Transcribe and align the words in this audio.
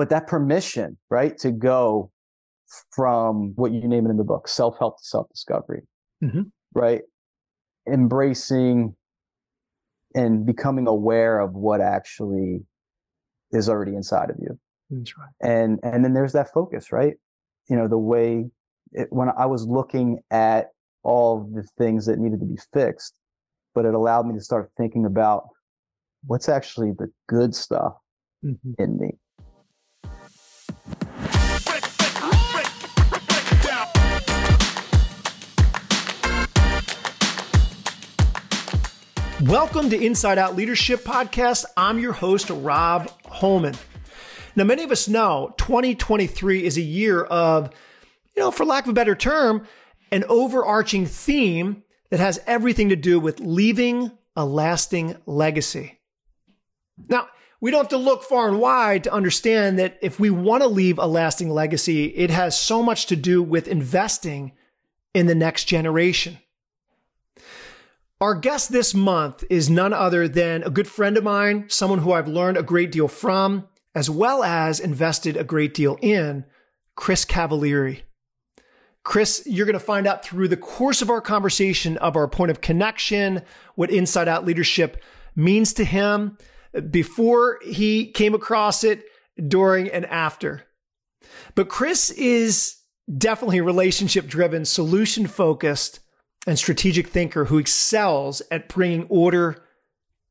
but 0.00 0.08
that 0.08 0.26
permission, 0.26 0.96
right, 1.10 1.36
to 1.40 1.52
go 1.52 2.10
from 2.90 3.52
what 3.56 3.70
you 3.70 3.86
name 3.86 4.06
it 4.06 4.08
in 4.08 4.16
the 4.16 4.24
book, 4.24 4.48
self 4.48 4.78
help 4.78 4.96
to 4.96 5.04
self 5.04 5.28
discovery, 5.28 5.82
mm-hmm. 6.24 6.44
right? 6.74 7.02
Embracing 7.86 8.96
and 10.14 10.46
becoming 10.46 10.86
aware 10.86 11.38
of 11.38 11.52
what 11.52 11.82
actually 11.82 12.60
is 13.50 13.68
already 13.68 13.94
inside 13.94 14.30
of 14.30 14.36
you. 14.40 14.58
That's 14.88 15.18
right. 15.18 15.28
And 15.42 15.78
and 15.82 16.02
then 16.02 16.14
there's 16.14 16.32
that 16.32 16.50
focus, 16.50 16.92
right? 16.92 17.16
You 17.68 17.76
know, 17.76 17.86
the 17.86 17.98
way 17.98 18.46
it, 18.92 19.08
when 19.10 19.28
I 19.36 19.44
was 19.44 19.66
looking 19.66 20.20
at 20.30 20.68
all 21.02 21.46
the 21.54 21.64
things 21.76 22.06
that 22.06 22.18
needed 22.18 22.40
to 22.40 22.46
be 22.46 22.58
fixed, 22.72 23.12
but 23.74 23.84
it 23.84 23.92
allowed 23.92 24.26
me 24.26 24.32
to 24.32 24.40
start 24.40 24.70
thinking 24.78 25.04
about 25.04 25.48
what's 26.26 26.48
actually 26.48 26.92
the 26.92 27.12
good 27.28 27.54
stuff 27.54 27.96
mm-hmm. 28.42 28.82
in 28.82 28.96
me. 28.98 29.18
Welcome 39.44 39.88
to 39.88 39.98
Inside 39.98 40.36
Out 40.36 40.54
Leadership 40.54 41.00
Podcast. 41.00 41.64
I'm 41.74 41.98
your 41.98 42.12
host, 42.12 42.50
Rob 42.50 43.10
Holman. 43.24 43.74
Now, 44.54 44.64
many 44.64 44.82
of 44.82 44.90
us 44.90 45.08
know 45.08 45.54
2023 45.56 46.62
is 46.62 46.76
a 46.76 46.82
year 46.82 47.22
of, 47.22 47.70
you 48.36 48.42
know, 48.42 48.50
for 48.50 48.66
lack 48.66 48.84
of 48.84 48.90
a 48.90 48.92
better 48.92 49.14
term, 49.14 49.66
an 50.12 50.24
overarching 50.28 51.06
theme 51.06 51.84
that 52.10 52.20
has 52.20 52.38
everything 52.46 52.90
to 52.90 52.96
do 52.96 53.18
with 53.18 53.40
leaving 53.40 54.10
a 54.36 54.44
lasting 54.44 55.16
legacy. 55.24 55.98
Now, 57.08 57.28
we 57.62 57.70
don't 57.70 57.80
have 57.80 57.88
to 57.88 57.96
look 57.96 58.24
far 58.24 58.46
and 58.46 58.60
wide 58.60 59.04
to 59.04 59.12
understand 59.12 59.78
that 59.78 59.98
if 60.02 60.20
we 60.20 60.28
want 60.28 60.62
to 60.64 60.68
leave 60.68 60.98
a 60.98 61.06
lasting 61.06 61.48
legacy, 61.48 62.08
it 62.08 62.28
has 62.28 62.60
so 62.60 62.82
much 62.82 63.06
to 63.06 63.16
do 63.16 63.42
with 63.42 63.68
investing 63.68 64.52
in 65.14 65.28
the 65.28 65.34
next 65.34 65.64
generation. 65.64 66.36
Our 68.20 68.34
guest 68.34 68.70
this 68.70 68.94
month 68.94 69.44
is 69.48 69.70
none 69.70 69.94
other 69.94 70.28
than 70.28 70.62
a 70.62 70.68
good 70.68 70.86
friend 70.86 71.16
of 71.16 71.24
mine, 71.24 71.64
someone 71.68 72.00
who 72.00 72.12
I've 72.12 72.28
learned 72.28 72.58
a 72.58 72.62
great 72.62 72.92
deal 72.92 73.08
from, 73.08 73.66
as 73.94 74.10
well 74.10 74.44
as 74.44 74.78
invested 74.78 75.38
a 75.38 75.44
great 75.44 75.72
deal 75.72 75.96
in, 76.02 76.44
Chris 76.96 77.24
Cavaliere. 77.24 78.02
Chris, 79.04 79.42
you're 79.46 79.64
going 79.64 79.72
to 79.72 79.80
find 79.80 80.06
out 80.06 80.22
through 80.22 80.48
the 80.48 80.58
course 80.58 81.00
of 81.00 81.08
our 81.08 81.22
conversation 81.22 81.96
of 81.96 82.14
our 82.14 82.28
point 82.28 82.50
of 82.50 82.60
connection, 82.60 83.40
what 83.74 83.90
inside 83.90 84.28
out 84.28 84.44
leadership 84.44 85.02
means 85.34 85.72
to 85.72 85.84
him 85.84 86.36
before 86.90 87.58
he 87.64 88.10
came 88.10 88.34
across 88.34 88.84
it, 88.84 89.02
during 89.48 89.88
and 89.88 90.04
after. 90.04 90.64
But 91.54 91.70
Chris 91.70 92.10
is 92.10 92.76
definitely 93.16 93.62
relationship 93.62 94.26
driven, 94.26 94.66
solution 94.66 95.26
focused, 95.26 96.00
and 96.46 96.58
strategic 96.58 97.08
thinker 97.08 97.46
who 97.46 97.58
excels 97.58 98.42
at 98.50 98.68
bringing 98.68 99.06
order 99.08 99.62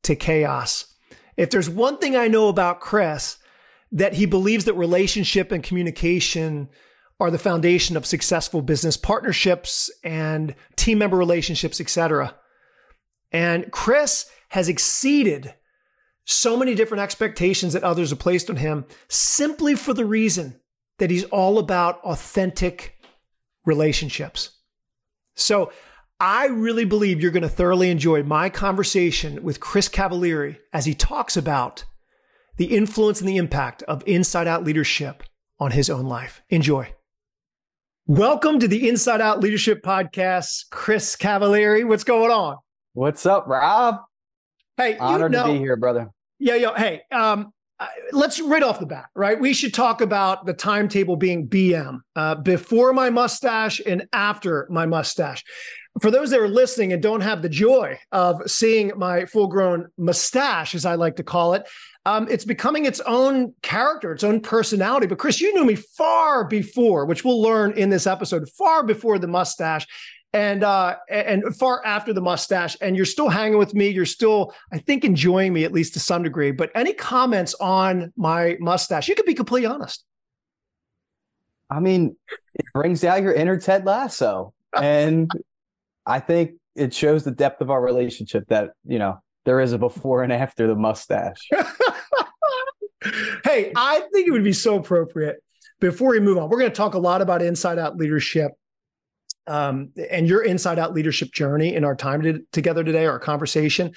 to 0.02 0.16
chaos. 0.16 0.94
If 1.36 1.50
there's 1.50 1.70
one 1.70 1.98
thing 1.98 2.16
I 2.16 2.28
know 2.28 2.48
about 2.48 2.80
Chris, 2.80 3.38
that 3.92 4.14
he 4.14 4.26
believes 4.26 4.64
that 4.64 4.74
relationship 4.74 5.50
and 5.52 5.62
communication 5.62 6.68
are 7.18 7.30
the 7.30 7.38
foundation 7.38 7.96
of 7.96 8.06
successful 8.06 8.62
business 8.62 8.96
partnerships 8.96 9.90
and 10.04 10.54
team 10.76 10.98
member 10.98 11.16
relationships, 11.16 11.80
etc. 11.80 12.34
And 13.32 13.70
Chris 13.72 14.30
has 14.48 14.68
exceeded 14.68 15.54
so 16.24 16.56
many 16.56 16.74
different 16.74 17.02
expectations 17.02 17.72
that 17.72 17.84
others 17.84 18.10
have 18.10 18.18
placed 18.18 18.48
on 18.48 18.56
him 18.56 18.86
simply 19.08 19.74
for 19.74 19.92
the 19.92 20.04
reason 20.04 20.60
that 20.98 21.10
he's 21.10 21.24
all 21.24 21.58
about 21.58 22.00
authentic 22.02 22.96
relationships. 23.64 24.52
So 25.34 25.72
I 26.22 26.48
really 26.48 26.84
believe 26.84 27.22
you're 27.22 27.30
going 27.30 27.44
to 27.44 27.48
thoroughly 27.48 27.88
enjoy 27.88 28.22
my 28.22 28.50
conversation 28.50 29.42
with 29.42 29.58
Chris 29.58 29.88
Cavaliere 29.88 30.58
as 30.70 30.84
he 30.84 30.92
talks 30.92 31.34
about 31.34 31.86
the 32.58 32.76
influence 32.76 33.20
and 33.20 33.28
the 33.28 33.38
impact 33.38 33.82
of 33.84 34.02
inside 34.06 34.46
out 34.46 34.62
leadership 34.62 35.22
on 35.58 35.70
his 35.70 35.88
own 35.88 36.04
life. 36.04 36.42
Enjoy. 36.50 36.92
Welcome 38.06 38.58
to 38.60 38.68
the 38.68 38.86
Inside 38.86 39.22
Out 39.22 39.40
Leadership 39.40 39.82
Podcast, 39.82 40.64
Chris 40.70 41.16
Cavaliere. 41.16 41.88
What's 41.88 42.04
going 42.04 42.30
on? 42.30 42.58
What's 42.92 43.24
up, 43.24 43.46
Rob? 43.46 44.00
Hey, 44.76 44.98
honored 44.98 45.32
you 45.32 45.38
know, 45.38 45.46
to 45.46 45.52
be 45.54 45.58
here, 45.58 45.76
brother. 45.76 46.10
Yeah, 46.38 46.56
yeah. 46.56 46.76
Hey, 46.76 47.00
um, 47.10 47.50
let's 48.12 48.40
right 48.40 48.62
off 48.62 48.78
the 48.78 48.84
bat, 48.84 49.06
right? 49.14 49.40
We 49.40 49.54
should 49.54 49.72
talk 49.72 50.02
about 50.02 50.44
the 50.44 50.52
timetable 50.52 51.16
being 51.16 51.48
BM 51.48 52.00
uh, 52.14 52.34
before 52.34 52.92
my 52.92 53.08
mustache 53.08 53.80
and 53.86 54.06
after 54.12 54.66
my 54.70 54.84
mustache 54.84 55.44
for 56.00 56.10
those 56.10 56.30
that 56.30 56.40
are 56.40 56.48
listening 56.48 56.92
and 56.92 57.02
don't 57.02 57.20
have 57.20 57.42
the 57.42 57.48
joy 57.48 57.98
of 58.12 58.42
seeing 58.48 58.92
my 58.96 59.26
full 59.26 59.48
grown 59.48 59.88
mustache, 59.98 60.74
as 60.74 60.86
I 60.86 60.94
like 60.94 61.16
to 61.16 61.22
call 61.22 61.54
it, 61.54 61.68
um, 62.06 62.28
it's 62.30 62.44
becoming 62.44 62.86
its 62.86 63.00
own 63.00 63.54
character, 63.62 64.12
its 64.12 64.24
own 64.24 64.40
personality. 64.40 65.06
But 65.06 65.18
Chris, 65.18 65.40
you 65.40 65.52
knew 65.52 65.64
me 65.64 65.74
far 65.74 66.44
before, 66.44 67.04
which 67.06 67.24
we'll 67.24 67.42
learn 67.42 67.72
in 67.72 67.90
this 67.90 68.06
episode, 68.06 68.48
far 68.50 68.82
before 68.82 69.18
the 69.18 69.26
mustache 69.26 69.86
and 70.32 70.62
uh 70.62 70.96
and 71.08 71.44
far 71.56 71.84
after 71.84 72.12
the 72.12 72.20
mustache. 72.20 72.76
And 72.80 72.96
you're 72.96 73.04
still 73.04 73.28
hanging 73.28 73.58
with 73.58 73.74
me. 73.74 73.88
You're 73.88 74.06
still 74.06 74.54
i 74.72 74.78
think 74.78 75.04
enjoying 75.04 75.52
me 75.52 75.64
at 75.64 75.72
least 75.72 75.94
to 75.94 76.00
some 76.00 76.22
degree. 76.22 76.52
But 76.52 76.70
any 76.74 76.92
comments 76.92 77.54
on 77.60 78.12
my 78.16 78.56
mustache? 78.60 79.08
You 79.08 79.14
could 79.14 79.26
be 79.26 79.34
completely 79.34 79.66
honest. 79.66 80.04
I 81.68 81.80
mean 81.80 82.16
it 82.54 82.64
brings 82.72 83.04
out 83.04 83.22
your 83.22 83.32
inner 83.32 83.58
ted 83.58 83.84
lasso. 83.84 84.54
And 84.80 85.30
I 86.10 86.18
think 86.18 86.52
it 86.74 86.92
shows 86.92 87.22
the 87.22 87.30
depth 87.30 87.60
of 87.60 87.70
our 87.70 87.80
relationship 87.80 88.48
that, 88.48 88.70
you 88.84 88.98
know, 88.98 89.20
there 89.44 89.60
is 89.60 89.72
a 89.72 89.78
before 89.78 90.24
and 90.24 90.32
after 90.32 90.66
the 90.66 90.74
mustache. 90.74 91.48
hey, 93.44 93.72
I 93.76 94.00
think 94.12 94.26
it 94.26 94.32
would 94.32 94.42
be 94.42 94.52
so 94.52 94.76
appropriate 94.76 95.36
before 95.78 96.10
we 96.10 96.18
move 96.18 96.36
on. 96.36 96.48
We're 96.48 96.58
going 96.58 96.70
to 96.70 96.76
talk 96.76 96.94
a 96.94 96.98
lot 96.98 97.22
about 97.22 97.42
inside 97.42 97.78
out 97.78 97.96
leadership 97.96 98.50
um, 99.46 99.90
and 100.10 100.26
your 100.26 100.42
inside 100.42 100.80
out 100.80 100.94
leadership 100.94 101.32
journey 101.32 101.76
in 101.76 101.84
our 101.84 101.94
time 101.94 102.22
to, 102.22 102.40
together 102.52 102.82
today, 102.82 103.06
our 103.06 103.20
conversation. 103.20 103.92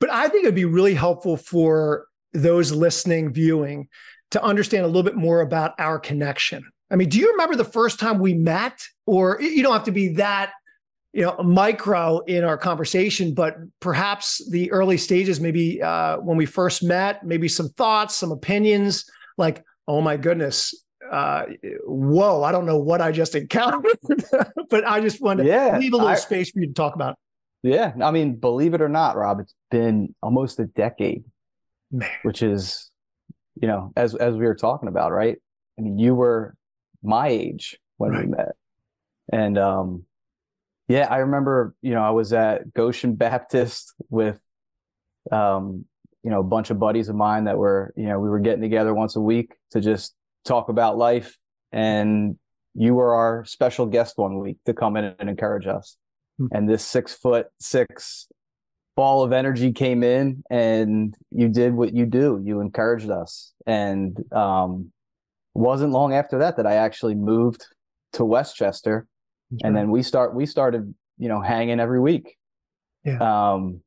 But 0.00 0.10
I 0.10 0.28
think 0.28 0.44
it'd 0.44 0.54
be 0.54 0.64
really 0.64 0.94
helpful 0.94 1.36
for 1.36 2.06
those 2.32 2.72
listening, 2.72 3.30
viewing, 3.30 3.88
to 4.30 4.42
understand 4.42 4.84
a 4.84 4.86
little 4.86 5.02
bit 5.02 5.16
more 5.16 5.42
about 5.42 5.74
our 5.78 5.98
connection. 5.98 6.64
I 6.90 6.96
mean, 6.96 7.10
do 7.10 7.18
you 7.18 7.30
remember 7.32 7.56
the 7.56 7.64
first 7.64 8.00
time 8.00 8.20
we 8.20 8.32
met? 8.32 8.80
Or 9.04 9.38
you 9.40 9.62
don't 9.62 9.72
have 9.72 9.84
to 9.84 9.92
be 9.92 10.14
that 10.14 10.52
you 11.12 11.22
know 11.22 11.36
micro 11.42 12.20
in 12.20 12.44
our 12.44 12.56
conversation 12.56 13.34
but 13.34 13.56
perhaps 13.80 14.42
the 14.50 14.70
early 14.72 14.96
stages 14.96 15.40
maybe 15.40 15.80
uh, 15.82 16.16
when 16.18 16.36
we 16.36 16.46
first 16.46 16.82
met 16.82 17.24
maybe 17.24 17.48
some 17.48 17.68
thoughts 17.70 18.16
some 18.16 18.32
opinions 18.32 19.04
like 19.36 19.64
oh 19.88 20.00
my 20.00 20.16
goodness 20.16 20.74
uh, 21.10 21.44
whoa 21.84 22.42
i 22.42 22.50
don't 22.50 22.66
know 22.66 22.78
what 22.78 23.00
i 23.00 23.12
just 23.12 23.34
encountered 23.42 23.92
but 24.70 24.86
i 24.86 25.00
just 25.00 25.20
want 25.20 25.38
to 25.38 25.44
yeah, 25.44 25.78
leave 25.78 25.92
a 25.92 25.96
little 25.96 26.08
I, 26.08 26.14
space 26.14 26.50
for 26.50 26.60
you 26.60 26.68
to 26.68 26.72
talk 26.72 26.94
about 26.94 27.16
yeah 27.62 27.92
i 28.02 28.10
mean 28.10 28.36
believe 28.36 28.74
it 28.74 28.80
or 28.80 28.88
not 28.88 29.16
rob 29.16 29.40
it's 29.40 29.54
been 29.70 30.14
almost 30.22 30.58
a 30.58 30.66
decade 30.66 31.24
Man. 31.90 32.08
which 32.22 32.42
is 32.42 32.90
you 33.60 33.68
know 33.68 33.92
as 33.96 34.14
as 34.14 34.34
we 34.34 34.46
were 34.46 34.54
talking 34.54 34.88
about 34.88 35.12
right 35.12 35.36
i 35.78 35.82
mean 35.82 35.98
you 35.98 36.14
were 36.14 36.54
my 37.02 37.28
age 37.28 37.78
when 37.98 38.12
right. 38.12 38.24
we 38.24 38.30
met 38.30 38.52
and 39.30 39.58
um 39.58 40.04
yeah, 40.88 41.06
I 41.10 41.18
remember, 41.18 41.74
you 41.82 41.94
know, 41.94 42.02
I 42.02 42.10
was 42.10 42.32
at 42.32 42.72
Goshen 42.74 43.14
Baptist 43.14 43.94
with 44.10 44.40
um, 45.30 45.84
you 46.22 46.30
know, 46.30 46.40
a 46.40 46.44
bunch 46.44 46.70
of 46.70 46.78
buddies 46.78 47.08
of 47.08 47.16
mine 47.16 47.44
that 47.44 47.58
were, 47.58 47.92
you 47.96 48.06
know, 48.06 48.18
we 48.18 48.28
were 48.28 48.38
getting 48.38 48.62
together 48.62 48.94
once 48.94 49.16
a 49.16 49.20
week 49.20 49.54
to 49.72 49.80
just 49.80 50.14
talk 50.44 50.68
about 50.68 50.96
life. 50.96 51.36
And 51.72 52.36
you 52.74 52.94
were 52.94 53.14
our 53.14 53.44
special 53.44 53.86
guest 53.86 54.14
one 54.16 54.38
week 54.38 54.58
to 54.66 54.74
come 54.74 54.96
in 54.96 55.14
and 55.18 55.28
encourage 55.28 55.66
us. 55.66 55.96
Mm-hmm. 56.40 56.56
And 56.56 56.68
this 56.68 56.84
six 56.84 57.14
foot 57.14 57.48
six 57.60 58.28
ball 58.94 59.22
of 59.22 59.32
energy 59.32 59.72
came 59.72 60.02
in 60.02 60.42
and 60.50 61.14
you 61.30 61.48
did 61.48 61.74
what 61.74 61.94
you 61.94 62.06
do. 62.06 62.40
You 62.44 62.60
encouraged 62.60 63.10
us. 63.10 63.52
And 63.66 64.16
um 64.32 64.92
wasn't 65.54 65.92
long 65.92 66.14
after 66.14 66.38
that 66.38 66.56
that 66.56 66.66
I 66.66 66.74
actually 66.74 67.14
moved 67.14 67.66
to 68.14 68.24
Westchester 68.24 69.06
and 69.62 69.76
then 69.76 69.90
we 69.90 70.02
start 70.02 70.34
we 70.34 70.46
started 70.46 70.94
you 71.18 71.28
know 71.28 71.40
hanging 71.40 71.80
every 71.80 72.00
week 72.00 72.36
yeah 73.04 73.54
um 73.54 73.80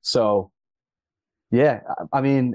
so 0.00 0.50
yeah 1.50 1.80
i 2.12 2.20
mean 2.20 2.54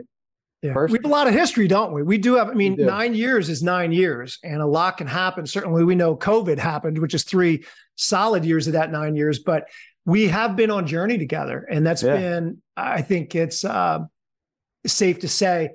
yeah. 0.64 0.74
First, 0.74 0.92
we 0.92 0.98
have 0.98 1.06
a 1.06 1.08
lot 1.08 1.28
of 1.28 1.36
history, 1.36 1.68
don't 1.68 1.94
we? 1.94 2.02
We 2.02 2.18
do 2.18 2.34
have, 2.34 2.50
I 2.50 2.54
mean, 2.54 2.78
nine 2.78 3.14
years 3.14 3.48
is 3.48 3.62
nine 3.62 3.92
years, 3.92 4.40
and 4.44 4.60
a 4.60 4.66
lot 4.66 4.98
can 4.98 5.06
happen. 5.06 5.46
Certainly, 5.46 5.84
we 5.84 5.94
know 5.94 6.16
COVID 6.16 6.58
happened, 6.58 6.98
which 6.98 7.14
is 7.14 7.24
three 7.24 7.64
solid 7.96 8.44
years 8.44 8.66
of 8.66 8.74
that 8.74 8.92
nine 8.92 9.16
years, 9.16 9.38
but 9.38 9.68
we 10.06 10.30
have 10.30 10.56
been 10.56 10.72
on 10.72 10.88
journey 10.88 11.18
together. 11.18 11.68
And 11.70 11.86
that's 11.86 12.02
yeah. 12.02 12.16
been, 12.16 12.62
I 12.76 13.02
think 13.04 13.36
it's 13.36 13.64
uh, 13.64 14.00
safe 14.86 15.20
to 15.20 15.28
say, 15.28 15.72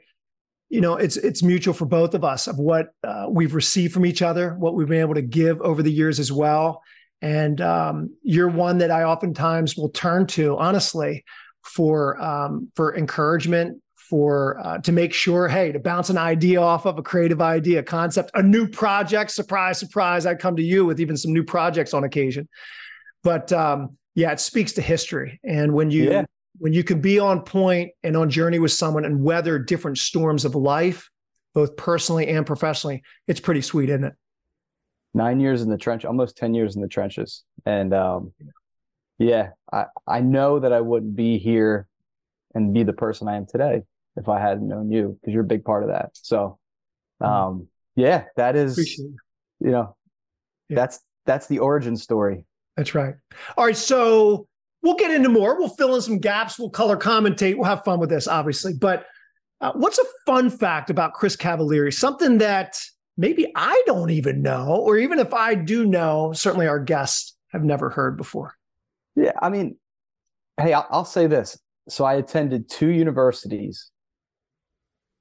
you 0.73 0.81
know, 0.81 0.97
it's 0.97 1.19
it's 1.19 1.43
mutual 1.43 1.75
for 1.75 1.85
both 1.85 2.15
of 2.15 2.25
us 2.25 2.47
of 2.47 2.59
what 2.59 2.95
uh, 3.05 3.27
we've 3.29 3.55
received 3.55 3.93
from 3.93 4.07
each 4.07 4.23
other, 4.23 4.55
what 4.55 4.75
we've 4.75 4.89
been 4.89 5.03
able 5.03 5.15
to 5.15 5.23
give 5.23 5.61
over 5.61 5.83
the 5.83 5.93
years 5.93 6.19
as 6.19 6.33
well. 6.33 6.83
And 7.21 7.61
um, 7.61 8.17
you're 8.23 8.49
one 8.49 8.79
that 8.79 8.91
I 8.91 9.05
oftentimes 9.05 9.77
will 9.77 9.91
turn 9.91 10.27
to, 10.29 10.57
honestly, 10.57 11.27
for 11.63 12.19
um, 12.23 12.73
for 12.75 12.97
encouragement, 12.97 13.83
for 13.97 14.59
uh, 14.65 14.79
to 14.79 14.93
make 14.93 15.13
sure, 15.13 15.47
hey, 15.47 15.73
to 15.73 15.79
bounce 15.79 16.09
an 16.09 16.17
idea 16.17 16.63
off 16.63 16.87
of 16.87 16.97
a 16.97 17.03
creative 17.03 17.43
idea, 17.43 17.83
concept, 17.83 18.31
a 18.33 18.43
new 18.43 18.67
project. 18.67 19.31
Surprise, 19.31 19.79
surprise! 19.79 20.25
I 20.25 20.35
come 20.35 20.57
to 20.57 20.63
you 20.63 20.87
with 20.87 21.01
even 21.01 21.19
some 21.19 21.35
new 21.35 21.45
projects 21.45 21.93
on 21.93 22.03
occasion. 22.03 22.49
But 23.23 23.53
um, 23.53 23.99
yeah, 24.15 24.33
it 24.33 24.41
speaks 24.41 24.73
to 24.73 24.81
history, 24.81 25.39
and 25.45 25.75
when 25.75 25.91
you 25.91 26.11
yeah. 26.11 26.25
When 26.59 26.73
you 26.73 26.85
can 26.85 27.01
be 27.01 27.19
on 27.19 27.43
point 27.43 27.93
and 28.03 28.17
on 28.17 28.31
journey 28.31 28.59
with 28.59 28.73
someone 28.73 29.05
and 29.05 29.23
weather 29.23 29.59
different 29.59 29.99
storms 29.99 30.45
of 30.45 30.55
life, 30.55 31.11
both 31.55 31.77
personally 31.77 32.29
and 32.29 32.47
professionally, 32.47 33.03
it's 33.27 33.41
pretty 33.41 33.63
sweet, 33.63 33.89
isn't 33.89 34.05
it? 34.05 34.15
Nine 35.15 35.41
years 35.41 35.63
in 35.63 35.69
the 35.69 35.77
trench, 35.77 36.05
almost 36.05 36.37
ten 36.37 36.55
years 36.55 36.75
in 36.77 36.83
the 36.83 36.89
trenches, 36.89 37.45
and 37.67 37.93
um, 37.93 38.33
yeah, 39.19 39.51
I 39.71 39.85
I 40.07 40.21
know 40.21 40.59
that 40.59 40.73
I 40.73 40.81
wouldn't 40.81 41.15
be 41.15 41.39
here 41.39 41.87
and 42.55 42.73
be 42.73 42.83
the 42.83 42.93
person 42.95 43.29
I 43.29 43.37
am 43.37 43.47
today 43.47 43.83
if 44.17 44.29
I 44.29 44.41
hadn't 44.41 44.69
known 44.69 44.91
you 44.91 45.19
because 45.21 45.35
you're 45.35 45.45
a 45.45 45.47
big 45.47 45.65
part 45.65 45.83
of 45.83 45.91
that. 45.91 46.11
So, 46.15 46.59
mm-hmm. 47.23 47.33
um, 47.33 47.69
yeah, 47.95 48.25
that 48.37 48.57
is, 48.57 48.99
you 48.99 49.17
know, 49.61 49.97
yeah. 50.69 50.77
that's 50.77 51.01
that's 51.27 51.47
the 51.47 51.59
origin 51.59 51.97
story. 51.97 52.47
That's 52.77 52.95
right. 52.95 53.15
All 53.57 53.67
right, 53.67 53.77
so 53.77 54.47
we'll 54.83 54.97
get 54.97 55.11
into 55.11 55.29
more. 55.29 55.59
We'll 55.59 55.69
fill 55.69 55.95
in 55.95 56.03
some 56.03 56.19
gaps. 56.19 56.59
We'll 56.59 56.71
color 56.71 56.97
commentate. 56.97 57.57
We'll 57.57 57.65
have 57.65 57.85
fun 57.85 58.01
with 58.01 58.11
this, 58.11 58.29
obviously. 58.29 58.75
But 58.75 59.07
uh, 59.61 59.73
what's 59.75 59.99
a 59.99 60.05
fun 60.27 60.51
fact 60.51 60.91
about 60.91 61.15
Chris 61.15 61.37
Cavaliere? 61.37 61.93
Something 61.95 62.39
that 62.39 62.79
maybe 63.17 63.51
I 63.55 63.81
don't 63.87 64.11
even 64.11 64.43
know, 64.43 64.77
or 64.85 64.99
even 64.99 65.19
if 65.19 65.33
I 65.33 65.55
do 65.55 65.87
know, 65.87 66.33
certainly 66.33 66.67
our 66.67 66.81
guests 66.81 67.37
have 67.53 67.63
never 67.63 67.91
heard 67.91 68.17
before. 68.17 68.57
Yeah, 69.15 69.33
I 69.41 69.51
mean, 69.51 69.77
hey, 70.61 70.73
I'll, 70.73 70.87
I'll 70.91 71.05
say 71.05 71.27
this. 71.27 71.59
So 71.89 72.05
I 72.05 72.15
attended 72.15 72.69
two 72.69 72.89
universities. 72.89 73.91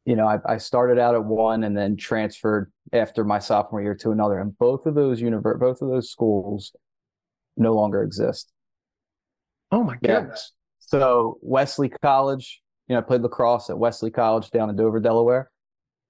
You 0.06 0.16
know, 0.16 0.28
I, 0.28 0.40
I, 0.46 0.58
started 0.58 0.98
out 0.98 1.14
at 1.14 1.24
one 1.24 1.64
and 1.64 1.78
then 1.78 1.96
transferred 1.96 2.72
after 2.92 3.24
my 3.24 3.38
sophomore 3.38 3.84
year 3.84 3.94
to 3.96 4.12
another, 4.12 4.40
and 4.40 4.58
both 4.58 4.88
of 4.88 4.96
those 4.96 5.22
univer- 5.22 5.60
both 5.60 5.82
of 5.82 5.90
those 5.90 6.10
schools 6.10 6.76
no 7.56 7.74
longer 7.76 8.02
exist. 8.02 8.52
Oh 9.72 9.84
my 9.84 9.96
goodness! 9.96 10.54
Yeah. 10.54 10.58
So 10.80 11.38
Wesley 11.42 11.90
College, 11.90 12.62
you 12.88 12.96
know, 12.96 13.00
I 13.00 13.04
played 13.04 13.22
lacrosse 13.22 13.70
at 13.70 13.78
Wesley 13.78 14.12
College 14.12 14.50
down 14.52 14.70
in 14.70 14.76
Dover, 14.76 15.00
Delaware. 15.00 15.50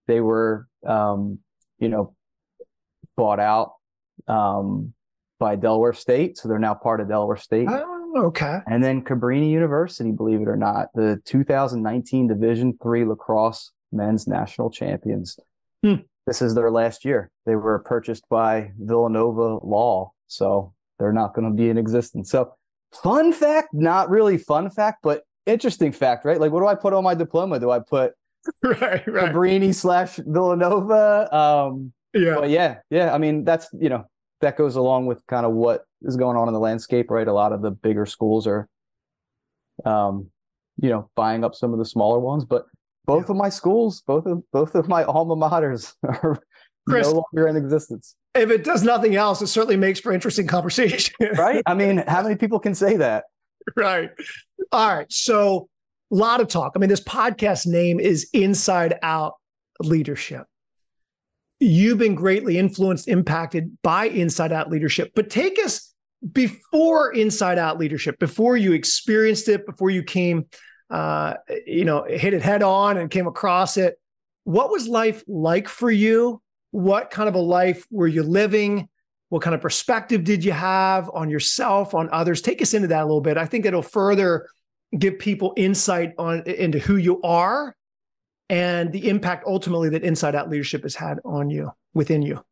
They 0.07 0.19
were, 0.19 0.67
um, 0.85 1.39
you 1.77 1.89
know, 1.89 2.15
bought 3.15 3.39
out 3.39 3.73
um, 4.27 4.93
by 5.39 5.55
Delaware 5.55 5.93
State, 5.93 6.37
so 6.37 6.49
they're 6.49 6.59
now 6.59 6.73
part 6.73 6.99
of 6.99 7.07
Delaware 7.07 7.37
State. 7.37 7.67
Oh, 7.69 8.25
okay. 8.27 8.59
And 8.67 8.83
then 8.83 9.03
Cabrini 9.03 9.51
University, 9.51 10.11
believe 10.11 10.41
it 10.41 10.47
or 10.47 10.57
not, 10.57 10.87
the 10.95 11.21
2019 11.25 12.27
Division 12.27 12.77
Three 12.81 13.05
lacrosse 13.05 13.71
men's 13.91 14.27
national 14.27 14.71
champions. 14.71 15.39
Hmm. 15.83 15.95
This 16.27 16.41
is 16.41 16.55
their 16.55 16.71
last 16.71 17.03
year. 17.03 17.29
They 17.45 17.55
were 17.55 17.79
purchased 17.79 18.27
by 18.29 18.71
Villanova 18.79 19.65
Law, 19.65 20.13
so 20.27 20.73
they're 20.99 21.13
not 21.13 21.33
going 21.33 21.49
to 21.49 21.55
be 21.55 21.69
in 21.69 21.77
existence. 21.77 22.29
So, 22.29 22.53
fun 22.93 23.33
fact, 23.33 23.69
not 23.73 24.09
really 24.09 24.37
fun 24.37 24.69
fact, 24.69 24.99
but 25.03 25.23
interesting 25.45 25.91
fact, 25.91 26.25
right? 26.25 26.39
Like, 26.39 26.51
what 26.51 26.59
do 26.59 26.67
I 26.67 26.75
put 26.75 26.93
on 26.93 27.03
my 27.03 27.15
diploma? 27.15 27.59
Do 27.59 27.71
I 27.71 27.79
put 27.79 28.13
right, 28.63 28.81
right. 28.81 29.31
Cabrini 29.33 29.73
slash 29.73 30.15
Villanova? 30.17 31.35
Um, 31.35 31.93
yeah, 32.13 32.35
but 32.35 32.49
yeah, 32.49 32.77
yeah. 32.89 33.13
I 33.13 33.17
mean, 33.17 33.43
that's 33.43 33.69
you 33.79 33.89
know 33.89 34.05
that 34.41 34.57
goes 34.57 34.75
along 34.75 35.05
with 35.05 35.25
kind 35.27 35.45
of 35.45 35.53
what 35.53 35.85
is 36.01 36.17
going 36.17 36.37
on 36.37 36.47
in 36.47 36.53
the 36.53 36.59
landscape, 36.59 37.09
right? 37.09 37.27
A 37.27 37.33
lot 37.33 37.53
of 37.53 37.61
the 37.61 37.71
bigger 37.71 38.05
schools 38.05 38.47
are, 38.47 38.67
um, 39.85 40.29
you 40.81 40.89
know, 40.89 41.09
buying 41.15 41.43
up 41.43 41.55
some 41.55 41.73
of 41.73 41.79
the 41.79 41.85
smaller 41.85 42.19
ones. 42.19 42.43
But 42.43 42.65
both 43.05 43.25
yeah. 43.27 43.31
of 43.31 43.37
my 43.37 43.49
schools, 43.49 44.01
both 44.01 44.25
of 44.25 44.43
both 44.51 44.75
of 44.75 44.87
my 44.87 45.03
alma 45.03 45.35
maters 45.35 45.93
are 46.03 46.37
Chris, 46.87 47.07
no 47.07 47.23
longer 47.33 47.47
in 47.47 47.55
existence. 47.55 48.15
If 48.33 48.49
it 48.49 48.63
does 48.63 48.83
nothing 48.83 49.15
else, 49.15 49.41
it 49.41 49.47
certainly 49.47 49.77
makes 49.77 49.99
for 49.99 50.11
interesting 50.11 50.47
conversation. 50.47 51.13
right? 51.37 51.61
I 51.65 51.73
mean, 51.73 52.03
how 52.07 52.23
many 52.23 52.35
people 52.35 52.59
can 52.59 52.75
say 52.75 52.95
that? 52.97 53.25
Right. 53.75 54.09
All 54.71 54.95
right. 54.95 55.11
So 55.11 55.67
a 56.11 56.15
lot 56.15 56.41
of 56.41 56.47
talk. 56.47 56.73
I 56.75 56.79
mean, 56.79 56.89
this 56.89 57.03
podcast 57.03 57.67
name 57.67 57.99
is 57.99 58.29
Inside 58.33 58.97
Out 59.01 59.33
Leadership 59.81 60.45
you've 61.61 61.99
been 61.99 62.15
greatly 62.15 62.57
influenced, 62.57 63.07
impacted 63.07 63.77
by 63.83 64.05
inside 64.05 64.51
out 64.51 64.69
leadership. 64.69 65.11
But 65.15 65.29
take 65.29 65.59
us 65.63 65.93
before 66.31 67.13
inside 67.13 67.57
out 67.57 67.77
leadership, 67.77 68.19
before 68.19 68.57
you 68.57 68.73
experienced 68.73 69.47
it, 69.47 69.65
before 69.65 69.91
you 69.91 70.03
came, 70.03 70.47
uh, 70.89 71.35
you 71.65 71.85
know, 71.85 72.03
hit 72.03 72.33
it 72.33 72.41
head 72.41 72.63
on 72.63 72.97
and 72.97 73.09
came 73.09 73.27
across 73.27 73.77
it. 73.77 73.95
What 74.43 74.71
was 74.71 74.87
life 74.87 75.23
like 75.27 75.67
for 75.67 75.91
you? 75.91 76.41
What 76.71 77.11
kind 77.11 77.29
of 77.29 77.35
a 77.35 77.39
life 77.39 77.85
were 77.91 78.07
you 78.07 78.23
living? 78.23 78.89
What 79.29 79.41
kind 79.41 79.55
of 79.55 79.61
perspective 79.61 80.23
did 80.23 80.43
you 80.43 80.51
have 80.51 81.09
on 81.13 81.29
yourself, 81.29 81.93
on 81.93 82.09
others? 82.11 82.41
Take 82.41 82.61
us 82.61 82.73
into 82.73 82.87
that 82.89 83.01
a 83.01 83.05
little 83.05 83.21
bit. 83.21 83.37
I 83.37 83.45
think 83.45 83.65
it'll 83.65 83.81
further 83.81 84.47
give 84.97 85.19
people 85.19 85.53
insight 85.55 86.13
on 86.17 86.41
into 86.41 86.79
who 86.79 86.97
you 86.97 87.21
are 87.21 87.75
and 88.49 88.91
the 88.91 89.07
impact 89.07 89.45
ultimately 89.47 89.89
that 89.89 90.03
inside 90.03 90.35
out 90.35 90.49
leadership 90.49 90.83
has 90.83 90.95
had 90.95 91.19
on 91.23 91.49
you 91.49 91.71
within 91.93 92.21
you 92.21 92.43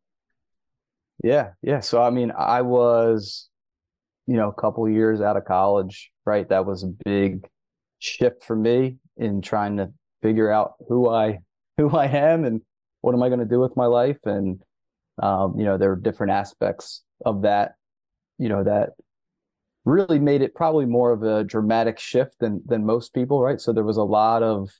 yeah 1.22 1.50
yeah 1.62 1.80
so 1.80 2.02
i 2.02 2.08
mean 2.08 2.32
i 2.36 2.62
was 2.62 3.48
you 4.26 4.36
know 4.36 4.48
a 4.48 4.54
couple 4.54 4.88
years 4.88 5.20
out 5.20 5.36
of 5.36 5.44
college 5.44 6.10
right 6.24 6.48
that 6.48 6.64
was 6.64 6.82
a 6.82 6.92
big 7.04 7.46
shift 7.98 8.42
for 8.42 8.56
me 8.56 8.96
in 9.18 9.42
trying 9.42 9.76
to 9.76 9.92
figure 10.22 10.50
out 10.50 10.74
who 10.88 11.08
i 11.08 11.38
who 11.76 11.90
i 11.90 12.06
am 12.06 12.44
and 12.44 12.62
what 13.00 13.14
am 13.14 13.22
i 13.22 13.28
going 13.28 13.40
to 13.40 13.46
do 13.46 13.60
with 13.60 13.76
my 13.76 13.86
life 13.86 14.18
and 14.24 14.60
um, 15.22 15.54
you 15.58 15.64
know 15.64 15.76
there 15.76 15.92
are 15.92 15.96
different 15.96 16.32
aspects 16.32 17.02
of 17.24 17.42
that 17.42 17.72
you 18.38 18.48
know 18.48 18.64
that 18.64 18.90
really 19.84 20.18
made 20.18 20.42
it 20.42 20.54
probably 20.54 20.86
more 20.86 21.12
of 21.12 21.22
a 21.22 21.44
dramatic 21.44 21.98
shift 21.98 22.34
than 22.40 22.62
than 22.66 22.84
most 22.84 23.12
people 23.14 23.42
right 23.42 23.60
so 23.60 23.72
there 23.72 23.84
was 23.84 23.96
a 23.96 24.02
lot 24.02 24.42
of 24.42 24.70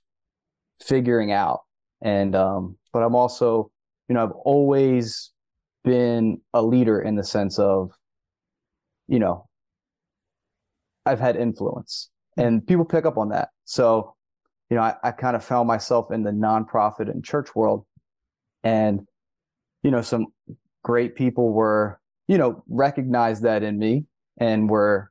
figuring 0.82 1.32
out. 1.32 1.60
And 2.02 2.34
um, 2.34 2.76
but 2.92 3.02
I'm 3.02 3.14
also, 3.14 3.70
you 4.08 4.14
know, 4.14 4.24
I've 4.24 4.32
always 4.32 5.30
been 5.84 6.40
a 6.54 6.62
leader 6.62 7.00
in 7.00 7.16
the 7.16 7.24
sense 7.24 7.58
of, 7.58 7.92
you 9.06 9.18
know, 9.18 9.46
I've 11.06 11.20
had 11.20 11.36
influence 11.36 12.10
and 12.36 12.66
people 12.66 12.84
pick 12.84 13.04
up 13.04 13.18
on 13.18 13.30
that. 13.30 13.50
So, 13.64 14.14
you 14.70 14.76
know, 14.76 14.82
I, 14.82 14.94
I 15.02 15.10
kind 15.10 15.36
of 15.36 15.44
found 15.44 15.68
myself 15.68 16.10
in 16.10 16.22
the 16.22 16.30
nonprofit 16.30 17.10
and 17.10 17.24
church 17.24 17.54
world. 17.54 17.84
And, 18.62 19.06
you 19.82 19.90
know, 19.90 20.02
some 20.02 20.26
great 20.82 21.14
people 21.14 21.52
were, 21.52 22.00
you 22.28 22.38
know, 22.38 22.62
recognized 22.68 23.42
that 23.42 23.62
in 23.62 23.78
me 23.78 24.04
and 24.38 24.68
were, 24.68 25.10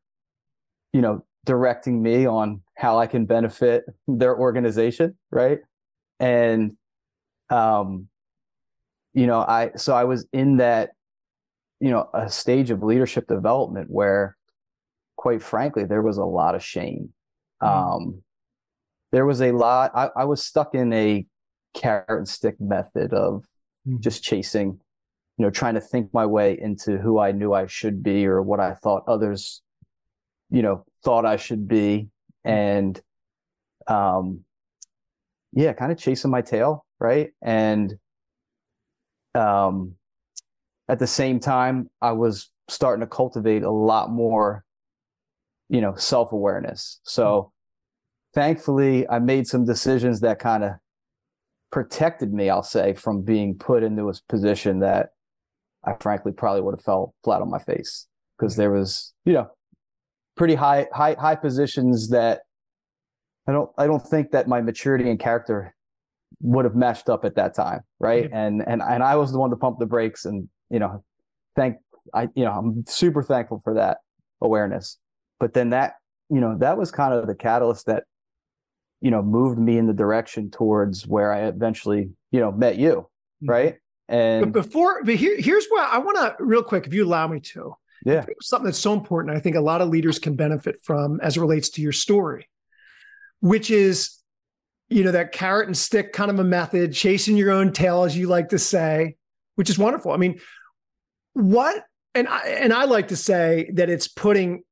you 0.94 1.02
know, 1.02 1.26
directing 1.46 2.02
me 2.02 2.26
on 2.26 2.62
how 2.76 3.00
I 3.00 3.08
can 3.08 3.26
benefit 3.26 3.86
their 4.08 4.38
organization, 4.38 5.18
right? 5.32 5.60
And 6.20 6.76
um 7.50 8.08
you 9.14 9.26
know, 9.26 9.40
I 9.40 9.72
so 9.76 9.94
I 9.96 10.04
was 10.04 10.28
in 10.32 10.58
that 10.58 10.92
you 11.80 11.90
know, 11.90 12.10
a 12.14 12.30
stage 12.30 12.72
of 12.72 12.84
leadership 12.84 13.28
development 13.28 13.90
where 13.90 14.36
quite 15.16 15.42
frankly 15.42 15.86
there 15.86 16.02
was 16.02 16.18
a 16.18 16.26
lot 16.26 16.56
of 16.56 16.64
shame. 16.64 17.14
Mm-hmm. 17.62 17.94
Um 18.04 18.24
there 19.12 19.26
was 19.26 19.42
a 19.42 19.52
lot 19.52 19.92
I, 19.96 20.10
I 20.16 20.26
was 20.26 20.44
stuck 20.44 20.76
in 20.76 20.94
a 20.94 21.26
carrot 21.74 22.06
and 22.10 22.28
stick 22.28 22.56
method 22.60 23.14
of 23.14 23.46
mm-hmm. 23.88 24.00
just 24.00 24.24
chasing 24.24 24.80
you 25.38 25.46
know 25.46 25.50
trying 25.50 25.76
to 25.76 25.82
think 25.82 26.14
my 26.14 26.26
way 26.26 26.60
into 26.60 26.98
who 26.98 27.20
i 27.20 27.32
knew 27.32 27.54
i 27.54 27.66
should 27.68 28.02
be 28.02 28.26
or 28.26 28.42
what 28.42 28.60
i 28.60 28.74
thought 28.74 29.04
others 29.08 29.62
you 30.50 30.62
know 30.62 30.84
thought 31.04 31.26
I 31.26 31.38
should 31.38 31.68
be, 31.68 32.10
and 32.44 33.00
um, 33.88 34.42
yeah, 35.54 35.74
kind 35.74 35.92
of 35.92 35.98
chasing 35.98 36.32
my 36.32 36.42
tail, 36.42 36.86
right? 37.00 37.30
And 37.42 37.96
um, 39.36 39.96
at 40.88 41.00
the 41.00 41.08
same 41.08 41.40
time, 41.40 41.90
I 42.02 42.12
was 42.12 42.52
starting 42.68 43.02
to 43.02 43.08
cultivate 43.08 43.64
a 43.64 43.72
lot 43.72 44.12
more, 44.12 44.64
you 45.70 45.82
know, 45.82 45.96
self 45.96 46.32
awareness. 46.32 47.00
So, 47.04 47.26
mm-hmm. 47.26 48.40
thankfully, 48.40 49.08
I 49.08 49.20
made 49.20 49.48
some 49.48 49.66
decisions 49.66 50.20
that 50.22 50.40
kind 50.40 50.64
of 50.64 50.72
protected 51.72 52.34
me, 52.34 52.50
I'll 52.50 52.64
say, 52.64 52.94
from 52.94 53.22
being 53.22 53.56
put 53.56 53.84
into 53.84 54.10
a 54.10 54.14
position 54.28 54.80
that 54.80 55.10
I 55.86 55.94
frankly 56.00 56.32
probably 56.32 56.62
would 56.62 56.76
have 56.76 56.84
fell 56.84 57.14
flat 57.24 57.42
on 57.42 57.50
my 57.50 57.60
face 57.60 58.08
because 58.38 58.56
there 58.56 58.72
was, 58.72 59.14
you 59.26 59.34
know, 59.34 59.50
pretty 60.36 60.56
high 60.56 60.88
high 60.94 61.16
high 61.20 61.36
positions 61.36 62.10
that 62.10 62.42
I 63.48 63.52
don't 63.52 63.70
I 63.78 63.88
don't 63.88 64.06
think 64.06 64.32
that 64.32 64.48
my 64.48 64.62
maturity 64.62 65.10
and 65.10 65.20
character 65.20 65.76
would 66.42 66.66
have 66.66 66.76
meshed 66.76 67.10
up 67.10 67.26
at 67.26 67.36
that 67.36 67.54
time, 67.54 67.82
right? 68.00 68.30
And 68.32 68.64
and 68.66 68.82
and 68.82 69.04
I 69.04 69.16
was 69.16 69.32
the 69.32 69.40
one 69.40 69.50
to 69.50 69.56
pump 69.56 69.80
the 69.80 69.86
brakes, 69.86 70.26
and 70.26 70.48
you 70.70 70.80
know, 70.80 71.04
thank 71.56 71.78
I 72.14 72.30
you 72.36 72.46
know 72.46 72.52
I'm 72.52 72.86
super 72.88 73.24
thankful 73.24 73.60
for 73.64 73.74
that 73.76 73.98
awareness. 74.42 74.98
But 75.40 75.54
then 75.54 75.72
that 75.72 75.96
you 76.30 76.40
know 76.40 76.58
that 76.60 76.78
was 76.78 76.92
kind 76.92 77.14
of 77.14 77.28
the 77.28 77.36
catalyst 77.36 77.86
that 77.88 78.04
you 79.02 79.12
know 79.12 79.22
moved 79.22 79.60
me 79.60 79.78
in 79.78 79.88
the 79.88 79.94
direction 79.94 80.52
towards 80.52 81.08
where 81.08 81.34
I 81.34 81.48
eventually 81.48 82.12
you 82.32 82.40
know 82.40 82.52
met 82.52 82.78
you, 82.78 83.08
mm-hmm. 83.44 83.50
right? 83.50 83.76
And 84.10 84.52
but 84.52 84.64
before, 84.64 85.04
but 85.04 85.16
here, 85.16 85.40
here's 85.40 85.68
where 85.68 85.86
I 85.86 86.00
want 86.00 86.18
to 86.18 86.44
real 86.44 86.64
quick, 86.64 86.88
if 86.88 86.94
you 86.94 87.06
allow 87.06 87.28
me 87.28 87.40
to. 87.40 87.76
Yeah. 88.06 88.26
Something 88.42 88.66
that's 88.66 88.80
so 88.80 88.94
important. 88.94 89.36
I 89.36 89.40
think 89.40 89.56
a 89.56 89.62
lot 89.62 89.82
of 89.82 89.90
leaders 89.90 90.20
can 90.20 90.36
benefit 90.36 90.80
from 90.84 91.20
as 91.22 91.38
it 91.38 91.42
relates 91.42 91.70
to 91.72 91.82
your 91.82 91.92
story, 91.92 92.50
which 93.42 93.70
is, 93.70 94.18
you 94.88 95.04
know, 95.04 95.12
that 95.12 95.32
carrot 95.32 95.68
and 95.68 95.78
stick 95.78 96.12
kind 96.14 96.32
of 96.32 96.40
a 96.40 96.44
method, 96.44 96.94
chasing 96.94 97.38
your 97.38 97.52
own 97.52 97.72
tail, 97.72 98.04
as 98.04 98.18
you 98.18 98.28
like 98.28 98.50
to 98.50 98.58
say, 98.58 99.16
which 99.56 99.70
is 99.70 99.78
wonderful. 99.78 100.12
I 100.12 100.18
mean, 100.18 100.40
what 101.34 101.84
and 102.16 102.28
I 102.28 102.40
and 102.48 102.74
I 102.74 102.86
like 102.86 103.10
to 103.10 103.16
say 103.16 103.70
that 103.74 103.90
it's 103.90 104.08
putting 104.08 104.64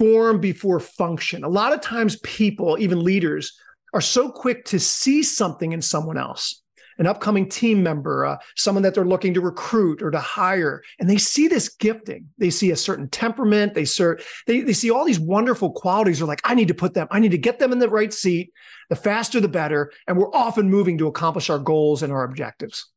form 0.00 0.40
before 0.40 0.80
function. 0.80 1.44
A 1.44 1.48
lot 1.48 1.72
of 1.72 1.80
times 1.80 2.18
people, 2.20 2.76
even 2.80 3.04
leaders, 3.04 3.56
are 3.94 4.00
so 4.00 4.30
quick 4.30 4.64
to 4.64 4.80
see 4.80 5.22
something 5.22 5.72
in 5.72 5.82
someone 5.82 6.18
else 6.18 6.62
an 7.00 7.06
upcoming 7.06 7.48
team 7.48 7.82
member, 7.82 8.26
uh, 8.26 8.36
someone 8.56 8.82
that 8.82 8.94
they're 8.94 9.06
looking 9.06 9.32
to 9.32 9.40
recruit 9.40 10.02
or 10.02 10.10
to 10.10 10.20
hire, 10.20 10.82
and 10.98 11.08
they 11.08 11.16
see 11.16 11.48
this 11.48 11.70
gifting. 11.70 12.28
They 12.36 12.50
see 12.50 12.72
a 12.72 12.76
certain 12.76 13.08
temperament. 13.08 13.72
They, 13.72 13.86
ser- 13.86 14.20
they, 14.46 14.60
they 14.60 14.74
see 14.74 14.90
all 14.90 15.06
these 15.06 15.18
wonderful 15.18 15.72
qualities. 15.72 16.18
They're 16.18 16.28
like, 16.28 16.42
I 16.44 16.54
need 16.54 16.68
to 16.68 16.74
put 16.74 16.92
them, 16.92 17.08
I 17.10 17.18
need 17.18 17.30
to 17.30 17.38
get 17.38 17.58
them 17.58 17.72
in 17.72 17.78
the 17.78 17.88
right 17.88 18.12
seat. 18.12 18.52
The 18.90 18.96
faster, 18.96 19.40
the 19.40 19.48
better. 19.48 19.90
And 20.06 20.18
we're 20.18 20.34
often 20.34 20.68
moving 20.68 20.98
to 20.98 21.06
accomplish 21.06 21.48
our 21.48 21.58
goals 21.58 22.02
and 22.02 22.12
our 22.12 22.22
objectives. 22.22 22.90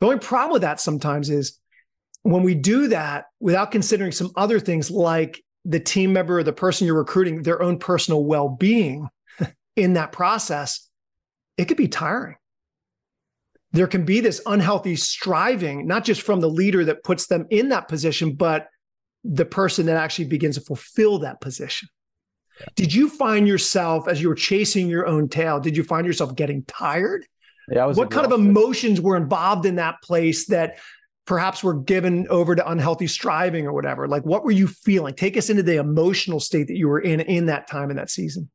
The 0.00 0.06
only 0.06 0.18
problem 0.18 0.52
with 0.52 0.62
that 0.62 0.80
sometimes 0.80 1.30
is 1.30 1.60
when 2.26 2.42
we 2.42 2.54
do 2.54 2.88
that 2.88 3.26
without 3.38 3.70
considering 3.70 4.10
some 4.10 4.32
other 4.34 4.58
things 4.58 4.90
like 4.90 5.42
the 5.64 5.78
team 5.78 6.12
member 6.12 6.38
or 6.38 6.42
the 6.42 6.52
person 6.52 6.86
you're 6.86 6.96
recruiting, 6.96 7.42
their 7.42 7.62
own 7.62 7.78
personal 7.78 8.24
well 8.24 8.48
being 8.48 9.08
in 9.76 9.92
that 9.92 10.10
process, 10.10 10.88
it 11.56 11.66
could 11.66 11.76
be 11.76 11.88
tiring. 11.88 12.34
There 13.72 13.86
can 13.86 14.04
be 14.04 14.20
this 14.20 14.40
unhealthy 14.44 14.96
striving, 14.96 15.86
not 15.86 16.04
just 16.04 16.22
from 16.22 16.40
the 16.40 16.48
leader 16.50 16.84
that 16.86 17.04
puts 17.04 17.28
them 17.28 17.46
in 17.50 17.68
that 17.68 17.88
position, 17.88 18.34
but 18.34 18.68
the 19.22 19.44
person 19.44 19.86
that 19.86 19.96
actually 19.96 20.26
begins 20.26 20.56
to 20.56 20.62
fulfill 20.62 21.20
that 21.20 21.40
position. 21.40 21.88
Yeah. 22.60 22.66
Did 22.74 22.94
you 22.94 23.08
find 23.08 23.46
yourself 23.46 24.08
as 24.08 24.20
you 24.20 24.28
were 24.28 24.34
chasing 24.34 24.88
your 24.88 25.06
own 25.06 25.28
tail? 25.28 25.60
Did 25.60 25.76
you 25.76 25.84
find 25.84 26.06
yourself 26.06 26.34
getting 26.34 26.64
tired? 26.64 27.26
Yeah, 27.70 27.84
I 27.84 27.86
was 27.86 27.96
what 27.96 28.10
kind 28.10 28.26
of 28.26 28.32
emotions 28.32 29.00
were 29.00 29.16
involved 29.16 29.66
in 29.66 29.76
that 29.76 30.00
place 30.02 30.46
that 30.46 30.78
perhaps 31.26 31.62
were 31.62 31.74
given 31.74 32.26
over 32.28 32.54
to 32.54 32.70
unhealthy 32.70 33.06
striving 33.06 33.66
or 33.66 33.72
whatever? 33.72 34.08
Like, 34.08 34.24
what 34.24 34.44
were 34.44 34.52
you 34.52 34.66
feeling? 34.66 35.14
Take 35.14 35.36
us 35.36 35.50
into 35.50 35.62
the 35.62 35.76
emotional 35.76 36.40
state 36.40 36.68
that 36.68 36.76
you 36.76 36.88
were 36.88 37.00
in 37.00 37.20
in 37.20 37.46
that 37.46 37.68
time 37.68 37.90
in 37.90 37.96
that 37.96 38.10
season. 38.10 38.50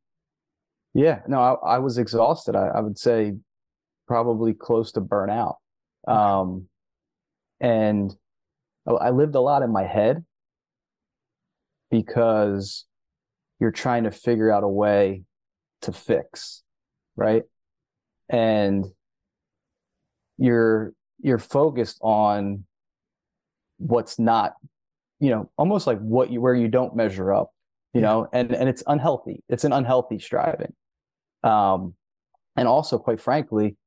Yeah, 0.94 1.20
no, 1.28 1.40
I, 1.40 1.76
I 1.76 1.78
was 1.80 1.98
exhausted. 1.98 2.56
I, 2.56 2.68
I, 2.68 2.82
would 2.82 2.98
say 2.98 3.34
probably 4.08 4.54
close 4.54 4.92
to 4.94 5.02
burnout. 5.02 5.56
Okay. 6.08 6.18
Um, 6.18 6.68
and 7.62 8.14
I 8.88 9.12
lived 9.12 9.36
a 9.36 9.40
lot 9.40 9.62
in 9.62 9.72
my 9.72 9.84
head 9.84 10.26
because 11.92 12.86
you're 13.60 13.72
trying 13.72 14.04
to 14.04 14.12
figure 14.12 14.52
out 14.52 14.64
a 14.64 14.68
way 14.68 15.24
to 15.84 15.92
fix, 15.94 16.64
right? 17.16 17.44
And 18.30 18.86
you're 20.38 20.94
you're 21.22 21.38
focused 21.38 22.00
on 22.02 22.66
what's 23.78 24.20
not, 24.20 24.54
you 25.20 25.30
know, 25.30 25.50
almost 25.58 25.88
like 25.88 26.00
what 26.00 26.32
you 26.32 26.42
where 26.42 26.56
you 26.56 26.68
don't 26.68 26.96
measure 26.96 27.34
up, 27.34 27.52
you 27.94 28.02
know, 28.02 28.28
and 28.34 28.54
and 28.54 28.70
it's 28.70 28.84
unhealthy. 28.88 29.44
It's 29.50 29.64
an 29.64 29.74
unhealthy 29.74 30.20
striving. 30.20 30.74
Um, 31.44 31.96
and 32.56 32.68
also, 32.68 32.98
quite 32.98 33.20
frankly, 33.20 33.78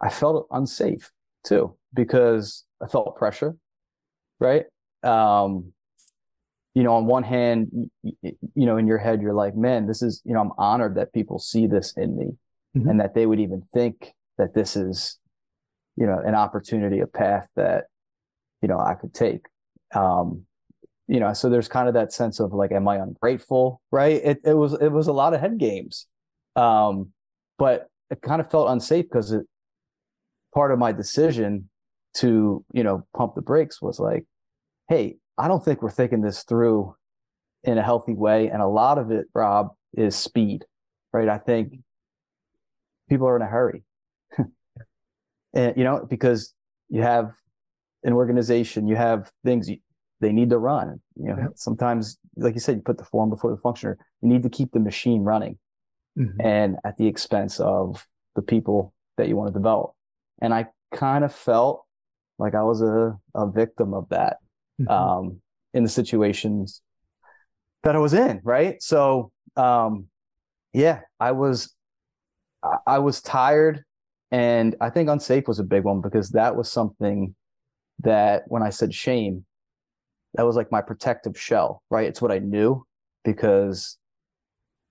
I 0.00 0.10
felt 0.10 0.46
unsafe 0.50 1.10
too 1.44 1.76
because 1.94 2.64
I 2.82 2.86
felt 2.86 3.16
pressure, 3.16 3.56
right? 4.38 4.64
Um, 5.02 5.72
you 6.74 6.82
know, 6.82 6.94
on 6.94 7.06
one 7.06 7.22
hand, 7.22 7.88
you, 8.02 8.12
you, 8.22 8.66
know, 8.66 8.76
in 8.76 8.86
your 8.86 8.98
head, 8.98 9.22
you're 9.22 9.32
like, 9.32 9.56
man, 9.56 9.86
this 9.86 10.02
is, 10.02 10.20
you 10.26 10.34
know, 10.34 10.40
I'm 10.40 10.52
honored 10.58 10.96
that 10.96 11.14
people 11.14 11.38
see 11.38 11.66
this 11.66 11.94
in 11.96 12.16
me 12.18 12.26
mm-hmm. 12.76 12.88
and 12.88 13.00
that 13.00 13.14
they 13.14 13.24
would 13.24 13.40
even 13.40 13.62
think 13.72 14.12
that 14.36 14.52
this 14.52 14.76
is, 14.76 15.18
you 15.96 16.06
know, 16.06 16.18
an 16.24 16.34
opportunity, 16.34 17.00
a 17.00 17.06
path 17.06 17.48
that, 17.56 17.84
you 18.62 18.68
know, 18.68 18.78
I 18.78 18.94
could 18.94 19.14
take. 19.14 19.46
Um, 19.94 20.44
you 21.08 21.20
know, 21.20 21.32
so 21.32 21.48
there's 21.48 21.68
kind 21.68 21.88
of 21.88 21.94
that 21.94 22.12
sense 22.12 22.40
of 22.40 22.52
like, 22.52 22.72
am 22.72 22.88
I 22.88 22.96
ungrateful? 22.96 23.80
Right. 23.92 24.20
It, 24.24 24.40
it 24.44 24.54
was, 24.54 24.74
it 24.74 24.90
was 24.90 25.06
a 25.06 25.12
lot 25.12 25.34
of 25.34 25.40
head 25.40 25.58
games. 25.58 26.06
Um, 26.56 27.12
but 27.58 27.86
it 28.10 28.20
kind 28.22 28.40
of 28.40 28.50
felt 28.50 28.70
unsafe 28.70 29.06
because 29.08 29.32
it 29.32 29.46
part 30.54 30.72
of 30.72 30.78
my 30.78 30.90
decision 30.90 31.68
to, 32.14 32.64
you 32.72 32.82
know, 32.82 33.06
pump 33.16 33.34
the 33.34 33.42
brakes 33.42 33.80
was 33.82 34.00
like, 34.00 34.24
hey, 34.88 35.16
I 35.36 35.48
don't 35.48 35.64
think 35.64 35.82
we're 35.82 35.90
thinking 35.90 36.22
this 36.22 36.44
through 36.44 36.94
in 37.62 37.78
a 37.78 37.82
healthy 37.82 38.14
way. 38.14 38.48
And 38.48 38.62
a 38.62 38.66
lot 38.66 38.98
of 38.98 39.10
it, 39.10 39.26
Rob, 39.34 39.68
is 39.94 40.16
speed, 40.16 40.64
right? 41.12 41.28
I 41.28 41.38
think 41.38 41.74
people 43.08 43.28
are 43.28 43.36
in 43.36 43.42
a 43.42 43.46
hurry. 43.46 43.82
And 45.56 45.76
you 45.76 45.84
know, 45.84 46.06
because 46.08 46.52
you 46.88 47.02
have 47.02 47.32
an 48.04 48.12
organization, 48.12 48.86
you 48.86 48.94
have 48.94 49.32
things 49.44 49.68
you, 49.68 49.78
they 50.20 50.32
need 50.32 50.50
to 50.50 50.58
run. 50.58 51.00
You 51.16 51.30
know, 51.30 51.36
yeah. 51.38 51.46
sometimes, 51.56 52.18
like 52.36 52.54
you 52.54 52.60
said, 52.60 52.76
you 52.76 52.82
put 52.82 52.98
the 52.98 53.04
form 53.04 53.30
before 53.30 53.50
the 53.50 53.56
functioner. 53.56 53.96
You 54.20 54.28
need 54.28 54.42
to 54.42 54.50
keep 54.50 54.72
the 54.72 54.80
machine 54.80 55.22
running 55.22 55.58
mm-hmm. 56.16 56.40
and 56.40 56.76
at 56.84 56.98
the 56.98 57.06
expense 57.06 57.58
of 57.58 58.06
the 58.36 58.42
people 58.42 58.92
that 59.16 59.28
you 59.28 59.36
want 59.36 59.48
to 59.48 59.58
develop. 59.58 59.92
And 60.42 60.52
I 60.52 60.66
kind 60.94 61.24
of 61.24 61.34
felt 61.34 61.84
like 62.38 62.54
I 62.54 62.62
was 62.62 62.82
a, 62.82 63.18
a 63.34 63.50
victim 63.50 63.94
of 63.94 64.08
that 64.10 64.36
mm-hmm. 64.80 64.90
um, 64.90 65.40
in 65.72 65.82
the 65.82 65.88
situations 65.88 66.82
that 67.82 67.96
I 67.96 67.98
was 67.98 68.12
in. 68.12 68.40
Right. 68.44 68.82
So, 68.82 69.32
um, 69.56 70.08
yeah, 70.74 71.00
I 71.18 71.32
was, 71.32 71.74
I 72.86 72.98
was 72.98 73.22
tired 73.22 73.84
and 74.30 74.74
I 74.80 74.90
think 74.90 75.08
unsafe 75.08 75.46
was 75.46 75.58
a 75.58 75.64
big 75.64 75.84
one 75.84 76.00
because 76.00 76.30
that 76.30 76.56
was 76.56 76.70
something 76.70 77.34
that 78.00 78.44
when 78.48 78.62
I 78.62 78.70
said 78.70 78.92
shame, 78.92 79.44
that 80.34 80.44
was 80.44 80.56
like 80.56 80.70
my 80.72 80.82
protective 80.82 81.38
shell, 81.38 81.82
right? 81.90 82.06
It's 82.06 82.20
what 82.20 82.32
I 82.32 82.38
knew 82.38 82.84
because 83.24 83.98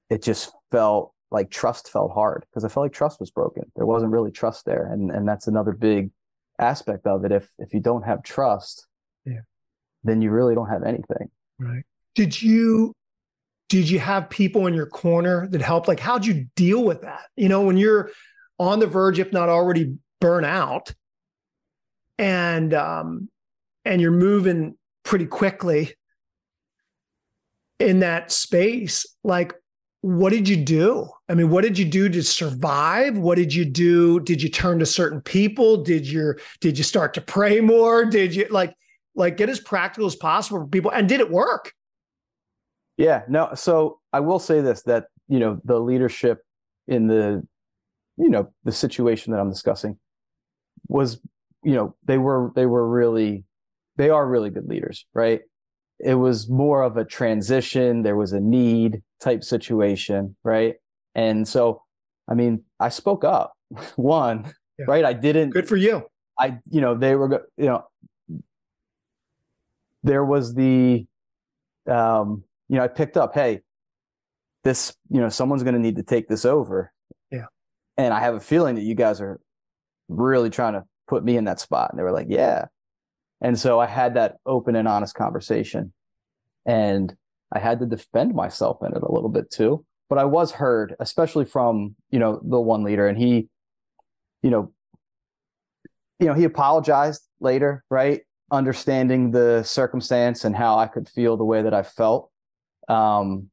it 0.09 0.23
just 0.23 0.53
felt 0.71 1.13
like 1.31 1.49
trust 1.51 1.91
felt 1.91 2.11
hard 2.13 2.45
because 2.49 2.63
I 2.63 2.69
felt 2.69 2.85
like 2.85 2.93
trust 2.93 3.19
was 3.19 3.31
broken. 3.31 3.63
There 3.75 3.85
wasn't 3.85 4.11
really 4.11 4.31
trust 4.31 4.65
there, 4.65 4.91
and 4.91 5.11
and 5.11 5.27
that's 5.27 5.47
another 5.47 5.73
big 5.73 6.11
aspect 6.59 7.05
of 7.05 7.25
it. 7.25 7.31
If 7.31 7.49
if 7.57 7.73
you 7.73 7.79
don't 7.79 8.03
have 8.03 8.23
trust, 8.23 8.87
yeah, 9.25 9.41
then 10.03 10.21
you 10.21 10.31
really 10.31 10.55
don't 10.55 10.69
have 10.69 10.83
anything. 10.83 11.29
Right. 11.59 11.83
Did 12.15 12.41
you 12.41 12.93
did 13.69 13.89
you 13.89 13.99
have 13.99 14.29
people 14.29 14.67
in 14.67 14.73
your 14.73 14.85
corner 14.85 15.47
that 15.47 15.61
helped? 15.61 15.87
Like, 15.87 15.99
how'd 15.99 16.25
you 16.25 16.47
deal 16.55 16.83
with 16.83 17.01
that? 17.01 17.23
You 17.35 17.49
know, 17.49 17.61
when 17.61 17.77
you're 17.77 18.11
on 18.59 18.79
the 18.79 18.87
verge, 18.87 19.19
if 19.19 19.31
not 19.31 19.49
already 19.49 19.95
burn 20.21 20.45
out, 20.45 20.93
and 22.17 22.73
um, 22.73 23.29
and 23.83 24.01
you're 24.01 24.11
moving 24.11 24.75
pretty 25.03 25.25
quickly 25.25 25.93
in 27.79 27.99
that 27.99 28.31
space, 28.31 29.05
like 29.23 29.53
what 30.05 30.31
did 30.31 30.47
you 30.47 30.55
do? 30.55 31.09
I 31.29 31.33
mean, 31.33 31.49
what 31.49 31.63
did 31.63 31.79
you 31.79 31.85
do 31.85 32.09
to 32.09 32.21
survive? 32.21 33.17
What 33.17 33.39
did 33.39 33.51
you 33.51 33.65
do? 33.65 34.19
Did 34.19 34.39
you 34.39 34.49
turn 34.49 34.77
to 34.77 34.85
certain 34.85 35.19
people? 35.19 35.83
Did 35.83 36.07
you 36.07 36.35
did 36.61 36.77
you 36.77 36.83
start 36.83 37.15
to 37.15 37.21
pray 37.21 37.59
more? 37.59 38.05
Did 38.05 38.35
you 38.35 38.45
like 38.51 38.75
like 39.15 39.35
get 39.35 39.49
as 39.49 39.59
practical 39.59 40.05
as 40.05 40.15
possible 40.15 40.59
for 40.59 40.67
people? 40.67 40.91
And 40.91 41.09
did 41.09 41.21
it 41.21 41.31
work? 41.31 41.73
Yeah, 42.97 43.23
no. 43.27 43.49
So 43.55 43.99
I 44.13 44.19
will 44.19 44.37
say 44.37 44.61
this 44.61 44.83
that 44.83 45.07
you 45.27 45.39
know 45.39 45.59
the 45.63 45.79
leadership 45.79 46.43
in 46.87 47.07
the 47.07 47.43
you 48.17 48.29
know 48.29 48.51
the 48.63 48.71
situation 48.71 49.33
that 49.33 49.39
I'm 49.39 49.49
discussing 49.49 49.97
was 50.87 51.19
you 51.63 51.73
know 51.73 51.95
they 52.05 52.17
were 52.17 52.51
they 52.55 52.65
were 52.65 52.87
really 52.87 53.43
they 53.97 54.09
are 54.09 54.27
really 54.27 54.49
good 54.49 54.67
leaders, 54.67 55.05
right? 55.13 55.41
It 55.99 56.15
was 56.15 56.49
more 56.49 56.83
of 56.83 56.97
a 56.97 57.05
transition. 57.05 58.03
There 58.03 58.17
was 58.17 58.33
a 58.33 58.39
need 58.39 59.01
type 59.21 59.43
situation, 59.43 60.35
right? 60.43 60.75
And 61.15 61.47
so, 61.47 61.81
I 62.27 62.33
mean, 62.33 62.63
I 62.79 62.89
spoke 62.89 63.23
up. 63.23 63.53
One, 63.95 64.53
yeah. 64.77 64.85
right? 64.87 65.05
I 65.05 65.13
didn't. 65.13 65.51
Good 65.51 65.67
for 65.67 65.77
you. 65.77 66.03
I, 66.37 66.59
you 66.69 66.81
know, 66.81 66.95
they 66.95 67.15
were, 67.15 67.47
you 67.57 67.65
know, 67.65 67.85
there 70.03 70.25
was 70.25 70.53
the, 70.53 71.05
um, 71.87 72.43
you 72.67 72.75
know, 72.75 72.83
I 72.83 72.89
picked 72.89 73.15
up, 73.15 73.33
hey, 73.33 73.61
this, 74.65 74.93
you 75.09 75.21
know, 75.21 75.29
someone's 75.29 75.63
going 75.63 75.75
to 75.75 75.79
need 75.79 75.95
to 75.95 76.03
take 76.03 76.27
this 76.27 76.43
over. 76.43 76.91
And 77.97 78.13
I 78.13 78.19
have 78.19 78.35
a 78.35 78.39
feeling 78.39 78.75
that 78.75 78.83
you 78.83 78.95
guys 78.95 79.21
are 79.21 79.39
really 80.09 80.49
trying 80.49 80.73
to 80.73 80.83
put 81.07 81.23
me 81.23 81.37
in 81.37 81.45
that 81.45 81.59
spot. 81.59 81.91
And 81.91 81.99
they 81.99 82.03
were 82.03 82.11
like, 82.11 82.27
yeah. 82.29 82.65
And 83.41 83.59
so 83.59 83.79
I 83.79 83.85
had 83.85 84.15
that 84.15 84.37
open 84.45 84.75
and 84.75 84.87
honest 84.87 85.15
conversation 85.15 85.93
and 86.65 87.15
I 87.53 87.59
had 87.59 87.79
to 87.79 87.85
defend 87.85 88.33
myself 88.33 88.77
in 88.81 88.95
it 88.95 89.03
a 89.03 89.11
little 89.11 89.29
bit 89.29 89.51
too. 89.51 89.85
But 90.09 90.17
I 90.17 90.25
was 90.25 90.51
heard, 90.51 90.95
especially 90.99 91.45
from, 91.45 91.95
you 92.11 92.19
know, 92.19 92.39
the 92.43 92.59
one 92.59 92.83
leader 92.83 93.07
and 93.07 93.17
he, 93.17 93.49
you 94.41 94.49
know, 94.49 94.71
you 96.19 96.27
know, 96.27 96.33
he 96.33 96.43
apologized 96.43 97.23
later, 97.39 97.83
right? 97.89 98.21
Understanding 98.51 99.31
the 99.31 99.63
circumstance 99.63 100.45
and 100.45 100.55
how 100.55 100.77
I 100.77 100.87
could 100.87 101.09
feel 101.09 101.37
the 101.37 101.43
way 101.43 101.61
that 101.61 101.73
I 101.73 101.83
felt. 101.83 102.31
Um, 102.87 103.49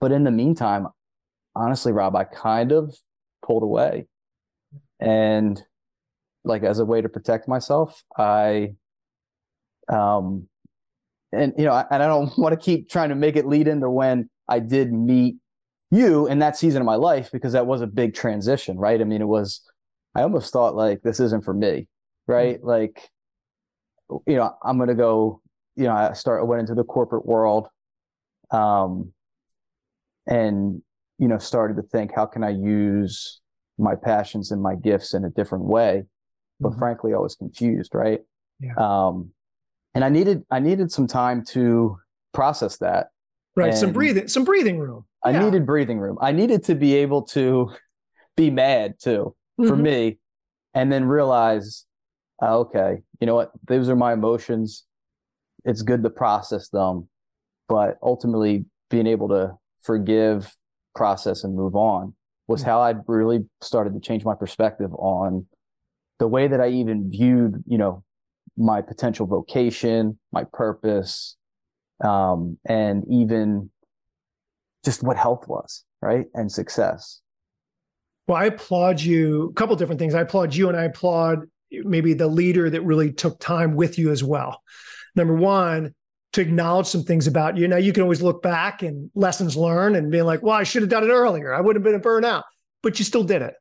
but 0.00 0.12
in 0.12 0.24
the 0.24 0.30
meantime, 0.30 0.88
honestly, 1.54 1.92
Rob, 1.92 2.16
I 2.16 2.24
kind 2.24 2.72
of 2.72 2.94
pulled 3.44 3.62
away. 3.62 4.06
And 5.00 5.62
like 6.44 6.62
as 6.62 6.78
a 6.78 6.84
way 6.84 7.00
to 7.00 7.08
protect 7.08 7.48
myself, 7.48 8.02
I 8.16 8.74
um 9.88 10.48
and 11.32 11.52
you 11.58 11.64
know, 11.64 11.84
and 11.90 12.02
I 12.02 12.06
don't 12.06 12.36
want 12.38 12.58
to 12.58 12.64
keep 12.64 12.88
trying 12.88 13.10
to 13.10 13.14
make 13.14 13.36
it 13.36 13.46
lead 13.46 13.68
into 13.68 13.90
when 13.90 14.28
I 14.48 14.58
did 14.60 14.92
meet 14.92 15.36
you 15.90 16.26
in 16.26 16.40
that 16.40 16.56
season 16.56 16.82
of 16.82 16.86
my 16.86 16.96
life 16.96 17.30
because 17.32 17.52
that 17.52 17.66
was 17.66 17.80
a 17.80 17.86
big 17.86 18.14
transition, 18.14 18.78
right? 18.78 19.00
I 19.00 19.04
mean, 19.04 19.20
it 19.20 19.28
was 19.28 19.60
I 20.14 20.22
almost 20.22 20.52
thought 20.52 20.74
like 20.74 21.02
this 21.02 21.20
isn't 21.20 21.44
for 21.44 21.54
me, 21.54 21.88
right? 22.26 22.58
Mm-hmm. 22.58 22.68
Like 22.68 23.10
you 24.26 24.36
know, 24.36 24.54
I'm 24.62 24.76
going 24.76 24.90
to 24.90 24.94
go, 24.94 25.40
you 25.76 25.84
know, 25.84 25.92
I 25.92 26.12
start 26.12 26.40
I 26.40 26.44
went 26.44 26.60
into 26.60 26.74
the 26.74 26.84
corporate 26.84 27.26
world 27.26 27.68
um 28.50 29.12
and 30.26 30.82
you 31.18 31.28
know, 31.28 31.38
started 31.38 31.76
to 31.76 31.82
think 31.82 32.12
how 32.14 32.26
can 32.26 32.42
I 32.42 32.50
use 32.50 33.40
my 33.78 33.94
passions 33.94 34.50
and 34.50 34.62
my 34.62 34.74
gifts 34.74 35.14
in 35.14 35.24
a 35.24 35.30
different 35.30 35.64
way. 35.64 36.04
But 36.60 36.70
mm-hmm. 36.70 36.78
frankly, 36.78 37.14
I 37.14 37.18
was 37.18 37.34
confused, 37.34 37.94
right? 37.94 38.20
Yeah. 38.60 38.74
Um, 38.76 39.30
and 39.94 40.04
I 40.04 40.08
needed 40.08 40.44
I 40.50 40.60
needed 40.60 40.90
some 40.92 41.06
time 41.06 41.44
to 41.46 41.98
process 42.32 42.78
that. 42.78 43.08
Right. 43.56 43.70
And 43.70 43.78
some 43.78 43.92
breathing 43.92 44.28
some 44.28 44.44
breathing 44.44 44.78
room. 44.78 45.04
I 45.24 45.30
yeah. 45.30 45.44
needed 45.44 45.66
breathing 45.66 45.98
room. 45.98 46.18
I 46.20 46.32
needed 46.32 46.64
to 46.64 46.74
be 46.74 46.94
able 46.96 47.22
to 47.22 47.72
be 48.36 48.50
mad 48.50 48.94
too 49.00 49.34
mm-hmm. 49.60 49.68
for 49.68 49.76
me 49.76 50.18
and 50.74 50.92
then 50.92 51.04
realize 51.04 51.86
uh, 52.42 52.58
okay, 52.58 53.02
you 53.20 53.26
know 53.26 53.34
what? 53.36 53.52
Those 53.66 53.88
are 53.88 53.96
my 53.96 54.12
emotions. 54.12 54.84
It's 55.64 55.82
good 55.82 56.02
to 56.02 56.10
process 56.10 56.68
them, 56.68 57.08
but 57.68 57.96
ultimately 58.02 58.66
being 58.90 59.06
able 59.06 59.28
to 59.28 59.52
forgive, 59.82 60.52
process 60.94 61.44
and 61.44 61.54
move 61.54 61.74
on 61.74 62.14
was 62.46 62.60
mm-hmm. 62.60 62.70
how 62.70 62.80
I 62.80 62.94
really 63.06 63.44
started 63.60 63.94
to 63.94 64.00
change 64.00 64.24
my 64.24 64.34
perspective 64.34 64.92
on 64.94 65.46
the 66.18 66.28
way 66.28 66.46
that 66.46 66.60
I 66.60 66.68
even 66.68 67.10
viewed, 67.10 67.62
you 67.66 67.78
know, 67.78 68.04
my 68.56 68.82
potential 68.82 69.26
vocation, 69.26 70.18
my 70.32 70.44
purpose, 70.52 71.36
um, 72.02 72.58
and 72.64 73.04
even 73.10 73.70
just 74.84 75.02
what 75.02 75.16
health 75.16 75.48
was, 75.48 75.84
right? 76.00 76.26
And 76.34 76.50
success. 76.50 77.20
Well, 78.26 78.36
I 78.36 78.46
applaud 78.46 79.00
you. 79.00 79.50
A 79.50 79.52
couple 79.54 79.76
different 79.76 79.98
things. 79.98 80.14
I 80.14 80.20
applaud 80.20 80.54
you 80.54 80.68
and 80.68 80.76
I 80.76 80.84
applaud 80.84 81.40
maybe 81.70 82.14
the 82.14 82.28
leader 82.28 82.70
that 82.70 82.82
really 82.82 83.12
took 83.12 83.40
time 83.40 83.74
with 83.74 83.98
you 83.98 84.10
as 84.10 84.22
well. 84.22 84.62
Number 85.16 85.34
one, 85.34 85.94
to 86.34 86.40
acknowledge 86.40 86.88
some 86.88 87.04
things 87.04 87.28
about 87.28 87.56
you. 87.56 87.66
Now 87.68 87.76
you 87.76 87.92
can 87.92 88.02
always 88.02 88.20
look 88.20 88.42
back 88.42 88.82
and 88.82 89.08
lessons 89.14 89.56
learned 89.56 89.94
and 89.94 90.10
being 90.10 90.24
like, 90.24 90.42
well, 90.42 90.56
I 90.56 90.64
should 90.64 90.82
have 90.82 90.90
done 90.90 91.04
it 91.04 91.08
earlier. 91.08 91.54
I 91.54 91.60
would 91.60 91.76
have 91.76 91.84
been 91.84 91.94
a 91.94 92.00
burnout, 92.00 92.42
but 92.82 92.98
you 92.98 93.04
still 93.04 93.22
did 93.22 93.40
it. 93.40 93.54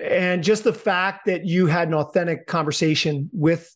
And 0.00 0.42
just 0.42 0.64
the 0.64 0.72
fact 0.72 1.26
that 1.26 1.46
you 1.46 1.66
had 1.66 1.86
an 1.86 1.94
authentic 1.94 2.46
conversation 2.48 3.30
with, 3.32 3.72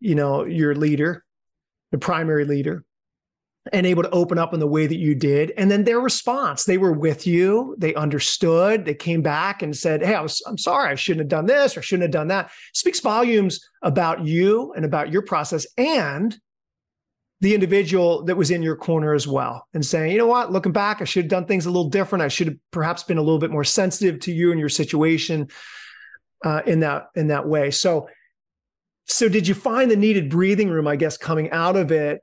you 0.00 0.14
know, 0.14 0.44
your 0.44 0.74
leader, 0.74 1.24
the 1.92 1.98
primary 1.98 2.44
leader, 2.44 2.84
and 3.72 3.86
able 3.86 4.02
to 4.02 4.10
open 4.10 4.36
up 4.36 4.52
in 4.52 4.60
the 4.60 4.66
way 4.66 4.86
that 4.86 4.98
you 4.98 5.14
did. 5.14 5.50
And 5.56 5.70
then 5.70 5.84
their 5.84 6.00
response, 6.00 6.64
they 6.64 6.76
were 6.76 6.92
with 6.92 7.26
you, 7.26 7.74
they 7.78 7.94
understood, 7.94 8.84
they 8.84 8.94
came 8.94 9.22
back 9.22 9.62
and 9.62 9.74
said, 9.74 10.04
Hey, 10.04 10.14
I 10.14 10.20
was, 10.20 10.42
I'm 10.46 10.58
sorry, 10.58 10.90
I 10.90 10.94
shouldn't 10.94 11.20
have 11.20 11.28
done 11.28 11.46
this 11.46 11.74
or 11.74 11.80
shouldn't 11.80 12.02
have 12.02 12.10
done 12.10 12.28
that. 12.28 12.50
speaks 12.74 13.00
volumes 13.00 13.66
about 13.80 14.26
you 14.26 14.74
and 14.76 14.84
about 14.84 15.10
your 15.10 15.22
process 15.22 15.66
and 15.78 16.38
the 17.42 17.54
individual 17.54 18.22
that 18.22 18.36
was 18.36 18.52
in 18.52 18.62
your 18.62 18.76
corner 18.76 19.14
as 19.14 19.26
well 19.26 19.66
and 19.74 19.84
saying, 19.84 20.12
you 20.12 20.18
know 20.18 20.28
what, 20.28 20.52
looking 20.52 20.70
back, 20.70 21.02
I 21.02 21.04
should 21.04 21.24
have 21.24 21.30
done 21.30 21.44
things 21.44 21.66
a 21.66 21.70
little 21.70 21.90
different. 21.90 22.22
I 22.22 22.28
should 22.28 22.46
have 22.46 22.56
perhaps 22.70 23.02
been 23.02 23.18
a 23.18 23.22
little 23.22 23.40
bit 23.40 23.50
more 23.50 23.64
sensitive 23.64 24.20
to 24.20 24.32
you 24.32 24.52
and 24.52 24.60
your 24.60 24.68
situation 24.68 25.48
uh, 26.44 26.62
in 26.66 26.80
that 26.80 27.08
in 27.16 27.26
that 27.28 27.48
way. 27.48 27.72
So, 27.72 28.08
so 29.06 29.28
did 29.28 29.48
you 29.48 29.54
find 29.54 29.90
the 29.90 29.96
needed 29.96 30.30
breathing 30.30 30.70
room? 30.70 30.86
I 30.86 30.94
guess 30.94 31.16
coming 31.16 31.50
out 31.50 31.74
of 31.74 31.90
it, 31.90 32.22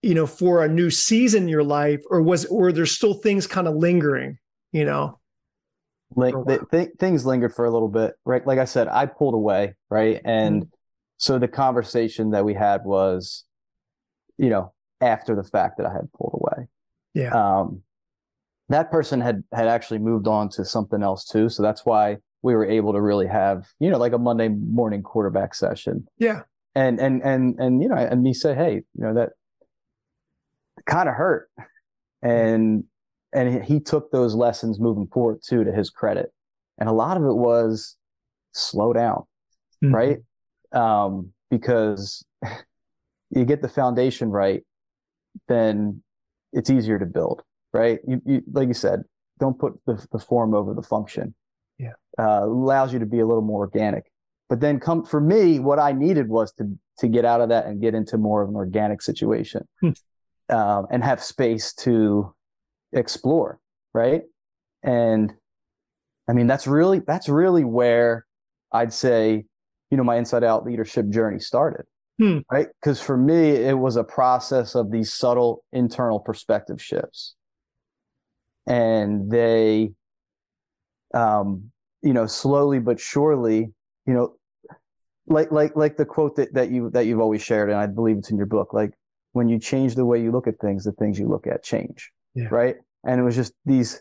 you 0.00 0.14
know, 0.14 0.28
for 0.28 0.64
a 0.64 0.68
new 0.68 0.90
season 0.90 1.42
in 1.42 1.48
your 1.48 1.64
life, 1.64 2.00
or 2.08 2.22
was 2.22 2.44
or 2.44 2.70
there's 2.70 2.92
still 2.92 3.14
things 3.14 3.48
kind 3.48 3.66
of 3.66 3.74
lingering, 3.74 4.38
you 4.70 4.84
know? 4.84 5.18
Like 6.14 6.36
th- 6.70 6.90
things 7.00 7.26
lingered 7.26 7.52
for 7.52 7.64
a 7.64 7.70
little 7.70 7.88
bit, 7.88 8.14
right? 8.24 8.46
Like 8.46 8.60
I 8.60 8.66
said, 8.66 8.86
I 8.86 9.06
pulled 9.06 9.34
away, 9.34 9.74
right, 9.90 10.20
and 10.24 10.62
mm-hmm. 10.62 10.70
so 11.16 11.40
the 11.40 11.48
conversation 11.48 12.30
that 12.30 12.44
we 12.44 12.54
had 12.54 12.84
was 12.84 13.44
you 14.38 14.50
know, 14.50 14.72
after 15.00 15.34
the 15.34 15.44
fact 15.44 15.78
that 15.78 15.86
I 15.86 15.92
had 15.92 16.12
pulled 16.12 16.40
away. 16.40 16.68
Yeah. 17.14 17.32
Um, 17.32 17.82
that 18.68 18.90
person 18.90 19.20
had 19.20 19.42
had 19.52 19.68
actually 19.68 19.98
moved 19.98 20.26
on 20.26 20.48
to 20.50 20.64
something 20.64 21.02
else 21.02 21.24
too, 21.24 21.48
so 21.48 21.62
that's 21.62 21.84
why 21.84 22.18
we 22.42 22.54
were 22.54 22.64
able 22.64 22.92
to 22.92 23.00
really 23.00 23.26
have 23.26 23.66
you 23.78 23.90
know 23.90 23.98
like 23.98 24.12
a 24.12 24.18
Monday 24.18 24.48
morning 24.48 25.02
quarterback 25.02 25.54
session. 25.54 26.06
Yeah. 26.18 26.42
And 26.74 26.98
and 27.00 27.22
and 27.22 27.58
and 27.58 27.82
you 27.82 27.88
know, 27.88 27.96
and 27.96 28.22
me 28.22 28.32
say, 28.32 28.54
hey, 28.54 28.82
you 28.94 29.04
know 29.04 29.14
that 29.14 29.30
kind 30.86 31.08
of 31.08 31.14
hurt, 31.14 31.50
and 32.22 32.84
and 33.34 33.62
he 33.62 33.78
took 33.78 34.10
those 34.10 34.34
lessons 34.34 34.80
moving 34.80 35.06
forward 35.06 35.40
too 35.46 35.64
to 35.64 35.72
his 35.72 35.90
credit, 35.90 36.32
and 36.78 36.88
a 36.88 36.92
lot 36.92 37.18
of 37.18 37.24
it 37.24 37.34
was 37.34 37.96
slow 38.52 38.94
down, 38.94 39.24
mm-hmm. 39.84 39.94
right? 39.94 40.18
Um, 40.72 41.32
because 41.50 42.24
you 43.34 43.44
get 43.44 43.62
the 43.62 43.68
foundation 43.68 44.30
right, 44.30 44.62
then 45.48 46.02
it's 46.52 46.70
easier 46.70 46.98
to 46.98 47.06
build, 47.06 47.42
right? 47.72 47.98
You, 48.06 48.20
you 48.24 48.42
like 48.52 48.68
you 48.68 48.74
said, 48.74 49.02
don't 49.40 49.58
put 49.58 49.74
the, 49.86 50.04
the 50.12 50.18
form 50.18 50.54
over 50.54 50.74
the 50.74 50.82
function. 50.82 51.34
Yeah, 51.78 51.92
uh, 52.18 52.44
allows 52.44 52.92
you 52.92 52.98
to 52.98 53.06
be 53.06 53.20
a 53.20 53.26
little 53.26 53.42
more 53.42 53.60
organic. 53.60 54.04
But 54.48 54.60
then 54.60 54.78
come 54.80 55.04
for 55.04 55.20
me, 55.20 55.58
what 55.58 55.78
I 55.78 55.92
needed 55.92 56.28
was 56.28 56.52
to 56.54 56.78
to 56.98 57.08
get 57.08 57.24
out 57.24 57.40
of 57.40 57.48
that 57.48 57.66
and 57.66 57.80
get 57.80 57.94
into 57.94 58.18
more 58.18 58.42
of 58.42 58.50
an 58.50 58.56
organic 58.56 59.00
situation, 59.00 59.66
hmm. 59.80 59.90
um, 60.50 60.86
and 60.90 61.02
have 61.02 61.22
space 61.22 61.72
to 61.74 62.34
explore, 62.92 63.58
right? 63.94 64.22
And 64.82 65.32
I 66.28 66.34
mean, 66.34 66.46
that's 66.46 66.66
really 66.66 67.00
that's 67.00 67.28
really 67.28 67.64
where 67.64 68.26
I'd 68.70 68.92
say, 68.92 69.44
you 69.90 69.96
know, 69.96 70.04
my 70.04 70.16
inside 70.16 70.44
out 70.44 70.64
leadership 70.64 71.08
journey 71.08 71.38
started. 71.38 71.86
Hmm. 72.22 72.38
Right. 72.48 72.68
Because 72.80 73.00
for 73.00 73.16
me, 73.16 73.50
it 73.50 73.76
was 73.76 73.96
a 73.96 74.04
process 74.04 74.76
of 74.76 74.92
these 74.92 75.12
subtle 75.12 75.64
internal 75.72 76.20
perspective 76.20 76.80
shifts. 76.80 77.34
And 78.64 79.28
they, 79.28 79.90
um, 81.12 81.72
you 82.00 82.12
know, 82.12 82.26
slowly 82.26 82.78
but 82.78 83.00
surely, 83.00 83.72
you 84.06 84.14
know, 84.14 84.36
like 85.26 85.50
like 85.50 85.74
like 85.74 85.96
the 85.96 86.04
quote 86.04 86.36
that, 86.36 86.54
that 86.54 86.70
you 86.70 86.90
that 86.90 87.06
you've 87.06 87.18
always 87.18 87.42
shared, 87.42 87.70
and 87.70 87.78
I 87.78 87.86
believe 87.86 88.18
it's 88.18 88.30
in 88.30 88.36
your 88.36 88.46
book, 88.46 88.72
like 88.72 88.92
when 89.32 89.48
you 89.48 89.58
change 89.58 89.96
the 89.96 90.04
way 90.04 90.22
you 90.22 90.30
look 90.30 90.46
at 90.46 90.60
things, 90.60 90.84
the 90.84 90.92
things 90.92 91.18
you 91.18 91.26
look 91.26 91.48
at 91.48 91.64
change. 91.64 92.12
Yeah. 92.36 92.46
Right. 92.52 92.76
And 93.04 93.20
it 93.20 93.24
was 93.24 93.34
just 93.34 93.52
these 93.64 94.00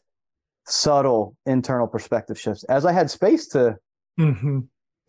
subtle 0.67 1.35
internal 1.47 1.87
perspective 1.87 2.39
shifts. 2.39 2.63
As 2.65 2.85
I 2.85 2.91
had 2.91 3.09
space 3.09 3.47
to 3.49 3.77
mm-hmm. 4.19 4.59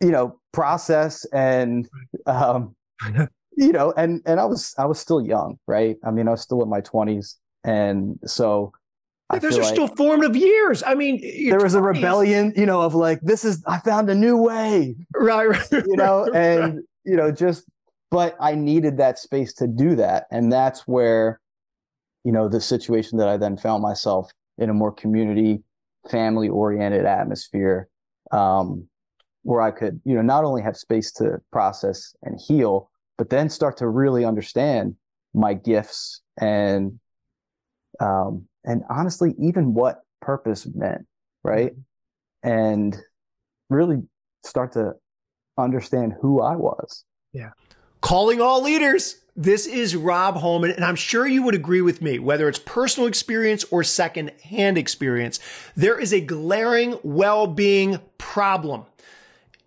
you 0.01 0.11
know, 0.11 0.39
process 0.51 1.25
and 1.25 1.87
um 2.25 2.75
you 3.57 3.71
know, 3.71 3.93
and 3.97 4.21
and 4.25 4.39
I 4.39 4.45
was 4.45 4.73
I 4.77 4.85
was 4.85 4.99
still 4.99 5.21
young, 5.21 5.57
right? 5.67 5.97
I 6.05 6.11
mean, 6.11 6.27
I 6.27 6.31
was 6.31 6.41
still 6.41 6.61
in 6.63 6.69
my 6.69 6.81
twenties, 6.81 7.37
and 7.63 8.19
so 8.25 8.73
yeah, 9.31 9.39
those 9.39 9.57
are 9.57 9.63
like 9.63 9.73
still 9.73 9.87
formative 9.87 10.35
years. 10.35 10.83
I 10.85 10.95
mean, 10.95 11.21
there 11.49 11.59
was 11.59 11.73
20s. 11.73 11.77
a 11.77 11.81
rebellion, 11.81 12.53
you 12.55 12.65
know, 12.65 12.81
of 12.81 12.93
like 12.93 13.21
this 13.21 13.45
is 13.45 13.63
I 13.65 13.79
found 13.79 14.09
a 14.09 14.15
new 14.15 14.37
way, 14.37 14.95
right? 15.15 15.47
right 15.47 15.71
you 15.71 15.95
know, 15.95 16.25
and 16.33 16.75
right. 16.75 16.83
you 17.03 17.15
know, 17.15 17.31
just 17.31 17.65
but 18.11 18.35
I 18.39 18.55
needed 18.55 18.97
that 18.97 19.17
space 19.17 19.53
to 19.55 19.67
do 19.67 19.95
that, 19.95 20.25
and 20.31 20.51
that's 20.51 20.81
where, 20.81 21.39
you 22.23 22.31
know, 22.31 22.47
the 22.47 22.61
situation 22.61 23.17
that 23.17 23.27
I 23.27 23.37
then 23.37 23.57
found 23.57 23.81
myself 23.81 24.31
in 24.57 24.69
a 24.69 24.73
more 24.73 24.91
community, 24.91 25.63
family 26.09 26.49
oriented 26.49 27.05
atmosphere. 27.05 27.87
Um, 28.31 28.87
where 29.43 29.61
I 29.61 29.71
could, 29.71 30.01
you 30.05 30.15
know, 30.15 30.21
not 30.21 30.43
only 30.43 30.61
have 30.61 30.75
space 30.75 31.11
to 31.13 31.39
process 31.51 32.15
and 32.23 32.39
heal, 32.39 32.89
but 33.17 33.29
then 33.29 33.49
start 33.49 33.77
to 33.77 33.87
really 33.87 34.25
understand 34.25 34.95
my 35.33 35.53
gifts 35.53 36.21
and 36.39 36.99
um 37.99 38.47
and 38.63 38.83
honestly 38.89 39.33
even 39.39 39.73
what 39.73 40.01
purpose 40.21 40.67
meant 40.75 41.05
right 41.43 41.73
and 42.43 42.97
really 43.69 44.01
start 44.43 44.73
to 44.73 44.93
understand 45.57 46.13
who 46.21 46.41
I 46.41 46.55
was. 46.55 47.05
Yeah. 47.31 47.51
Calling 48.01 48.41
all 48.41 48.61
leaders. 48.61 49.19
This 49.35 49.65
is 49.65 49.95
Rob 49.95 50.35
Holman, 50.35 50.69
and 50.69 50.85
I'm 50.85 50.95
sure 50.95 51.25
you 51.25 51.41
would 51.41 51.55
agree 51.55 51.81
with 51.81 52.03
me, 52.03 52.19
whether 52.19 52.47
it's 52.47 52.59
personal 52.59 53.07
experience 53.07 53.63
or 53.71 53.83
second 53.83 54.31
hand 54.43 54.77
experience, 54.77 55.39
there 55.75 55.99
is 55.99 56.13
a 56.13 56.21
glaring 56.21 56.99
well 57.01 57.47
being 57.47 57.99
problem 58.19 58.85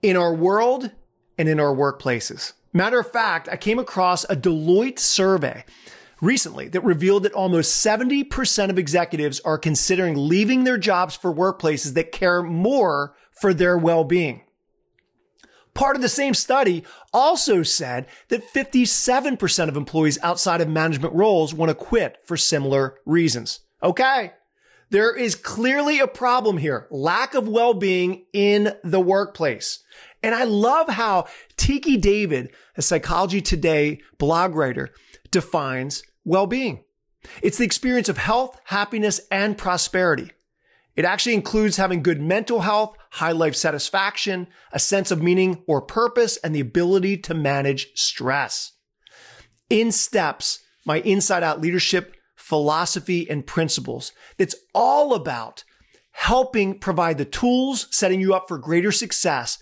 in 0.09 0.17
our 0.17 0.33
world 0.33 0.93
and 1.37 1.49
in 1.49 1.59
our 1.59 1.75
workplaces. 1.75 2.53
Matter 2.73 3.01
of 3.01 3.11
fact, 3.11 3.49
I 3.51 3.57
came 3.57 3.79
across 3.79 4.25
a 4.25 4.37
Deloitte 4.37 5.01
survey 5.01 5.65
recently 6.21 6.69
that 6.69 6.85
revealed 6.85 7.25
that 7.25 7.33
almost 7.33 7.85
70% 7.85 8.71
of 8.71 8.79
executives 8.79 9.41
are 9.41 9.59
considering 9.59 10.15
leaving 10.17 10.63
their 10.63 10.79
jobs 10.79 11.17
for 11.17 11.35
workplaces 11.35 11.95
that 11.95 12.13
care 12.13 12.41
more 12.43 13.15
for 13.41 13.53
their 13.53 13.77
well 13.77 14.05
being. 14.05 14.43
Part 15.75 15.97
of 15.97 16.03
the 16.03 16.09
same 16.09 16.35
study 16.35 16.85
also 17.13 17.65
said 17.65 18.07
that 18.29 18.47
57% 18.55 19.69
of 19.69 19.77
employees 19.77 20.19
outside 20.23 20.61
of 20.61 20.69
management 20.69 21.15
roles 21.15 21.53
want 21.53 21.69
to 21.69 21.75
quit 21.75 22.19
for 22.25 22.37
similar 22.37 22.99
reasons. 23.05 23.61
Okay. 23.83 24.33
There 24.91 25.15
is 25.15 25.35
clearly 25.35 25.99
a 25.99 26.07
problem 26.07 26.59
here. 26.59 26.87
Lack 26.91 27.35
of 27.35 27.49
well-being 27.49 28.27
in 28.33 28.75
the 28.85 29.01
workplace. 29.01 29.83
And 30.23 30.35
I 30.35 30.45
love 30.45 30.89
how 30.89 31.27
Tchiki 31.57 32.01
Davis, 32.01 32.49
a 32.77 32.83
Psychology 32.83 33.41
Today 33.41 34.01
blog 34.19 34.55
writer, 34.55 34.91
defines 35.31 36.03
well-being. 36.25 36.85
It's 37.43 37.59
the 37.59 37.65
experience 37.65 38.09
of 38.09 38.19
health, 38.19 38.61
happiness, 38.65 39.21
and 39.31 39.59
prosperity. 39.59 40.31
It 40.95 41.05
actually 41.05 41.35
includes 41.35 41.77
having 41.77 42.03
good 42.03 42.23
mental 42.23 42.61
health, 42.61 42.97
high 43.11 43.33
life 43.33 43.55
satisfaction, 43.55 44.47
a 44.73 44.79
sense 44.79 45.11
of 45.11 45.23
meaning 45.23 45.63
or 45.67 45.83
purpose, 45.83 46.39
and 46.39 46.55
the 46.55 46.61
ability 46.61 47.19
to 47.19 47.35
manage 47.35 47.89
stress. 47.95 48.73
In 49.69 49.93
steps, 49.93 50.61
my 50.87 51.01
inside 51.01 51.43
out 51.43 51.61
leadership 51.61 52.16
philosophy 52.47 53.29
and 53.29 53.45
principles 53.45 54.13
that's 54.37 54.55
all 54.73 55.15
about 55.15 55.65
helping 56.13 56.79
provide 56.79 57.19
the 57.19 57.25
tools, 57.25 57.89
setting 57.91 58.21
you 58.21 58.33
up 58.33 58.47
for 58.47 58.57
greater 58.57 58.93
success 58.93 59.59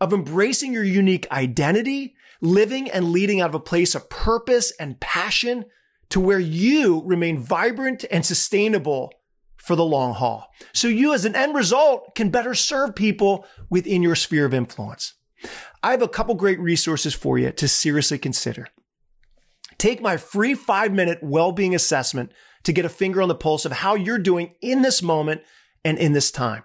of 0.00 0.12
embracing 0.12 0.72
your 0.72 0.84
unique 0.84 1.26
identity, 1.32 2.14
living 2.40 2.88
and 2.88 3.10
leading 3.10 3.40
out 3.40 3.48
of 3.48 3.56
a 3.56 3.60
place 3.60 3.96
of 3.96 4.08
purpose 4.08 4.72
and 4.78 5.00
passion 5.00 5.64
to 6.10 6.20
where 6.20 6.38
you 6.38 7.02
remain 7.04 7.42
vibrant 7.42 8.04
and 8.08 8.24
sustainable 8.24 9.12
for 9.56 9.74
the 9.74 9.84
long 9.84 10.14
haul. 10.14 10.46
So 10.72 10.86
you 10.86 11.12
as 11.12 11.24
an 11.24 11.34
end 11.34 11.56
result 11.56 12.14
can 12.14 12.30
better 12.30 12.54
serve 12.54 12.94
people 12.94 13.44
within 13.68 14.00
your 14.00 14.14
sphere 14.14 14.46
of 14.46 14.54
influence. 14.54 15.14
I 15.82 15.90
have 15.90 16.02
a 16.02 16.08
couple 16.08 16.36
great 16.36 16.60
resources 16.60 17.14
for 17.14 17.36
you 17.36 17.50
to 17.50 17.66
seriously 17.66 18.18
consider. 18.18 18.68
Take 19.78 20.02
my 20.02 20.16
free 20.16 20.54
five 20.54 20.92
minute 20.92 21.20
well-being 21.22 21.74
assessment 21.74 22.32
to 22.64 22.72
get 22.72 22.84
a 22.84 22.90
finger 22.90 23.22
on 23.22 23.28
the 23.28 23.34
pulse 23.34 23.64
of 23.64 23.72
how 23.72 23.94
you're 23.94 24.18
doing 24.18 24.54
in 24.60 24.82
this 24.82 25.02
moment 25.02 25.40
and 25.84 25.98
in 25.98 26.12
this 26.12 26.30
time. 26.30 26.64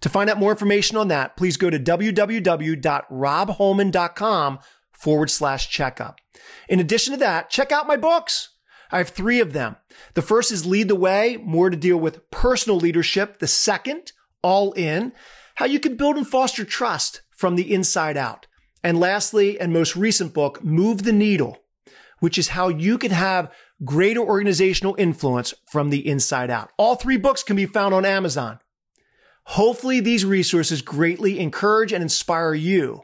To 0.00 0.08
find 0.08 0.28
out 0.28 0.38
more 0.38 0.50
information 0.50 0.96
on 0.96 1.08
that, 1.08 1.36
please 1.36 1.56
go 1.56 1.70
to 1.70 1.78
www.robholman.com 1.78 4.58
forward 4.92 5.30
slash 5.30 5.70
checkup. 5.70 6.20
In 6.68 6.80
addition 6.80 7.12
to 7.12 7.18
that, 7.20 7.50
check 7.50 7.72
out 7.72 7.86
my 7.86 7.96
books. 7.96 8.50
I 8.90 8.98
have 8.98 9.08
three 9.08 9.40
of 9.40 9.52
them. 9.52 9.76
The 10.14 10.22
first 10.22 10.52
is 10.52 10.66
Lead 10.66 10.88
the 10.88 10.94
Way, 10.94 11.38
more 11.42 11.70
to 11.70 11.76
deal 11.76 11.96
with 11.96 12.30
personal 12.30 12.78
leadership. 12.78 13.38
The 13.38 13.46
second, 13.46 14.12
All 14.42 14.72
In, 14.72 15.12
how 15.56 15.64
you 15.64 15.80
can 15.80 15.96
build 15.96 16.16
and 16.16 16.26
foster 16.26 16.64
trust 16.64 17.22
from 17.30 17.56
the 17.56 17.72
inside 17.72 18.16
out. 18.16 18.46
And 18.82 19.00
lastly, 19.00 19.58
and 19.58 19.72
most 19.72 19.96
recent 19.96 20.34
book, 20.34 20.62
Move 20.62 21.04
the 21.04 21.12
Needle, 21.12 21.63
which 22.20 22.38
is 22.38 22.48
how 22.48 22.68
you 22.68 22.98
can 22.98 23.10
have 23.10 23.52
greater 23.84 24.20
organizational 24.20 24.94
influence 24.98 25.54
from 25.70 25.90
the 25.90 26.06
inside 26.08 26.50
out. 26.50 26.70
All 26.78 26.94
three 26.94 27.16
books 27.16 27.42
can 27.42 27.56
be 27.56 27.66
found 27.66 27.94
on 27.94 28.04
Amazon. 28.04 28.58
Hopefully 29.44 30.00
these 30.00 30.24
resources 30.24 30.80
greatly 30.80 31.38
encourage 31.38 31.92
and 31.92 32.02
inspire 32.02 32.54
you 32.54 33.02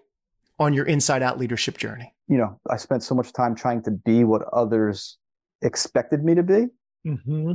on 0.59 0.73
your 0.73 0.87
inside 0.87 1.23
out 1.23 1.39
leadership 1.39 1.77
journey. 1.77 2.15
You 2.29 2.39
know, 2.39 2.61
I 2.69 2.77
spent 2.77 3.03
so 3.03 3.15
much 3.15 3.33
time 3.33 3.55
trying 3.55 3.83
to 3.83 3.91
be 3.91 4.25
what 4.25 4.43
others 4.53 5.19
expected 5.63 6.25
me 6.25 6.35
to 6.35 6.43
be 6.43 6.67
mm-hmm. 7.07 7.53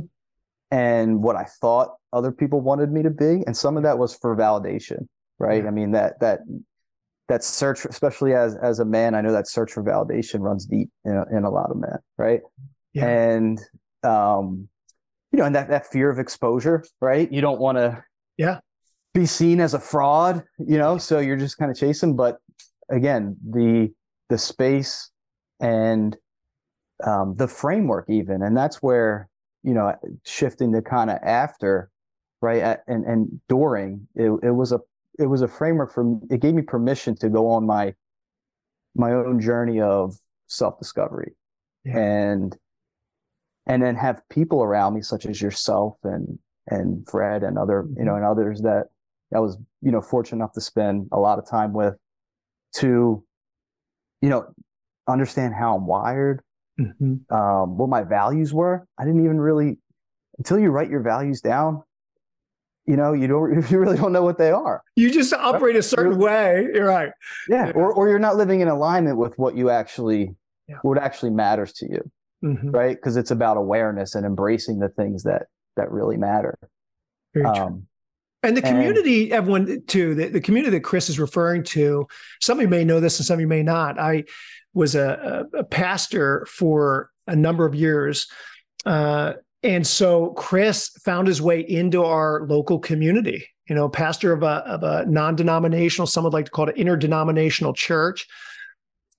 and 0.70 1.22
what 1.22 1.36
I 1.36 1.44
thought 1.44 1.96
other 2.12 2.30
people 2.30 2.60
wanted 2.60 2.92
me 2.92 3.02
to 3.02 3.10
be. 3.10 3.42
And 3.46 3.56
some 3.56 3.76
of 3.76 3.82
that 3.84 3.98
was 3.98 4.14
for 4.14 4.36
validation, 4.36 5.06
right? 5.38 5.62
Yeah. 5.62 5.68
I 5.68 5.72
mean, 5.72 5.92
that, 5.92 6.20
that, 6.20 6.40
that 7.28 7.42
search, 7.42 7.84
especially 7.84 8.34
as, 8.34 8.56
as 8.56 8.78
a 8.78 8.84
man, 8.84 9.14
I 9.14 9.20
know 9.20 9.32
that 9.32 9.48
search 9.48 9.72
for 9.72 9.82
validation 9.82 10.40
runs 10.40 10.66
deep 10.66 10.90
in 11.04 11.12
a, 11.12 11.36
in 11.36 11.44
a 11.44 11.50
lot 11.50 11.70
of 11.70 11.76
men, 11.76 11.98
right? 12.18 12.40
Yeah. 12.92 13.06
And, 13.06 13.58
um, 14.02 14.68
you 15.32 15.40
know, 15.40 15.44
and 15.44 15.54
that, 15.54 15.68
that 15.68 15.86
fear 15.86 16.10
of 16.10 16.18
exposure, 16.18 16.84
right? 17.00 17.30
You 17.30 17.40
don't 17.40 17.60
want 17.60 17.78
to, 17.78 18.04
yeah, 18.36 18.60
be 19.12 19.26
seen 19.26 19.60
as 19.60 19.74
a 19.74 19.80
fraud, 19.80 20.44
you 20.58 20.78
know, 20.78 20.98
so 20.98 21.18
you're 21.18 21.36
just 21.36 21.58
kind 21.58 21.70
of 21.70 21.76
chasing, 21.76 22.14
but 22.14 22.38
again, 22.90 23.36
the, 23.44 23.92
the 24.28 24.38
space 24.38 25.10
and 25.60 26.16
um, 27.04 27.34
the 27.36 27.48
framework 27.48 28.08
even 28.08 28.42
and 28.42 28.56
that's 28.56 28.82
where 28.82 29.28
you 29.62 29.74
know 29.74 29.94
shifting 30.24 30.72
to 30.72 30.82
kind 30.82 31.10
of 31.10 31.18
after 31.22 31.90
right 32.40 32.78
and 32.86 33.04
and 33.04 33.40
during 33.48 34.08
it, 34.14 34.30
it 34.42 34.50
was 34.50 34.72
a 34.72 34.80
it 35.18 35.26
was 35.26 35.42
a 35.42 35.48
framework 35.48 35.92
for 35.92 36.18
it 36.30 36.40
gave 36.40 36.54
me 36.54 36.62
permission 36.62 37.16
to 37.16 37.28
go 37.28 37.48
on 37.48 37.66
my 37.66 37.94
my 38.94 39.12
own 39.12 39.40
journey 39.40 39.80
of 39.80 40.16
self-discovery 40.48 41.34
yeah. 41.84 41.98
and 41.98 42.56
and 43.66 43.82
then 43.82 43.96
have 43.96 44.22
people 44.30 44.62
around 44.62 44.94
me 44.94 45.02
such 45.02 45.26
as 45.26 45.40
yourself 45.40 45.98
and 46.04 46.38
and 46.68 47.06
Fred 47.08 47.42
and 47.42 47.58
other 47.58 47.82
mm-hmm. 47.82 47.98
you 47.98 48.04
know 48.04 48.12
mm-hmm. 48.12 48.22
and 48.22 48.26
others 48.26 48.62
that 48.62 48.86
I 49.34 49.40
was 49.40 49.58
you 49.82 49.90
know 49.90 50.00
fortunate 50.00 50.38
enough 50.38 50.52
to 50.52 50.60
spend 50.60 51.08
a 51.12 51.18
lot 51.18 51.38
of 51.38 51.48
time 51.48 51.72
with 51.72 51.94
to 52.76 53.24
you 54.20 54.28
know 54.28 54.46
understand 55.08 55.54
how 55.54 55.76
I'm 55.76 55.86
wired 55.86 56.42
mm-hmm. 56.78 57.34
um, 57.34 57.76
what 57.76 57.88
my 57.88 58.02
values 58.02 58.52
were. 58.52 58.86
I 58.98 59.04
didn't 59.04 59.24
even 59.24 59.40
really 59.40 59.78
until 60.38 60.58
you 60.58 60.70
write 60.70 60.90
your 60.90 61.02
values 61.02 61.40
down. 61.40 61.82
You 62.86 62.96
know, 62.96 63.12
you 63.12 63.26
don't 63.26 63.70
you 63.70 63.78
really 63.78 63.96
don't 63.96 64.12
know 64.12 64.22
what 64.22 64.38
they 64.38 64.50
are. 64.50 64.82
You 64.94 65.10
just 65.10 65.32
operate 65.32 65.74
right? 65.74 65.76
a 65.76 65.82
certain 65.82 66.18
way. 66.18 66.68
You're 66.72 66.86
right. 66.86 67.10
Yeah, 67.48 67.70
or 67.70 67.92
or 67.92 68.08
you're 68.08 68.18
not 68.18 68.36
living 68.36 68.60
in 68.60 68.68
alignment 68.68 69.16
with 69.18 69.38
what 69.38 69.56
you 69.56 69.70
actually 69.70 70.34
yeah. 70.68 70.76
what 70.82 70.98
actually 70.98 71.30
matters 71.30 71.72
to 71.74 71.86
you. 71.86 72.10
Mm-hmm. 72.44 72.70
Right? 72.70 72.96
Because 72.96 73.16
it's 73.16 73.30
about 73.30 73.56
awareness 73.56 74.14
and 74.14 74.26
embracing 74.26 74.78
the 74.78 74.88
things 74.88 75.24
that 75.24 75.46
that 75.76 75.90
really 75.90 76.16
matter. 76.16 76.58
Very 77.34 77.44
true. 77.54 77.64
Um, 77.64 77.86
and 78.42 78.56
the 78.56 78.62
community, 78.62 79.24
and, 79.24 79.32
everyone 79.32 79.82
too, 79.86 80.14
the, 80.14 80.28
the 80.28 80.40
community 80.40 80.76
that 80.76 80.84
Chris 80.84 81.08
is 81.08 81.18
referring 81.18 81.64
to, 81.64 82.06
some 82.40 82.58
of 82.58 82.62
you 82.62 82.68
may 82.68 82.84
know 82.84 83.00
this 83.00 83.18
and 83.18 83.26
some 83.26 83.34
of 83.34 83.40
you 83.40 83.48
may 83.48 83.62
not. 83.62 83.98
I 83.98 84.24
was 84.72 84.94
a, 84.94 85.46
a 85.52 85.64
pastor 85.64 86.46
for 86.48 87.10
a 87.26 87.34
number 87.34 87.66
of 87.66 87.74
years. 87.74 88.28
Uh, 88.84 89.32
and 89.62 89.86
so 89.86 90.30
Chris 90.30 90.90
found 91.04 91.28
his 91.28 91.40
way 91.42 91.60
into 91.60 92.04
our 92.04 92.46
local 92.46 92.78
community, 92.78 93.46
you 93.68 93.74
know, 93.74 93.88
pastor 93.88 94.32
of 94.32 94.42
a, 94.42 94.64
of 94.66 94.82
a 94.82 95.06
non-denominational, 95.06 96.06
some 96.06 96.24
would 96.24 96.32
like 96.32 96.44
to 96.44 96.50
call 96.50 96.68
it 96.68 96.76
interdenominational 96.76 97.72
church. 97.72 98.26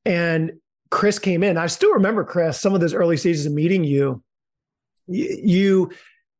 And 0.05 0.53
Chris 0.89 1.19
came 1.19 1.43
in. 1.43 1.57
I 1.57 1.67
still 1.67 1.93
remember 1.93 2.23
Chris, 2.23 2.59
some 2.59 2.73
of 2.73 2.79
those 2.79 2.93
early 2.93 3.17
stages 3.17 3.45
of 3.45 3.51
meeting 3.51 3.83
you, 3.83 4.23
you, 5.07 5.91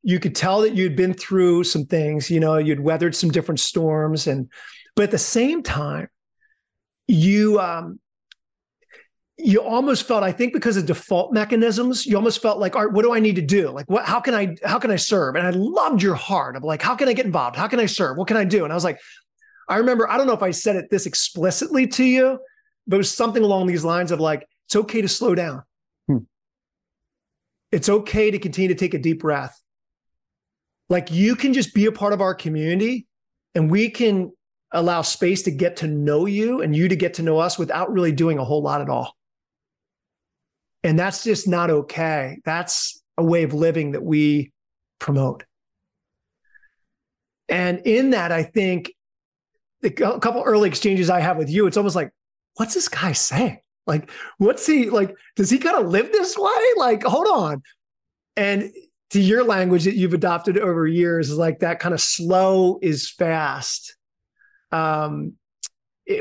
you 0.03 0.19
could 0.19 0.35
tell 0.35 0.61
that 0.61 0.75
you'd 0.75 0.95
been 0.95 1.13
through 1.13 1.65
some 1.65 1.85
things, 1.85 2.29
you 2.29 2.39
know, 2.39 2.57
you'd 2.57 2.79
weathered 2.79 3.15
some 3.15 3.29
different 3.29 3.59
storms. 3.59 4.27
And, 4.27 4.49
but 4.95 5.03
at 5.03 5.11
the 5.11 5.17
same 5.17 5.63
time, 5.63 6.07
you, 7.07 7.59
um, 7.59 7.99
you 9.37 9.61
almost 9.61 10.07
felt 10.07 10.23
i 10.23 10.31
think 10.31 10.51
because 10.51 10.77
of 10.77 10.85
default 10.85 11.31
mechanisms 11.31 12.05
you 12.05 12.15
almost 12.15 12.41
felt 12.41 12.57
like 12.57 12.75
all 12.75 12.85
right 12.85 12.93
what 12.93 13.03
do 13.03 13.13
i 13.13 13.19
need 13.19 13.35
to 13.35 13.41
do? 13.41 13.69
Like 13.69 13.85
what 13.89 14.05
how 14.05 14.19
can 14.19 14.33
i 14.33 14.55
how 14.63 14.79
can 14.79 14.91
i 14.91 14.95
serve? 14.95 15.35
And 15.35 15.45
i 15.45 15.51
loved 15.51 16.01
your 16.01 16.15
heart 16.15 16.55
of 16.55 16.63
like 16.63 16.81
how 16.81 16.95
can 16.95 17.07
i 17.07 17.13
get 17.13 17.25
involved? 17.25 17.55
How 17.55 17.67
can 17.67 17.79
i 17.79 17.85
serve? 17.85 18.17
What 18.17 18.27
can 18.27 18.37
i 18.37 18.43
do? 18.43 18.63
And 18.63 18.73
i 18.73 18.75
was 18.75 18.83
like 18.83 18.99
i 19.69 19.77
remember 19.77 20.09
i 20.09 20.17
don't 20.17 20.27
know 20.27 20.33
if 20.33 20.43
i 20.43 20.51
said 20.51 20.75
it 20.75 20.89
this 20.89 21.05
explicitly 21.05 21.85
to 21.87 22.03
you 22.03 22.39
but 22.87 22.95
it 22.95 22.97
was 22.97 23.11
something 23.11 23.43
along 23.43 23.67
these 23.67 23.83
lines 23.83 24.11
of 24.11 24.19
like 24.19 24.47
it's 24.65 24.75
okay 24.75 25.01
to 25.01 25.07
slow 25.07 25.35
down. 25.35 25.63
Hmm. 26.07 26.17
it's 27.71 27.89
okay 27.89 28.31
to 28.31 28.39
continue 28.39 28.69
to 28.69 28.75
take 28.75 28.93
a 28.93 28.99
deep 28.99 29.19
breath. 29.19 29.61
Like 30.89 31.11
you 31.11 31.35
can 31.35 31.53
just 31.53 31.73
be 31.73 31.85
a 31.85 31.91
part 31.91 32.13
of 32.13 32.21
our 32.21 32.33
community 32.33 33.07
and 33.53 33.69
we 33.69 33.89
can 33.89 34.31
allow 34.71 35.01
space 35.01 35.43
to 35.43 35.51
get 35.51 35.77
to 35.77 35.87
know 35.87 36.25
you 36.25 36.61
and 36.61 36.75
you 36.75 36.87
to 36.87 36.95
get 36.95 37.15
to 37.15 37.23
know 37.23 37.39
us 37.39 37.59
without 37.59 37.91
really 37.91 38.11
doing 38.11 38.37
a 38.37 38.43
whole 38.43 38.61
lot 38.61 38.81
at 38.81 38.89
all 38.89 39.16
and 40.83 40.97
that's 40.97 41.23
just 41.23 41.47
not 41.47 41.69
okay. 41.69 42.39
That's 42.45 43.01
a 43.17 43.23
way 43.23 43.43
of 43.43 43.53
living 43.53 43.91
that 43.91 44.03
we 44.03 44.51
promote. 44.99 45.43
And 47.49 47.81
in 47.85 48.11
that, 48.11 48.31
I 48.31 48.43
think 48.43 48.91
a 49.83 49.89
couple 49.89 50.43
early 50.43 50.67
exchanges 50.67 51.09
I 51.09 51.19
have 51.19 51.37
with 51.37 51.49
you, 51.49 51.67
it's 51.67 51.77
almost 51.77 51.95
like, 51.95 52.11
what's 52.55 52.73
this 52.73 52.89
guy 52.89 53.13
saying? 53.13 53.59
Like, 53.85 54.11
what's 54.37 54.65
he 54.65 54.89
like? 54.89 55.15
Does 55.37 55.49
he 55.49 55.57
kind 55.57 55.77
of 55.77 55.89
live 55.89 56.11
this 56.11 56.37
way? 56.37 56.51
Like, 56.75 57.03
hold 57.03 57.27
on. 57.27 57.61
And 58.35 58.71
to 59.11 59.21
your 59.21 59.43
language 59.43 59.85
that 59.85 59.95
you've 59.95 60.13
adopted 60.13 60.57
over 60.57 60.85
years 60.85 61.29
is 61.29 61.37
like 61.37 61.59
that 61.59 61.79
kind 61.79 61.93
of 61.93 62.01
slow 62.01 62.79
is 62.81 63.09
fast 63.09 63.95
um, 64.71 65.33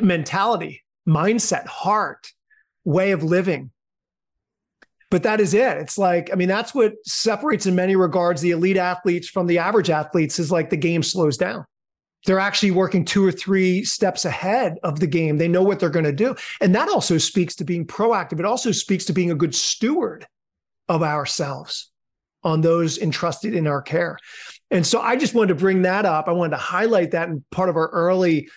mentality, 0.03 0.85
mindset, 1.09 1.66
heart, 1.66 2.29
way 2.85 3.11
of 3.11 3.25
living. 3.25 3.71
But 5.11 5.23
that 5.23 5.40
is 5.40 5.55
it. 5.55 5.79
It's 5.79 5.99
like, 5.99 6.31
I 6.33 6.37
mean, 6.37 6.49
that's 6.49 6.75
what 6.75 6.95
separates 7.05 7.66
in 7.66 7.77
many 7.77 7.95
regards 7.95 8.40
the 8.40 8.51
elite 8.51 8.77
athletes 8.77 9.29
from 9.29 9.47
the 9.47 9.59
average 9.59 9.88
athletes 9.88 10.38
is 10.38 10.51
like 10.51 10.71
the 10.71 10.77
game 10.77 11.03
slows 11.03 11.37
down 11.37 11.64
they're 12.27 12.40
actually 12.40 12.73
working 12.73 13.05
two 13.05 13.25
or 13.25 13.33
three 13.33 13.85
steps 13.85 14.25
ahead 14.25 14.79
of 14.83 15.01
the 15.01 15.07
game. 15.07 15.38
They 15.38 15.49
know 15.49 15.62
what 15.62 15.79
they're 15.79 15.88
going 15.88 16.05
to 16.05 16.12
do. 16.12 16.35
And 16.61 16.75
that 16.75 16.88
also 16.88 17.19
speaks 17.19 17.55
to 17.57 17.64
being 17.64 17.87
proactive. 17.87 18.40
It 18.40 18.45
also 18.45 18.73
speaks 18.73 19.05
to 19.07 19.12
being 19.12 19.31
a 19.31 19.37
good 19.37 19.55
steward 19.55 20.27
of 20.88 21.03
ourselves 21.03 21.90
on 22.42 22.61
those 22.61 22.99
entrusted 22.99 23.55
in 23.55 23.66
our 23.66 23.81
care. 23.81 24.19
And 24.71 24.87
so 24.87 25.01
I 25.01 25.16
just 25.16 25.35
wanted 25.35 25.49
to 25.49 25.55
bring 25.61 25.83
that 25.83 26.05
up. 26.05 26.29
I 26.29 26.33
wanted 26.33 26.51
to 26.51 26.62
highlight 26.62 27.12
that 27.12 27.29
in 27.29 27.45
part 27.53 27.69
of 27.69 27.77
our 27.77 27.88
early 27.88 28.49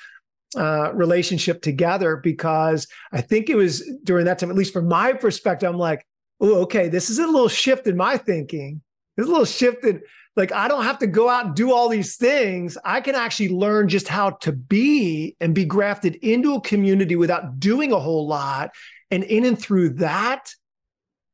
uh, 0.57 0.91
relationship 0.93 1.61
together 1.61 2.17
because 2.17 2.87
I 3.11 3.21
think 3.21 3.49
it 3.49 3.55
was 3.55 3.87
during 4.03 4.25
that 4.25 4.39
time, 4.39 4.49
at 4.49 4.55
least 4.55 4.73
from 4.73 4.87
my 4.87 5.13
perspective, 5.13 5.69
I'm 5.69 5.77
like, 5.77 6.05
oh, 6.39 6.61
okay, 6.61 6.87
this 6.87 7.09
is 7.09 7.19
a 7.19 7.25
little 7.25 7.47
shift 7.47 7.87
in 7.87 7.97
my 7.97 8.17
thinking. 8.17 8.81
There's 9.15 9.27
a 9.27 9.31
little 9.31 9.45
shift 9.45 9.83
in 9.83 10.01
like 10.35 10.51
I 10.53 10.67
don't 10.67 10.83
have 10.83 10.99
to 10.99 11.07
go 11.07 11.27
out 11.27 11.47
and 11.47 11.55
do 11.55 11.73
all 11.73 11.89
these 11.89 12.15
things. 12.15 12.77
I 12.85 13.01
can 13.01 13.15
actually 13.15 13.49
learn 13.49 13.89
just 13.89 14.07
how 14.07 14.31
to 14.41 14.53
be 14.53 15.35
and 15.41 15.53
be 15.53 15.65
grafted 15.65 16.15
into 16.15 16.55
a 16.55 16.61
community 16.61 17.15
without 17.15 17.59
doing 17.59 17.91
a 17.91 17.99
whole 17.99 18.27
lot. 18.27 18.71
And 19.11 19.23
in 19.23 19.43
and 19.43 19.59
through 19.59 19.89
that, 19.95 20.49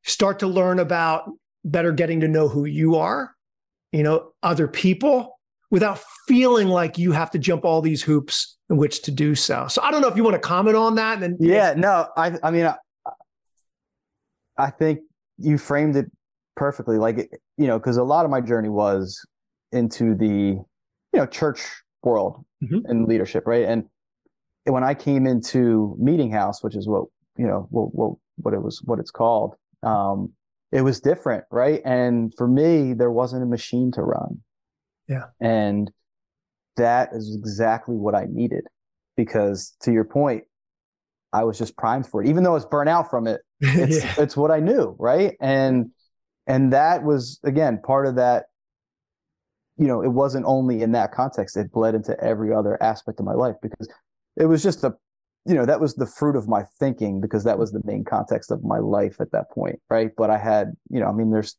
start 0.04 0.40
to 0.40 0.48
learn 0.48 0.80
about 0.80 1.30
better 1.64 1.92
getting 1.92 2.22
to 2.22 2.28
know 2.28 2.48
who 2.48 2.66
you 2.66 2.96
are, 2.96 3.36
you 3.92 4.04
know, 4.04 4.32
other 4.42 4.68
people 4.68 5.40
without 5.70 6.00
feeling 6.28 6.68
like 6.68 6.98
you 6.98 7.12
have 7.12 7.32
to 7.32 7.40
jump 7.40 7.66
all 7.66 7.82
these 7.82 8.02
hoops 8.02 8.58
in 8.70 8.78
which 8.78 9.02
to 9.04 9.12
do 9.12 9.36
so. 9.36 9.68
So 9.68 9.82
I 9.82 9.92
don't 9.92 10.02
know 10.02 10.08
if 10.08 10.16
you 10.16 10.24
want 10.24 10.36
to 10.36 10.40
comment 10.40 10.76
on 10.76 10.96
that. 10.96 11.22
And 11.22 11.38
then 11.38 11.38
yeah, 11.40 11.74
no, 11.76 12.08
I 12.18 12.38
I 12.42 12.50
mean 12.50 12.74
I, 14.58 14.70
think 14.70 15.00
you 15.38 15.58
framed 15.58 15.96
it 15.96 16.06
perfectly. 16.56 16.98
Like, 16.98 17.30
you 17.58 17.68
know, 17.68 17.78
because 17.80 17.98
a 17.98 18.04
lot 18.04 18.26
of 18.26 18.32
my 18.32 18.42
journey 18.42 18.70
was 18.70 19.26
into 19.72 20.16
the, 20.16 20.28
you 20.28 20.66
know, 21.14 21.26
church 21.26 21.62
world 22.04 22.46
mm-hmm. 22.64 22.86
and 22.86 23.08
leadership, 23.08 23.46
right? 23.48 23.66
And 23.66 23.86
when 24.66 24.84
I 24.84 24.94
came 24.94 25.28
into 25.28 25.96
Meeting 26.00 26.32
House, 26.32 26.64
which 26.64 26.76
is 26.76 26.88
what 26.88 27.06
you 27.38 27.46
know, 27.46 27.68
what 27.70 27.94
what, 27.94 28.18
what 28.38 28.54
it 28.54 28.62
was, 28.62 28.82
what 28.86 29.00
it's 29.00 29.12
called, 29.12 29.56
um, 29.84 30.32
it 30.72 30.82
was 30.82 31.00
different, 31.00 31.44
right? 31.52 31.82
And 31.86 32.34
for 32.36 32.48
me, 32.48 32.94
there 32.94 33.12
wasn't 33.12 33.44
a 33.44 33.46
machine 33.46 33.92
to 33.94 34.02
run. 34.02 34.42
Yeah, 35.08 35.26
and 35.40 35.92
that 36.78 37.10
is 37.14 37.36
exactly 37.36 37.96
what 37.96 38.16
I 38.16 38.26
needed, 38.30 38.66
because 39.16 39.76
to 39.82 39.92
your 39.92 40.06
point, 40.06 40.46
I 41.36 41.44
was 41.44 41.58
just 41.58 41.76
primed 41.76 42.08
for 42.08 42.24
it. 42.24 42.30
Even 42.30 42.44
though 42.44 42.52
I 42.52 42.56
was 42.56 42.66
burnt 42.66 42.90
out 42.90 43.10
from 43.10 43.28
it, 43.28 43.42
it's 43.60 44.04
yeah. 44.04 44.16
it's 44.18 44.38
what 44.38 44.52
I 44.52 44.60
knew, 44.60 44.96
right? 44.98 45.36
And 45.40 45.92
and 46.48 46.74
that 46.74 47.04
was 47.04 47.40
again 47.44 47.80
part 47.84 48.06
of 48.06 48.16
that 48.16 48.46
you 49.78 49.88
know 49.88 50.02
it 50.02 50.12
wasn't 50.12 50.46
only 50.48 50.82
in 50.82 50.92
that 50.94 51.12
context 51.12 51.58
it 51.58 51.72
bled 51.72 51.96
into 51.96 52.18
every 52.24 52.54
other 52.54 52.82
aspect 52.82 53.20
of 53.20 53.26
my 53.26 53.34
life 53.34 53.56
because 53.62 53.90
it 54.38 54.46
was 54.46 54.64
just 54.64 54.84
a 54.84 54.94
you 55.46 55.54
know 55.54 55.66
that 55.66 55.80
was 55.80 55.96
the 55.96 56.06
fruit 56.06 56.36
of 56.36 56.48
my 56.48 56.64
thinking 56.80 57.22
because 57.22 57.44
that 57.44 57.60
was 57.60 57.72
the 57.72 57.82
main 57.84 58.04
context 58.04 58.52
of 58.52 58.64
my 58.64 58.80
life 58.80 59.20
at 59.20 59.32
that 59.32 59.50
point 59.52 59.80
right 59.90 60.12
but 60.18 60.30
i 60.30 60.38
had 60.38 60.74
you 60.90 61.00
know 61.00 61.08
i 61.08 61.12
mean 61.12 61.32
there's 61.32 61.58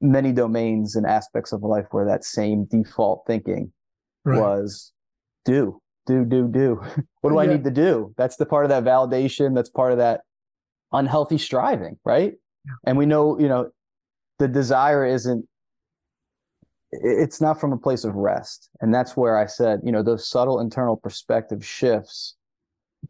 many 0.00 0.32
domains 0.32 0.96
and 0.96 1.06
aspects 1.06 1.52
of 1.52 1.62
life 1.62 1.86
where 1.90 2.04
that 2.04 2.24
same 2.24 2.64
default 2.66 3.22
thinking 3.26 3.72
right. 4.24 4.40
was 4.40 4.92
do 5.44 5.80
do 6.06 6.24
do 6.24 6.48
do 6.48 6.74
what 7.20 7.30
do 7.30 7.36
yeah. 7.36 7.42
i 7.42 7.46
need 7.46 7.64
to 7.64 7.70
do 7.70 8.12
that's 8.16 8.36
the 8.36 8.46
part 8.46 8.64
of 8.64 8.68
that 8.68 8.84
validation 8.84 9.54
that's 9.54 9.70
part 9.70 9.92
of 9.92 9.98
that 9.98 10.22
unhealthy 10.92 11.38
striving 11.38 11.96
right 12.04 12.34
and 12.86 12.96
we 12.96 13.06
know, 13.06 13.38
you 13.38 13.48
know, 13.48 13.70
the 14.38 14.48
desire 14.48 15.04
isn't 15.04 15.46
it's 16.96 17.40
not 17.40 17.60
from 17.60 17.72
a 17.72 17.76
place 17.76 18.04
of 18.04 18.14
rest. 18.14 18.70
And 18.80 18.94
that's 18.94 19.16
where 19.16 19.36
I 19.36 19.46
said, 19.46 19.80
you 19.82 19.90
know, 19.90 20.02
those 20.02 20.28
subtle 20.28 20.60
internal 20.60 20.96
perspective 20.96 21.66
shifts 21.66 22.36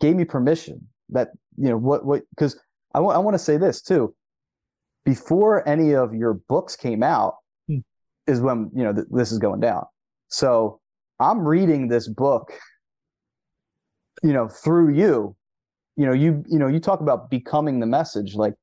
gave 0.01 0.17
me 0.17 0.25
permission 0.25 0.89
that, 1.11 1.29
you 1.59 1.69
know, 1.69 1.77
what, 1.77 2.07
what, 2.07 2.23
because 2.31 2.59
I, 2.95 2.99
w- 2.99 3.15
I 3.15 3.19
want 3.19 3.35
to 3.35 3.39
say 3.39 3.59
this 3.59 3.83
too. 3.83 4.15
Before 5.05 5.69
any 5.69 5.95
of 5.95 6.15
your 6.15 6.33
books 6.33 6.77
came 6.77 7.03
out, 7.03 7.35
hmm. 7.69 7.81
is 8.27 8.41
when, 8.41 8.71
you 8.75 8.85
know, 8.85 8.95
th- 8.95 9.07
this 9.11 9.31
is 9.31 9.39
going 9.39 9.61
down. 9.61 9.85
So 10.29 10.81
I'm 11.21 11.47
reading 11.47 11.89
this 11.89 12.09
book, 12.09 12.55
you 14.25 14.33
know, 14.33 14.49
through 14.49 14.95
you. 14.95 15.37
You 15.97 16.07
know, 16.07 16.13
you, 16.13 16.43
you 16.49 16.59
know, 16.59 16.67
you 16.67 16.81
talk 16.81 17.01
about 17.01 17.31
becoming 17.31 17.79
the 17.79 17.87
message. 17.87 18.35
Like 18.35 18.55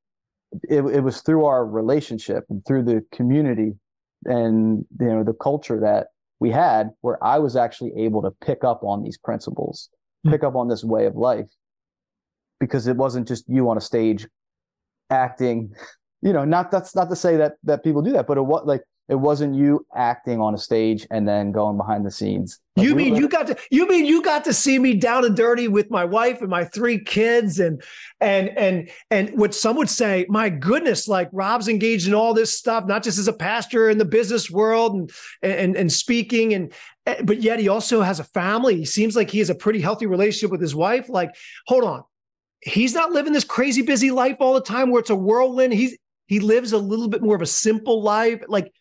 it, 0.64 0.82
it 0.82 1.02
was 1.02 1.22
through 1.22 1.46
our 1.46 1.66
relationship 1.66 2.44
and 2.50 2.66
through 2.66 2.84
the 2.84 3.06
community 3.14 3.74
and 4.26 4.86
you 5.00 5.08
know 5.08 5.24
the 5.24 5.34
culture 5.34 5.80
that 5.80 6.08
we 6.40 6.52
had 6.52 6.90
where 7.02 7.24
I 7.24 7.40
was 7.40 7.56
actually 7.56 7.94
able 7.96 8.22
to 8.24 8.32
pick 8.46 8.64
up 8.64 8.84
on 8.84 9.04
these 9.04 9.18
principles, 9.18 9.90
mm-hmm. 10.26 10.32
pick 10.32 10.44
up 10.44 10.56
on 10.56 10.68
this 10.68 10.84
way 10.84 11.06
of 11.06 11.16
life 11.16 11.50
because 12.60 12.88
it 12.88 12.98
wasn't 12.98 13.28
just 13.28 13.46
you 13.48 13.70
on 13.70 13.78
a 13.78 13.82
stage 13.82 14.28
acting, 15.10 15.74
you 16.22 16.34
know, 16.34 16.44
not 16.44 16.70
that's 16.72 16.96
not 16.96 17.10
to 17.10 17.16
say 17.16 17.38
that 17.38 17.54
that 17.64 17.84
people 17.84 18.02
do 18.02 18.12
that, 18.12 18.28
but 18.28 18.38
it 18.38 18.42
was 18.42 18.64
like 18.66 18.82
it 19.12 19.20
wasn't 19.20 19.54
you 19.54 19.86
acting 19.94 20.40
on 20.40 20.54
a 20.54 20.58
stage 20.58 21.06
and 21.12 21.28
then 21.28 21.52
going 21.52 21.76
behind 21.76 22.06
the 22.06 22.10
scenes. 22.10 22.60
Like 22.78 22.88
you 22.88 22.96
mean 22.96 23.18
you 23.18 23.28
got 23.28 23.48
to 23.48 23.58
you 23.70 23.86
mean 23.86 24.06
you 24.06 24.24
got 24.24 24.46
to 24.46 24.54
see 24.54 24.80
me 24.80 24.94
down 24.94 25.26
and 25.26 25.36
dirty 25.36 25.68
with 25.68 25.92
my 25.92 26.06
wife 26.06 26.40
and 26.40 26.50
my 26.50 26.64
three 26.64 26.98
kids 26.98 27.60
and 27.60 27.84
and 28.22 28.58
and 28.58 28.90
and 29.10 29.38
what 29.38 29.54
some 29.54 29.76
would 29.76 29.90
say, 29.90 30.26
my 30.30 30.48
goodness, 30.48 31.10
like 31.10 31.28
Rob's 31.34 31.68
engaged 31.68 32.08
in 32.08 32.14
all 32.14 32.34
this 32.34 32.58
stuff, 32.58 32.86
not 32.88 33.04
just 33.04 33.20
as 33.20 33.28
a 33.28 33.34
pastor 33.34 33.90
in 33.90 33.98
the 33.98 34.06
business 34.06 34.50
world 34.50 34.96
and 34.96 35.12
and 35.44 35.76
and 35.76 35.92
speaking 35.92 36.54
and 36.54 36.72
eh, 37.06 37.22
but 37.22 37.42
yet 37.42 37.60
he 37.60 37.68
also 37.68 38.02
has 38.02 38.22
a 38.22 38.24
family. 38.24 38.78
He 38.78 38.86
seems 38.86 39.14
like 39.14 39.30
he 39.30 39.40
has 39.40 39.50
a 39.50 39.56
pretty 39.56 39.82
healthy 39.82 40.06
relationship 40.06 40.52
with 40.52 40.62
his 40.62 40.74
wife. 40.74 41.10
Like, 41.10 41.36
hold 41.68 41.84
on. 41.84 42.04
He's 42.62 42.94
not 42.94 43.12
living 43.12 43.34
this 43.34 43.44
crazy 43.44 43.82
busy 43.82 44.12
life 44.12 44.38
all 44.40 44.54
the 44.54 44.62
time 44.62 44.90
where 44.90 45.02
it's 45.02 45.10
a 45.10 45.16
whirlwind. 45.16 45.74
He's 45.74 45.98
he 46.28 46.40
lives 46.40 46.72
a 46.72 46.78
little 46.78 47.10
bit 47.10 47.22
more 47.22 47.36
of 47.36 47.42
a 47.42 47.46
simple 47.46 48.02
life. 48.02 48.42
Like 48.48 48.72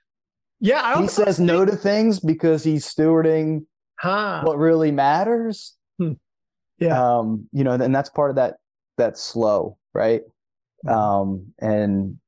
yeah, 0.61 1.01
he 1.01 1.09
says 1.09 1.41
no 1.41 1.65
to 1.65 1.75
things 1.75 2.21
because 2.21 2.63
he's 2.63 2.87
stewarding 2.87 3.65
huh. 3.99 4.43
what 4.45 4.59
really 4.59 4.93
matters. 4.93 5.75
Hmm. 5.99 6.13
Yeah, 6.79 7.19
um, 7.19 7.49
you 7.53 7.65
know, 7.65 7.73
and 7.73 7.95
that's 7.95 8.11
part 8.11 8.31
of 8.31 8.37
that 8.37 8.57
that 8.99 9.19
slow, 9.19 9.79
right? 9.95 10.23
Mm-hmm. 10.87 10.95
Um, 10.95 11.47
and 11.59 12.19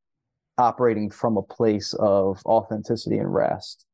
operating 0.58 1.10
from 1.10 1.36
a 1.36 1.42
place 1.42 1.94
of 1.94 2.40
authenticity 2.44 3.18
and 3.18 3.32
rest. 3.32 3.86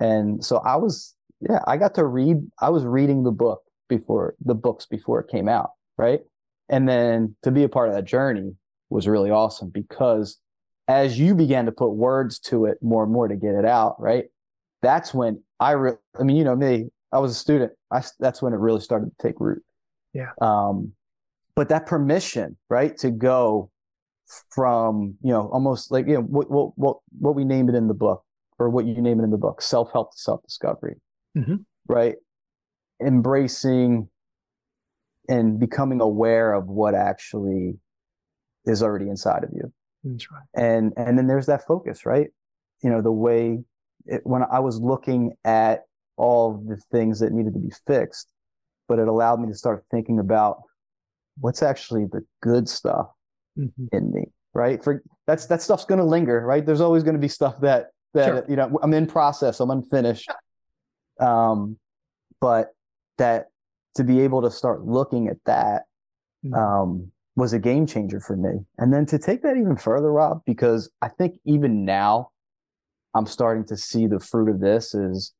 And 0.00 0.44
so 0.44 0.58
I 0.58 0.76
was, 0.76 1.14
yeah, 1.40 1.60
I 1.66 1.76
got 1.76 1.94
to 1.94 2.04
read. 2.04 2.38
I 2.60 2.70
was 2.70 2.84
reading 2.84 3.22
the 3.22 3.32
book 3.32 3.62
before 3.88 4.34
the 4.44 4.54
books 4.54 4.86
before 4.86 5.20
it 5.20 5.30
came 5.30 5.48
out, 5.48 5.70
right? 5.96 6.20
And 6.68 6.88
then 6.88 7.36
to 7.42 7.50
be 7.50 7.62
a 7.62 7.68
part 7.68 7.88
of 7.88 7.94
that 7.94 8.04
journey 8.04 8.56
was 8.90 9.08
really 9.08 9.30
awesome 9.30 9.70
because 9.70 10.38
as 10.88 11.18
you 11.18 11.34
began 11.34 11.66
to 11.66 11.72
put 11.72 11.90
words 11.90 12.38
to 12.38 12.66
it 12.66 12.78
more 12.80 13.02
and 13.02 13.12
more 13.12 13.28
to 13.28 13.36
get 13.36 13.54
it 13.54 13.64
out, 13.64 14.00
right? 14.00 14.26
That's 14.82 15.12
when 15.12 15.42
I 15.58 15.72
really, 15.72 15.96
I 16.18 16.22
mean, 16.22 16.36
you 16.36 16.44
know 16.44 16.54
me, 16.54 16.90
I 17.12 17.18
was 17.18 17.32
a 17.32 17.34
student. 17.34 17.72
I, 17.90 18.02
that's 18.20 18.40
when 18.40 18.52
it 18.52 18.58
really 18.58 18.80
started 18.80 19.06
to 19.06 19.26
take 19.26 19.40
root. 19.40 19.62
Yeah. 20.12 20.30
Um, 20.40 20.92
but 21.54 21.68
that 21.70 21.86
permission, 21.86 22.56
right, 22.68 22.96
to 22.98 23.10
go 23.10 23.70
from, 24.50 25.16
you 25.22 25.32
know, 25.32 25.48
almost 25.52 25.90
like, 25.90 26.06
you 26.06 26.14
know, 26.14 26.22
what, 26.22 26.50
what, 26.50 26.78
what, 26.78 26.98
what 27.18 27.34
we 27.34 27.44
name 27.44 27.68
it 27.68 27.74
in 27.74 27.88
the 27.88 27.94
book 27.94 28.22
or 28.58 28.70
what 28.70 28.86
you 28.86 29.00
name 29.00 29.20
it 29.20 29.24
in 29.24 29.30
the 29.30 29.38
book, 29.38 29.62
self-help 29.62 30.12
to 30.12 30.18
self-discovery, 30.18 30.96
mm-hmm. 31.36 31.56
right? 31.88 32.16
Embracing 33.04 34.08
and 35.28 35.58
becoming 35.58 36.00
aware 36.00 36.52
of 36.52 36.68
what 36.68 36.94
actually 36.94 37.78
is 38.64 38.82
already 38.82 39.08
inside 39.08 39.42
of 39.42 39.50
you 39.52 39.72
that's 40.12 40.30
right. 40.30 40.42
And 40.54 40.92
and 40.96 41.18
then 41.18 41.26
there's 41.26 41.46
that 41.46 41.66
focus, 41.66 42.06
right? 42.06 42.28
You 42.82 42.90
know, 42.90 43.02
the 43.02 43.12
way 43.12 43.64
it, 44.06 44.20
when 44.24 44.42
I 44.42 44.60
was 44.60 44.78
looking 44.80 45.32
at 45.44 45.84
all 46.16 46.62
the 46.66 46.76
things 46.76 47.20
that 47.20 47.32
needed 47.32 47.54
to 47.54 47.60
be 47.60 47.72
fixed, 47.86 48.28
but 48.88 48.98
it 48.98 49.08
allowed 49.08 49.40
me 49.40 49.48
to 49.48 49.54
start 49.54 49.84
thinking 49.90 50.18
about 50.18 50.62
what's 51.38 51.62
actually 51.62 52.06
the 52.06 52.24
good 52.42 52.68
stuff 52.68 53.08
mm-hmm. 53.58 53.86
in 53.92 54.12
me, 54.12 54.26
right? 54.54 54.82
For 54.82 55.02
that's 55.26 55.46
that 55.46 55.62
stuff's 55.62 55.84
going 55.84 55.98
to 55.98 56.04
linger, 56.04 56.40
right? 56.40 56.64
There's 56.64 56.80
always 56.80 57.02
going 57.02 57.16
to 57.16 57.20
be 57.20 57.28
stuff 57.28 57.60
that 57.60 57.88
that 58.14 58.26
sure. 58.26 58.46
you 58.48 58.56
know 58.56 58.78
I'm 58.82 58.94
in 58.94 59.06
process, 59.06 59.60
I'm 59.60 59.70
unfinished. 59.70 60.30
Um, 61.20 61.78
but 62.40 62.74
that 63.18 63.46
to 63.96 64.04
be 64.04 64.20
able 64.20 64.42
to 64.42 64.50
start 64.50 64.84
looking 64.84 65.28
at 65.28 65.38
that 65.46 65.84
mm-hmm. 66.44 66.54
um, 66.54 67.12
was 67.36 67.52
a 67.52 67.58
game 67.58 67.86
changer 67.86 68.18
for 68.18 68.36
me. 68.36 68.64
And 68.78 68.92
then 68.92 69.06
to 69.06 69.18
take 69.18 69.42
that 69.42 69.56
even 69.56 69.76
further, 69.76 70.10
Rob, 70.10 70.40
because 70.46 70.90
I 71.02 71.08
think 71.08 71.38
even 71.44 71.84
now 71.84 72.30
I'm 73.14 73.26
starting 73.26 73.64
to 73.66 73.76
see 73.76 74.06
the 74.06 74.18
fruit 74.18 74.48
of 74.48 74.60
this 74.60 74.94
is 74.94 75.32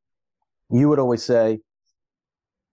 you 0.70 0.88
would 0.88 0.98
always 0.98 1.22
say, 1.22 1.60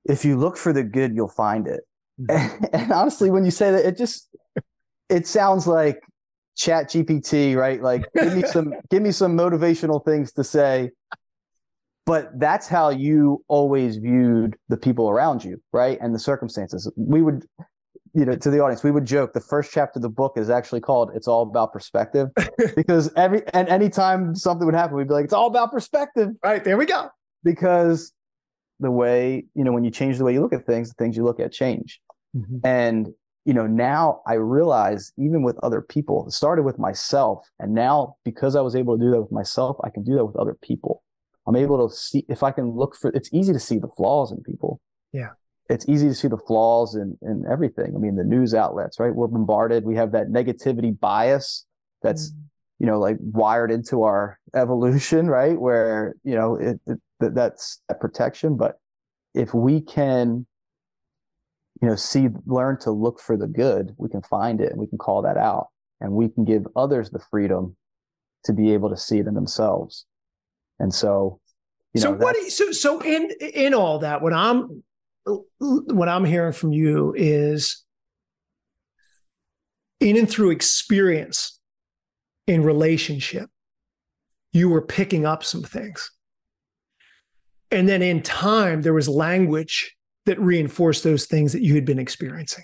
if 0.05 0.25
you 0.25 0.37
look 0.37 0.57
for 0.57 0.73
the 0.73 0.83
good, 0.83 1.15
you'll 1.15 1.29
find 1.29 1.67
it. 1.67 1.81
Mm-hmm. 2.19 2.65
And, 2.65 2.69
and 2.83 2.91
honestly, 2.91 3.31
when 3.31 3.45
you 3.45 3.51
say 3.51 3.71
that, 3.71 3.85
it 3.85 3.97
just 3.97 4.29
it 5.09 5.25
sounds 5.25 5.67
like 5.67 6.01
chat 6.55 6.89
GPT, 6.89 7.55
right? 7.55 7.81
Like 7.81 8.05
give 8.13 8.35
me 8.35 8.43
some 8.43 8.73
give 8.89 9.01
me 9.01 9.11
some 9.11 9.37
motivational 9.37 10.03
things 10.03 10.33
to 10.33 10.43
say. 10.43 10.91
But 12.05 12.37
that's 12.37 12.67
how 12.67 12.89
you 12.89 13.45
always 13.47 13.95
viewed 13.95 14.57
the 14.67 14.75
people 14.75 15.09
around 15.09 15.45
you, 15.45 15.61
right? 15.71 15.97
And 16.01 16.13
the 16.13 16.19
circumstances. 16.19 16.91
We 16.97 17.21
would, 17.21 17.45
you 18.13 18.25
know, 18.25 18.35
to 18.35 18.49
the 18.51 18.59
audience, 18.59 18.83
we 18.83 18.91
would 18.91 19.05
joke 19.05 19.33
the 19.33 19.41
first 19.41 19.71
chapter 19.71 19.97
of 19.97 20.03
the 20.03 20.09
book 20.09 20.33
is 20.37 20.49
actually 20.49 20.81
called 20.81 21.11
It's 21.15 21.27
All 21.27 21.41
About 21.43 21.73
Perspective. 21.73 22.29
because 22.75 23.11
every 23.15 23.41
and 23.53 23.67
anytime 23.69 24.35
something 24.35 24.65
would 24.65 24.75
happen, 24.75 24.95
we'd 24.95 25.07
be 25.07 25.13
like, 25.13 25.25
It's 25.25 25.33
all 25.33 25.47
about 25.47 25.71
perspective. 25.71 26.29
Right, 26.43 26.63
there 26.63 26.77
we 26.77 26.85
go. 26.85 27.09
Because 27.43 28.13
the 28.79 28.91
way, 28.91 29.45
you 29.55 29.63
know, 29.63 29.71
when 29.71 29.83
you 29.83 29.91
change 29.91 30.17
the 30.17 30.23
way 30.23 30.33
you 30.33 30.41
look 30.41 30.53
at 30.53 30.65
things, 30.65 30.89
the 30.89 30.95
things 30.95 31.17
you 31.17 31.23
look 31.23 31.39
at 31.39 31.51
change. 31.51 31.99
Mm-hmm. 32.35 32.57
And 32.63 33.09
you 33.45 33.53
know, 33.53 33.67
now 33.67 34.21
I 34.25 34.35
realize 34.35 35.11
even 35.17 35.43
with 35.43 35.57
other 35.63 35.81
people, 35.81 36.27
it 36.27 36.31
started 36.31 36.63
with 36.63 36.79
myself. 36.79 37.45
And 37.59 37.73
now 37.73 38.15
because 38.23 38.55
I 38.55 38.61
was 38.61 38.75
able 38.75 38.97
to 38.97 39.03
do 39.03 39.11
that 39.11 39.21
with 39.21 39.31
myself, 39.31 39.77
I 39.83 39.89
can 39.89 40.03
do 40.03 40.15
that 40.15 40.25
with 40.25 40.35
other 40.35 40.55
people. 40.61 41.03
I'm 41.45 41.55
able 41.55 41.87
to 41.87 41.93
see 41.93 42.25
if 42.29 42.41
I 42.41 42.51
can 42.51 42.69
look 42.69 42.95
for 42.95 43.11
it's 43.11 43.29
easy 43.33 43.51
to 43.51 43.59
see 43.59 43.79
the 43.79 43.89
flaws 43.89 44.31
in 44.31 44.41
people. 44.43 44.79
Yeah. 45.11 45.31
It's 45.69 45.87
easy 45.87 46.07
to 46.07 46.13
see 46.13 46.27
the 46.27 46.37
flaws 46.37 46.95
in, 46.95 47.17
in 47.21 47.45
everything. 47.49 47.93
I 47.95 47.99
mean, 47.99 48.15
the 48.15 48.23
news 48.23 48.53
outlets, 48.53 48.99
right? 48.99 49.13
We're 49.13 49.27
bombarded. 49.27 49.85
We 49.85 49.95
have 49.95 50.11
that 50.11 50.27
negativity 50.27 50.97
bias 50.99 51.65
that's, 52.01 52.31
mm. 52.31 52.35
you 52.79 52.85
know, 52.85 52.99
like 52.99 53.17
wired 53.19 53.71
into 53.71 54.03
our 54.03 54.39
evolution, 54.55 55.27
right? 55.39 55.59
Where, 55.59 56.15
you 56.23 56.35
know, 56.35 56.55
it, 56.55 56.79
it 56.85 56.99
that's 57.19 57.81
a 57.89 57.95
protection. 57.95 58.57
But 58.57 58.79
if 59.33 59.53
we 59.53 59.81
can 59.81 60.45
you 61.81 61.89
know 61.89 61.95
see 61.95 62.29
learn 62.45 62.79
to 62.79 62.91
look 62.91 63.19
for 63.19 63.35
the 63.35 63.47
good 63.47 63.93
we 63.97 64.07
can 64.07 64.21
find 64.21 64.61
it 64.61 64.71
and 64.71 64.79
we 64.79 64.87
can 64.87 64.97
call 64.97 65.21
that 65.21 65.37
out 65.37 65.67
and 65.99 66.13
we 66.13 66.29
can 66.29 66.45
give 66.45 66.65
others 66.75 67.09
the 67.09 67.19
freedom 67.19 67.75
to 68.45 68.53
be 68.53 68.73
able 68.73 68.89
to 68.89 68.97
see 68.97 69.19
it 69.19 69.27
in 69.27 69.33
themselves 69.33 70.05
and 70.79 70.93
so 70.93 71.39
you 71.93 72.01
know, 72.01 72.11
so 72.11 72.13
what 72.13 72.35
you, 72.37 72.49
so 72.49 72.71
so 72.71 73.01
in 73.01 73.29
in 73.41 73.73
all 73.73 73.99
that 73.99 74.21
what 74.21 74.33
i'm 74.33 74.83
what 75.25 76.09
i'm 76.09 76.25
hearing 76.25 76.53
from 76.53 76.71
you 76.71 77.13
is 77.17 77.83
in 79.99 80.17
and 80.17 80.29
through 80.29 80.49
experience 80.49 81.59
in 82.47 82.63
relationship 82.63 83.49
you 84.51 84.69
were 84.69 84.81
picking 84.81 85.25
up 85.25 85.43
some 85.43 85.63
things 85.63 86.11
and 87.71 87.89
then 87.89 88.01
in 88.01 88.21
time 88.21 88.81
there 88.81 88.93
was 88.93 89.09
language 89.09 89.95
that 90.25 90.39
reinforced 90.39 91.03
those 91.03 91.25
things 91.25 91.53
that 91.53 91.63
you 91.63 91.75
had 91.75 91.85
been 91.85 91.99
experiencing. 91.99 92.63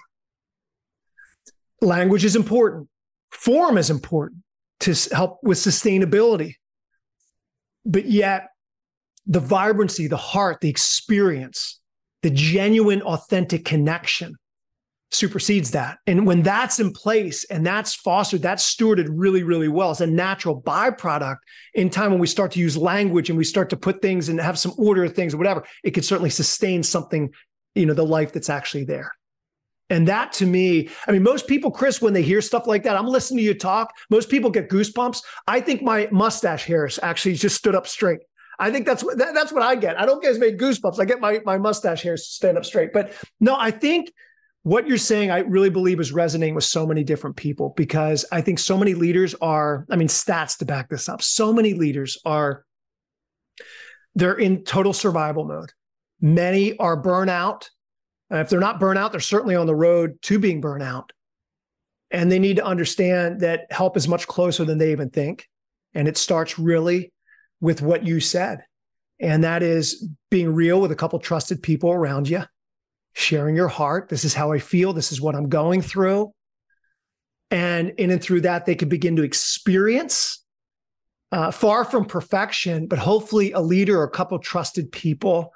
Language 1.81 2.25
is 2.25 2.35
important, 2.35 2.87
form 3.31 3.77
is 3.77 3.89
important 3.89 4.43
to 4.81 4.95
help 5.11 5.39
with 5.43 5.57
sustainability. 5.57 6.55
But 7.85 8.05
yet, 8.05 8.49
the 9.25 9.39
vibrancy, 9.39 10.07
the 10.07 10.17
heart, 10.17 10.61
the 10.61 10.69
experience, 10.69 11.78
the 12.21 12.29
genuine, 12.29 13.01
authentic 13.01 13.65
connection 13.65 14.35
supersedes 15.11 15.71
that. 15.71 15.97
And 16.05 16.27
when 16.27 16.43
that's 16.43 16.79
in 16.79 16.91
place 16.91 17.43
and 17.45 17.65
that's 17.65 17.95
fostered, 17.95 18.41
that's 18.41 18.75
stewarded 18.75 19.07
really, 19.09 19.41
really 19.41 19.67
well. 19.67 19.91
It's 19.91 20.01
a 20.01 20.07
natural 20.07 20.61
byproduct 20.61 21.37
in 21.73 21.89
time 21.89 22.11
when 22.11 22.19
we 22.19 22.27
start 22.27 22.51
to 22.51 22.59
use 22.59 22.77
language 22.77 23.29
and 23.29 23.37
we 23.37 23.43
start 23.43 23.71
to 23.71 23.77
put 23.77 24.01
things 24.01 24.29
and 24.29 24.39
have 24.39 24.59
some 24.59 24.73
order 24.77 25.03
of 25.03 25.15
things 25.15 25.33
or 25.33 25.37
whatever, 25.37 25.63
it 25.83 25.91
can 25.91 26.03
certainly 26.03 26.29
sustain 26.29 26.83
something 26.83 27.31
you 27.75 27.85
know 27.85 27.93
the 27.93 28.05
life 28.05 28.33
that's 28.33 28.49
actually 28.49 28.83
there 28.83 29.11
and 29.89 30.07
that 30.07 30.33
to 30.33 30.45
me 30.45 30.89
i 31.07 31.11
mean 31.11 31.23
most 31.23 31.47
people 31.47 31.71
chris 31.71 32.01
when 32.01 32.13
they 32.13 32.21
hear 32.21 32.41
stuff 32.41 32.67
like 32.67 32.83
that 32.83 32.95
i'm 32.95 33.07
listening 33.07 33.37
to 33.37 33.43
you 33.43 33.53
talk 33.53 33.93
most 34.09 34.29
people 34.29 34.49
get 34.49 34.69
goosebumps 34.69 35.21
i 35.47 35.59
think 35.59 35.81
my 35.81 36.07
mustache 36.11 36.65
hairs 36.65 36.99
actually 37.03 37.33
just 37.33 37.55
stood 37.55 37.75
up 37.75 37.87
straight 37.87 38.19
i 38.59 38.71
think 38.71 38.85
that's 38.85 39.03
what 39.03 39.17
that, 39.17 39.33
that's 39.33 39.51
what 39.51 39.63
i 39.63 39.75
get 39.75 39.99
i 39.99 40.05
don't 40.05 40.21
get 40.21 40.31
as 40.31 40.39
many 40.39 40.55
goosebumps 40.55 40.99
i 40.99 41.05
get 41.05 41.19
my, 41.19 41.39
my 41.45 41.57
mustache 41.57 42.03
hairs 42.03 42.27
stand 42.27 42.57
up 42.57 42.65
straight 42.65 42.93
but 42.93 43.13
no 43.39 43.55
i 43.57 43.71
think 43.71 44.11
what 44.63 44.87
you're 44.87 44.97
saying 44.97 45.31
i 45.31 45.39
really 45.39 45.69
believe 45.69 45.99
is 45.99 46.11
resonating 46.11 46.55
with 46.55 46.63
so 46.63 46.85
many 46.85 47.03
different 47.03 47.35
people 47.35 47.73
because 47.75 48.25
i 48.31 48.41
think 48.41 48.59
so 48.59 48.77
many 48.77 48.93
leaders 48.93 49.33
are 49.41 49.85
i 49.89 49.95
mean 49.95 50.07
stats 50.07 50.57
to 50.57 50.65
back 50.65 50.89
this 50.89 51.09
up 51.09 51.21
so 51.21 51.51
many 51.53 51.73
leaders 51.73 52.17
are 52.25 52.65
they're 54.15 54.37
in 54.37 54.63
total 54.63 54.93
survival 54.93 55.45
mode 55.45 55.71
Many 56.21 56.77
are 56.77 57.01
burnout. 57.01 57.69
And 58.29 58.41
if 58.41 58.49
they're 58.49 58.59
not 58.59 58.79
burnout, 58.79 59.11
they're 59.11 59.21
certainly 59.21 59.55
on 59.55 59.67
the 59.67 59.75
road 59.75 60.21
to 60.23 60.37
being 60.39 60.61
burnout. 60.61 61.09
And 62.11 62.31
they 62.31 62.39
need 62.39 62.57
to 62.57 62.65
understand 62.65 63.41
that 63.41 63.71
help 63.71 63.95
is 63.95 64.07
much 64.07 64.27
closer 64.27 64.65
than 64.65 64.77
they 64.77 64.91
even 64.91 65.09
think. 65.09 65.47
And 65.93 66.07
it 66.07 66.17
starts 66.17 66.59
really 66.59 67.11
with 67.61 67.81
what 67.81 68.05
you 68.05 68.19
said. 68.19 68.63
And 69.19 69.43
that 69.43 69.63
is 69.63 70.07
being 70.31 70.53
real 70.53 70.79
with 70.79 70.91
a 70.91 70.95
couple 70.95 71.19
trusted 71.19 71.61
people 71.61 71.91
around 71.91 72.29
you, 72.29 72.43
sharing 73.13 73.55
your 73.55 73.67
heart. 73.67 74.09
This 74.09 74.23
is 74.23 74.33
how 74.33 74.51
I 74.51 74.59
feel. 74.59 74.93
This 74.93 75.11
is 75.11 75.19
what 75.19 75.35
I'm 75.35 75.49
going 75.49 75.81
through. 75.81 76.31
And 77.51 77.89
in 77.97 78.11
and 78.11 78.21
through 78.21 78.41
that, 78.41 78.65
they 78.65 78.75
can 78.75 78.89
begin 78.89 79.15
to 79.17 79.23
experience 79.23 80.43
uh, 81.31 81.51
far 81.51 81.83
from 81.83 82.05
perfection, 82.05 82.87
but 82.87 82.99
hopefully 82.99 83.51
a 83.51 83.59
leader 83.59 83.99
or 83.99 84.03
a 84.03 84.09
couple 84.09 84.39
trusted 84.39 84.91
people 84.91 85.53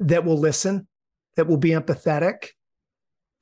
that 0.00 0.24
will 0.24 0.38
listen, 0.38 0.86
that 1.36 1.46
will 1.46 1.56
be 1.56 1.70
empathetic, 1.70 2.48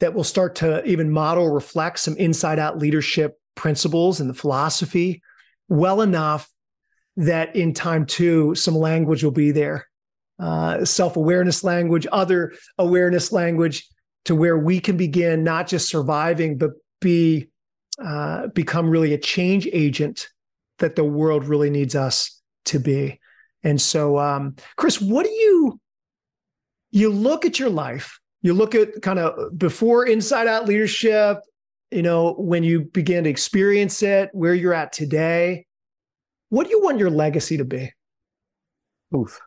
that 0.00 0.14
will 0.14 0.24
start 0.24 0.56
to 0.56 0.84
even 0.84 1.10
model, 1.10 1.50
reflect 1.50 1.98
some 1.98 2.16
inside 2.16 2.58
out 2.58 2.78
leadership 2.78 3.38
principles 3.54 4.20
and 4.20 4.30
the 4.30 4.34
philosophy 4.34 5.20
well 5.68 6.00
enough 6.00 6.48
that 7.18 7.54
in 7.56 7.74
time 7.74 8.06
too, 8.06 8.54
some 8.54 8.76
language 8.76 9.22
will 9.22 9.30
be 9.30 9.50
there. 9.50 9.86
Uh, 10.38 10.84
Self 10.84 11.16
awareness 11.16 11.64
language, 11.64 12.06
other 12.12 12.52
awareness 12.78 13.32
language 13.32 13.86
to 14.24 14.34
where 14.34 14.56
we 14.56 14.80
can 14.80 14.96
begin 14.96 15.42
not 15.42 15.66
just 15.66 15.88
surviving, 15.88 16.56
but 16.58 16.70
be 17.00 17.48
uh, 18.02 18.46
become 18.48 18.88
really 18.88 19.14
a 19.14 19.18
change 19.18 19.68
agent 19.72 20.28
that 20.78 20.94
the 20.94 21.04
world 21.04 21.44
really 21.44 21.70
needs 21.70 21.96
us 21.96 22.40
to 22.66 22.78
be. 22.78 23.18
And 23.64 23.80
so, 23.80 24.18
um, 24.18 24.54
Chris, 24.76 25.00
what 25.00 25.24
do 25.24 25.32
you 25.32 25.80
you 26.90 27.10
look 27.10 27.44
at 27.44 27.58
your 27.58 27.70
life, 27.70 28.18
you 28.42 28.54
look 28.54 28.74
at 28.74 29.02
kind 29.02 29.18
of 29.18 29.58
before 29.58 30.06
inside 30.06 30.46
out 30.46 30.66
leadership, 30.66 31.38
you 31.90 32.02
know, 32.02 32.34
when 32.34 32.62
you 32.62 32.82
begin 32.82 33.24
to 33.24 33.30
experience 33.30 34.02
it, 34.02 34.30
where 34.32 34.54
you're 34.54 34.72
at 34.72 34.92
today. 34.92 35.66
What 36.50 36.64
do 36.64 36.70
you 36.70 36.82
want 36.82 36.98
your 36.98 37.10
legacy 37.10 37.58
to 37.58 37.64
be? 37.64 37.92
Oof. 39.14 39.40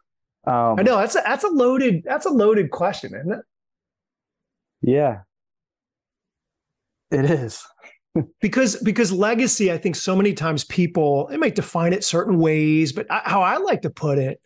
Um, 0.46 0.76
I 0.80 0.84
know 0.84 0.98
that's 0.98 1.16
a, 1.16 1.22
that's 1.26 1.44
a 1.44 1.50
loaded 1.50 2.04
that's 2.04 2.26
a 2.26 2.32
loaded 2.32 2.72
question, 2.72 3.14
isn't 3.16 3.32
it? 3.32 3.46
Yeah, 4.82 5.20
it 7.12 7.26
is. 7.26 7.64
because 8.42 8.78
because 8.78 9.12
legacy, 9.12 9.72
I 9.72 9.78
think 9.78 9.96
so 9.96 10.16
many 10.16 10.34
times 10.34 10.64
people 10.64 11.28
they 11.28 11.38
might 11.38 11.56
define 11.56 11.94
it 11.94 12.04
certain 12.04 12.40
ways, 12.40 12.91
but 12.91 13.10
I, 13.12 13.22
how 13.26 13.41
I 13.41 13.58
like 13.58 13.84
to 13.84 13.89
put 13.89 14.18
it 14.18 14.41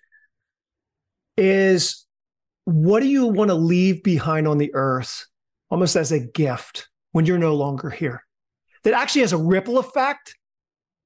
is 1.38 2.06
what 2.66 3.02
do 3.02 3.08
you 3.08 3.28
want 3.28 3.50
to 3.50 3.56
leave 3.56 4.04
behind 4.04 4.48
on 4.48 4.58
the 4.58 4.74
earth 4.74 5.28
almost 5.70 5.96
as 5.96 6.12
a 6.12 6.20
gift 6.20 6.90
when 7.12 7.26
you're 7.26 7.38
no 7.38 7.56
longer 7.56 7.90
here 7.90 8.24
that 8.84 8.94
actually 8.94 9.22
has 9.22 9.34
a 9.34 9.38
ripple 9.38 9.78
effect 9.78 10.36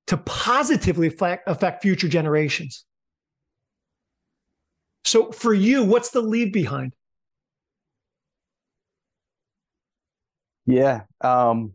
to 0.10 0.18
positively 0.18 1.08
affect, 1.08 1.82
future 1.82 2.08
generations. 2.08 2.86
So 5.06 5.32
for 5.32 5.54
you 5.54 5.84
what's 5.84 6.12
the 6.12 6.22
leave 6.22 6.54
behind? 6.54 6.94
Yeah 10.66 11.02
um 11.22 11.74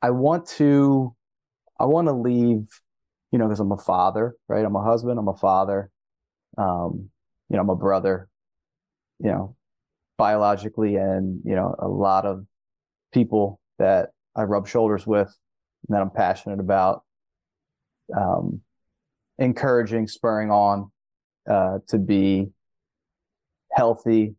i 0.00 0.10
want 0.10 0.46
to 0.46 1.14
i 1.80 1.84
want 1.84 2.06
to 2.06 2.12
leave 2.12 2.68
you 3.32 3.38
know 3.40 3.46
because 3.46 3.58
i'm 3.58 3.72
a 3.72 3.76
father 3.76 4.36
right? 4.48 4.64
I'm 4.64 4.76
a 4.76 4.82
husband 4.82 5.18
i'm 5.18 5.26
a 5.26 5.36
father 5.36 5.90
um 6.56 7.10
you 7.48 7.56
know, 7.56 7.62
I'm 7.62 7.70
a 7.70 7.76
brother, 7.76 8.28
you 9.20 9.30
know, 9.30 9.56
biologically, 10.16 10.96
and 10.96 11.40
you 11.44 11.54
know, 11.54 11.74
a 11.78 11.88
lot 11.88 12.26
of 12.26 12.46
people 13.12 13.60
that 13.78 14.10
I 14.34 14.42
rub 14.42 14.66
shoulders 14.66 15.06
with, 15.06 15.36
that 15.88 16.00
I'm 16.00 16.10
passionate 16.10 16.60
about, 16.60 17.02
um, 18.16 18.60
encouraging, 19.38 20.06
spurring 20.06 20.50
on, 20.50 20.90
uh, 21.48 21.78
to 21.88 21.98
be 21.98 22.48
healthy, 23.72 24.34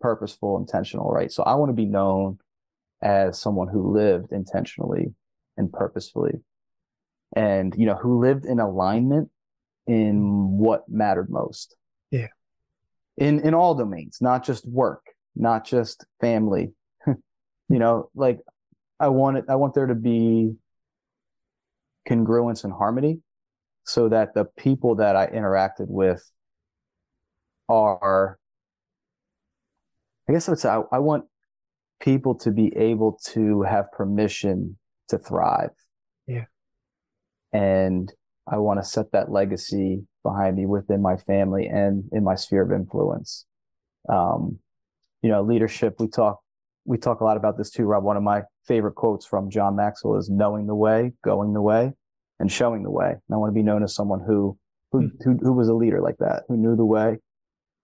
purposeful, 0.00 0.58
intentional, 0.58 1.10
right? 1.10 1.30
So 1.30 1.42
I 1.42 1.54
want 1.54 1.70
to 1.70 1.74
be 1.74 1.86
known 1.86 2.38
as 3.00 3.40
someone 3.40 3.68
who 3.68 3.92
lived 3.92 4.32
intentionally 4.32 5.14
and 5.56 5.72
purposefully. 5.72 6.40
And 7.34 7.74
you 7.76 7.86
know 7.86 7.94
who 7.94 8.20
lived 8.20 8.44
in 8.44 8.60
alignment 8.60 9.30
in 9.86 10.58
what 10.58 10.88
mattered 10.88 11.30
most. 11.30 11.76
Yeah. 12.10 12.28
In 13.16 13.40
in 13.40 13.54
all 13.54 13.74
domains 13.74 14.18
not 14.20 14.44
just 14.44 14.68
work 14.68 15.02
not 15.34 15.64
just 15.64 16.04
family. 16.20 16.72
You 17.68 17.78
know 17.78 18.10
like 18.14 18.38
i 19.00 19.08
want 19.08 19.38
it 19.38 19.46
i 19.48 19.54
want 19.54 19.72
there 19.72 19.86
to 19.86 19.94
be 19.94 20.52
congruence 22.08 22.64
and 22.64 22.72
harmony 22.72 23.20
so 23.84 24.08
that 24.08 24.34
the 24.34 24.44
people 24.56 24.96
that 24.96 25.16
i 25.16 25.26
interacted 25.26 25.86
with 25.88 26.30
are 27.68 28.38
i 30.28 30.32
guess 30.32 30.48
i 30.48 30.52
would 30.52 30.58
say 30.58 30.68
I, 30.68 30.82
I 30.92 30.98
want 30.98 31.24
people 32.00 32.34
to 32.36 32.50
be 32.50 32.76
able 32.76 33.18
to 33.26 33.62
have 33.62 33.90
permission 33.92 34.76
to 35.08 35.18
thrive 35.18 35.70
yeah 36.26 36.44
and 37.52 38.12
I 38.50 38.58
want 38.58 38.80
to 38.80 38.84
set 38.84 39.12
that 39.12 39.30
legacy 39.30 40.04
behind 40.22 40.56
me 40.56 40.66
within 40.66 41.00
my 41.00 41.16
family 41.16 41.66
and 41.66 42.04
in 42.12 42.24
my 42.24 42.34
sphere 42.34 42.62
of 42.62 42.72
influence. 42.72 43.44
Um, 44.08 44.58
you 45.22 45.30
know, 45.30 45.42
leadership. 45.42 45.96
We 46.00 46.08
talk 46.08 46.40
we 46.84 46.98
talk 46.98 47.20
a 47.20 47.24
lot 47.24 47.36
about 47.36 47.56
this 47.56 47.70
too, 47.70 47.84
Rob. 47.84 48.04
One 48.04 48.16
of 48.16 48.22
my 48.22 48.42
favorite 48.66 48.94
quotes 48.94 49.24
from 49.24 49.50
John 49.50 49.76
Maxwell 49.76 50.16
is 50.16 50.28
"Knowing 50.28 50.66
the 50.66 50.74
way, 50.74 51.12
going 51.24 51.52
the 51.52 51.62
way, 51.62 51.92
and 52.40 52.50
showing 52.50 52.82
the 52.82 52.90
way." 52.90 53.10
And 53.10 53.34
I 53.34 53.36
want 53.36 53.50
to 53.50 53.54
be 53.54 53.62
known 53.62 53.82
as 53.82 53.94
someone 53.94 54.20
who 54.20 54.58
who 54.90 55.02
mm. 55.02 55.10
who, 55.24 55.38
who 55.40 55.52
was 55.52 55.68
a 55.68 55.74
leader 55.74 56.00
like 56.00 56.18
that, 56.18 56.42
who 56.48 56.56
knew 56.56 56.76
the 56.76 56.84
way, 56.84 57.18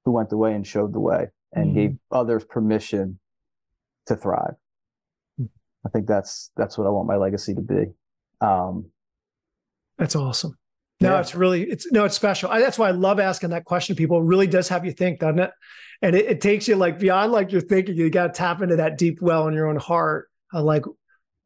who 0.05 0.12
went 0.12 0.30
the 0.30 0.36
way 0.36 0.53
and 0.55 0.66
showed 0.66 0.92
the 0.92 1.01
way, 1.01 1.28
and 1.53 1.72
mm. 1.72 1.74
gave 1.74 1.96
others 2.11 2.44
permission 2.44 3.18
to 4.07 4.16
thrive. 4.16 4.55
Mm. 5.40 5.49
I 5.86 5.90
think 5.90 6.07
that's 6.07 6.51
that's 6.57 6.76
what 6.76 6.86
I 6.86 6.90
want 6.90 7.09
my 7.09 7.16
legacy 7.16 7.55
to 7.55 7.62
be. 7.62 7.86
Um, 8.40 8.90
that's 9.96 10.16
awesome. 10.16 10.57
No, 11.01 11.12
yeah. 11.12 11.20
it's 11.20 11.34
really 11.34 11.62
it's 11.62 11.90
no, 11.92 12.05
it's 12.05 12.16
special. 12.16 12.51
I, 12.51 12.61
that's 12.61 12.78
why 12.78 12.88
I 12.88 12.92
love 12.92 13.20
asking 13.20 13.51
that 13.51 13.64
question. 13.64 13.94
People 13.94 14.18
it 14.18 14.24
really 14.24 14.49
does 14.49 14.68
have 14.68 14.84
you 14.84 14.92
think, 14.92 15.20
doesn't 15.20 15.38
it? 15.38 15.51
And 16.03 16.16
it, 16.16 16.26
it 16.26 16.40
takes 16.40 16.66
you 16.66 16.76
like 16.76 16.99
beyond 16.99 17.32
like 17.32 17.53
you're 17.53 17.61
thinking. 17.61 17.96
You 17.96 18.11
got 18.11 18.28
to 18.28 18.32
tap 18.32 18.62
into 18.62 18.76
that 18.76 18.99
deep 18.99 19.20
well 19.20 19.46
in 19.46 19.55
your 19.55 19.68
own 19.68 19.76
heart. 19.76 20.28
I 20.53 20.61
like, 20.61 20.84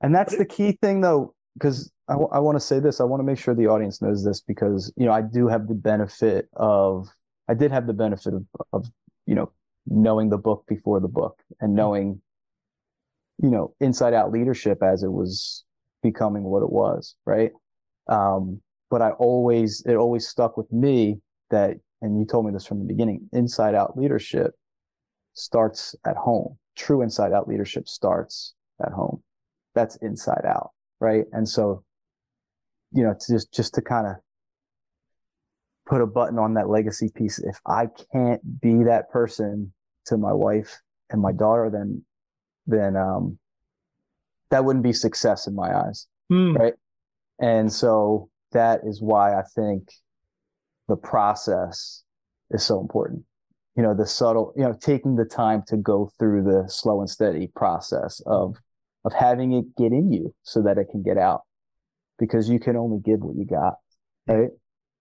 and 0.01 0.15
that's 0.15 0.37
the 0.37 0.47
key 0.47 0.79
thing 0.81 1.01
though, 1.03 1.35
because 1.55 1.91
I, 2.09 2.15
w- 2.15 2.31
I 2.33 2.39
want 2.39 2.57
to 2.57 2.61
say 2.61 2.81
this. 2.81 3.01
I 3.01 3.05
want 3.05 3.21
to 3.21 3.25
make 3.25 3.39
sure 3.39 3.55
the 3.55 3.67
audience 3.67 4.01
knows 4.01 4.25
this 4.25 4.41
because 4.41 4.93
you 4.97 5.05
know 5.05 5.13
I 5.13 5.21
do 5.21 5.49
have 5.49 5.69
the 5.69 5.75
benefit 5.75 6.49
of 6.55 7.09
I 7.49 7.55
did 7.55 7.73
have 7.73 7.87
the 7.87 7.93
benefit 7.93 8.33
of 8.33 8.47
of 8.73 8.87
you 9.27 9.35
know 9.35 9.53
knowing 9.87 10.31
the 10.31 10.39
book 10.39 10.65
before 10.67 11.01
the 11.01 11.09
book 11.09 11.43
and 11.61 11.71
mm-hmm. 11.71 11.77
knowing 11.77 12.23
you 13.43 13.51
know 13.51 13.75
inside 13.81 14.15
out 14.15 14.33
leadership 14.33 14.83
as 14.83 15.03
it 15.03 15.13
was 15.13 15.65
becoming 16.03 16.43
what 16.45 16.63
it 16.63 16.71
was 16.71 17.17
right 17.27 17.53
um, 18.09 18.61
but 18.93 19.01
I 19.01 19.13
always, 19.13 19.83
it 19.87 19.95
always 19.95 20.29
stuck 20.29 20.59
with 20.59 20.71
me 20.71 21.19
that, 21.49 21.79
and 22.03 22.19
you 22.19 22.27
told 22.27 22.45
me 22.45 22.53
this 22.53 22.67
from 22.67 22.79
the 22.79 22.85
beginning, 22.85 23.27
inside 23.33 23.75
out 23.75 23.97
leadership 23.97 24.53
starts 25.33 25.97
at 26.05 26.15
home. 26.15 26.59
True 26.77 27.01
inside 27.01 27.33
out 27.33 27.49
leadership 27.49 27.89
starts 27.89 28.53
at 28.85 28.93
home. 28.93 29.23
That's 29.75 29.97
inside 30.03 30.45
out. 30.47 30.73
Right. 31.01 31.25
And 31.33 31.49
so, 31.49 31.85
you 32.93 33.03
know, 33.03 33.15
to 33.19 33.33
just, 33.33 33.51
just 33.51 33.73
to 33.77 33.81
kind 33.81 34.07
of 34.07 34.17
put 35.87 36.03
a 36.03 36.07
button 36.07 36.39
on 36.39 36.53
that 36.55 36.69
legacy 36.69 37.09
piece. 37.15 37.39
If 37.39 37.61
I 37.67 37.89
can't 38.13 38.61
be 38.61 38.85
that 38.85 39.11
person 39.11 39.73
to 40.05 40.19
my 40.19 40.35
wife 40.35 40.83
and 41.09 41.23
my 41.23 41.33
daughter, 41.33 41.71
then, 41.73 42.05
then, 42.67 42.97
um, 42.97 43.39
that 44.51 44.67
wouldn't 44.67 44.85
be 44.85 44.93
success 44.93 45.47
in 45.47 45.55
my 45.55 45.75
eyes. 45.75 46.09
Mm. 46.31 46.59
Right. 46.59 46.75
And 47.41 47.73
so 47.73 48.29
that 48.53 48.81
is 48.85 49.01
why 49.01 49.39
I 49.39 49.43
think 49.55 49.91
the 50.89 50.97
process 50.97 52.03
is 52.51 52.63
so 52.63 52.81
important. 52.81 53.25
You 53.77 53.83
know, 53.83 53.95
the 53.95 54.07
subtle, 54.07 54.53
you 54.57 54.63
know, 54.63 54.75
taking 54.79 55.17
the 55.17 55.25
time 55.25 55.63
to 55.69 55.77
go 55.77 56.11
through 56.19 56.45
the 56.45 56.69
slow 56.69 57.01
and 57.01 57.09
steady 57.09 57.51
process 57.55 58.21
of 58.27 58.57
of 59.05 59.13
having 59.13 59.53
it 59.53 59.65
get 59.77 59.93
in 59.93 60.13
you 60.13 60.35
so 60.43 60.63
that 60.63 60.79
it 60.79 60.89
can 60.91 61.03
get 61.03 61.19
out. 61.19 61.43
Because 62.19 62.49
you 62.49 62.61
can 62.61 62.77
only 62.77 63.01
give 63.05 63.21
what 63.21 63.35
you 63.35 63.47
got. 63.47 63.75
Right. 64.29 64.51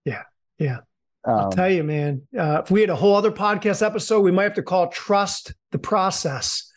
Yeah. 0.05 0.23
Yeah. 0.57 0.77
Um, 1.23 1.35
I'll 1.35 1.51
tell 1.51 1.69
you, 1.69 1.83
man, 1.83 2.23
uh, 2.37 2.61
if 2.63 2.71
we 2.71 2.81
had 2.81 2.89
a 2.89 2.95
whole 2.95 3.15
other 3.15 3.31
podcast 3.31 3.85
episode, 3.85 4.21
we 4.21 4.31
might 4.31 4.43
have 4.43 4.53
to 4.55 4.63
call 4.63 4.87
trust 4.87 5.53
the 5.71 5.77
process. 5.77 6.71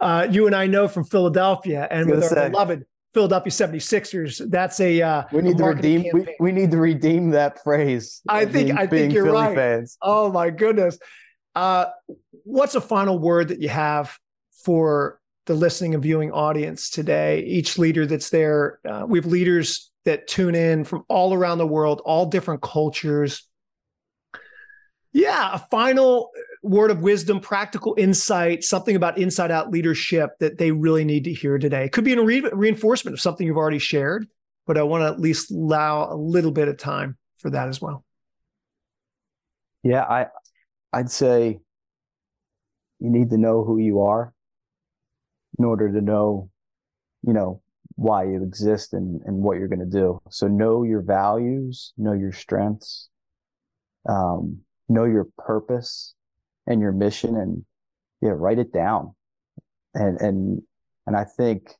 Uh, 0.00 0.28
you 0.30 0.46
and 0.46 0.54
I 0.54 0.66
know 0.66 0.86
from 0.86 1.04
Philadelphia 1.04 1.88
and 1.90 2.08
with 2.08 2.22
our 2.22 2.28
say, 2.28 2.50
beloved 2.50 2.84
Philadelphia 3.18 3.50
76ers. 3.50 4.48
That's 4.48 4.78
a 4.78 5.02
uh, 5.02 5.24
we 5.32 5.42
need 5.42 5.56
a 5.56 5.58
to 5.58 5.64
redeem 5.64 6.04
we, 6.12 6.36
we, 6.38 6.52
need 6.52 6.70
to 6.70 6.76
redeem 6.76 7.30
that 7.30 7.60
phrase. 7.64 8.22
I 8.28 8.44
think 8.44 8.68
being, 8.68 8.78
I 8.78 8.86
think 8.86 9.12
you're 9.12 9.24
Philly 9.24 9.36
right. 9.36 9.56
Fans. 9.56 9.98
Oh 10.00 10.30
my 10.30 10.50
goodness. 10.50 11.00
Uh, 11.56 11.86
what's 12.44 12.76
a 12.76 12.80
final 12.80 13.18
word 13.18 13.48
that 13.48 13.60
you 13.60 13.70
have 13.70 14.16
for 14.64 15.18
the 15.46 15.54
listening 15.54 15.94
and 15.94 16.02
viewing 16.02 16.30
audience 16.30 16.90
today? 16.90 17.42
Each 17.42 17.76
leader 17.76 18.06
that's 18.06 18.30
there, 18.30 18.78
uh, 18.88 19.04
we 19.08 19.18
have 19.18 19.26
leaders 19.26 19.90
that 20.04 20.28
tune 20.28 20.54
in 20.54 20.84
from 20.84 21.02
all 21.08 21.34
around 21.34 21.58
the 21.58 21.66
world, 21.66 22.00
all 22.04 22.26
different 22.26 22.62
cultures. 22.62 23.42
Yeah, 25.12 25.54
a 25.54 25.58
final 25.58 26.30
word 26.68 26.90
of 26.90 27.00
wisdom, 27.00 27.40
practical 27.40 27.94
insight, 27.98 28.62
something 28.62 28.94
about 28.94 29.18
inside 29.18 29.50
out 29.50 29.70
leadership 29.70 30.30
that 30.40 30.58
they 30.58 30.70
really 30.70 31.04
need 31.04 31.24
to 31.24 31.32
hear 31.32 31.58
today. 31.58 31.84
It 31.84 31.92
could 31.92 32.04
be 32.04 32.12
a 32.12 32.22
re- 32.22 32.50
reinforcement 32.52 33.14
of 33.14 33.20
something 33.20 33.46
you've 33.46 33.56
already 33.56 33.78
shared, 33.78 34.26
but 34.66 34.76
I 34.76 34.82
want 34.82 35.02
to 35.02 35.06
at 35.06 35.18
least 35.18 35.50
allow 35.50 36.12
a 36.12 36.16
little 36.16 36.52
bit 36.52 36.68
of 36.68 36.76
time 36.76 37.16
for 37.38 37.50
that 37.50 37.68
as 37.68 37.80
well. 37.80 38.04
Yeah, 39.82 40.02
I 40.02 40.26
I'd 40.92 41.10
say 41.10 41.60
you 42.98 43.10
need 43.10 43.30
to 43.30 43.38
know 43.38 43.64
who 43.64 43.78
you 43.78 44.02
are 44.02 44.32
in 45.58 45.64
order 45.64 45.90
to 45.92 46.00
know, 46.00 46.50
you 47.22 47.32
know, 47.32 47.62
why 47.94 48.24
you 48.24 48.42
exist 48.42 48.92
and, 48.92 49.20
and 49.24 49.38
what 49.38 49.58
you're 49.58 49.68
going 49.68 49.78
to 49.80 49.86
do. 49.86 50.20
So 50.30 50.46
know 50.46 50.82
your 50.82 51.02
values, 51.02 51.92
know 51.96 52.12
your 52.12 52.32
strengths, 52.32 53.08
um, 54.08 54.58
know 54.88 55.04
your 55.04 55.28
purpose, 55.36 56.14
and 56.68 56.80
your 56.80 56.92
mission 56.92 57.36
and 57.36 57.64
yeah, 58.20 58.30
write 58.30 58.58
it 58.58 58.72
down. 58.72 59.14
And 59.94 60.20
and 60.20 60.62
and 61.06 61.16
I 61.16 61.24
think 61.24 61.74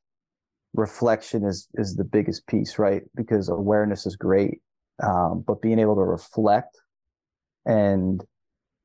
reflection 0.74 1.44
is 1.44 1.68
is 1.74 1.94
the 1.94 2.04
biggest 2.04 2.46
piece, 2.46 2.78
right? 2.78 3.02
Because 3.14 3.48
awareness 3.48 4.06
is 4.06 4.16
great, 4.16 4.60
um, 5.02 5.44
but 5.46 5.62
being 5.62 5.78
able 5.78 5.94
to 5.94 6.02
reflect 6.02 6.76
and 7.64 8.24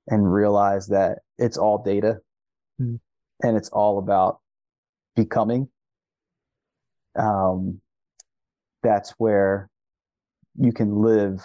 and 0.08 0.32
realize 0.32 0.88
that 0.88 1.20
it's 1.38 1.58
all 1.58 1.82
data 1.82 2.18
mm. 2.80 2.99
and 3.41 3.58
it's 3.58 3.70
all 3.70 3.97
about 3.97 4.39
becoming. 5.16 5.70
Um, 7.18 7.80
that's 8.82 9.12
where 9.18 9.70
you 10.60 10.74
can 10.74 11.01
live 11.01 11.41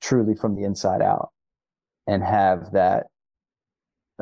truly 0.00 0.34
from 0.34 0.54
the 0.54 0.64
inside 0.64 1.02
out 1.02 1.30
and 2.06 2.22
have 2.22 2.72
that 2.72 3.06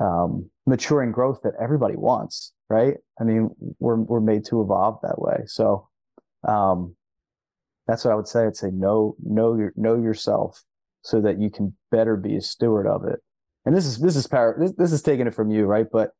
um, 0.00 0.50
maturing 0.66 1.12
growth 1.12 1.40
that 1.42 1.54
everybody 1.60 1.96
wants, 1.96 2.52
right? 2.68 2.94
I 3.20 3.24
mean, 3.24 3.50
we're 3.78 3.96
we're 3.96 4.20
made 4.20 4.44
to 4.46 4.60
evolve 4.62 4.98
that 5.02 5.20
way. 5.20 5.42
So 5.46 5.88
um, 6.46 6.96
that's 7.86 8.04
what 8.04 8.12
I 8.12 8.16
would 8.16 8.28
say. 8.28 8.46
I'd 8.46 8.56
say 8.56 8.70
know 8.70 9.16
know 9.22 9.56
your 9.56 9.72
know 9.76 9.96
yourself 9.96 10.62
so 11.02 11.20
that 11.20 11.40
you 11.40 11.50
can 11.50 11.76
better 11.90 12.16
be 12.16 12.36
a 12.36 12.40
steward 12.40 12.86
of 12.86 13.04
it. 13.04 13.20
And 13.64 13.76
this 13.76 13.86
is 13.86 13.98
this 13.98 14.16
is 14.16 14.26
power. 14.26 14.56
This, 14.58 14.72
this 14.72 14.92
is 14.92 15.02
taking 15.02 15.26
it 15.26 15.34
from 15.34 15.50
you, 15.50 15.64
right? 15.64 15.86
But 15.90 16.10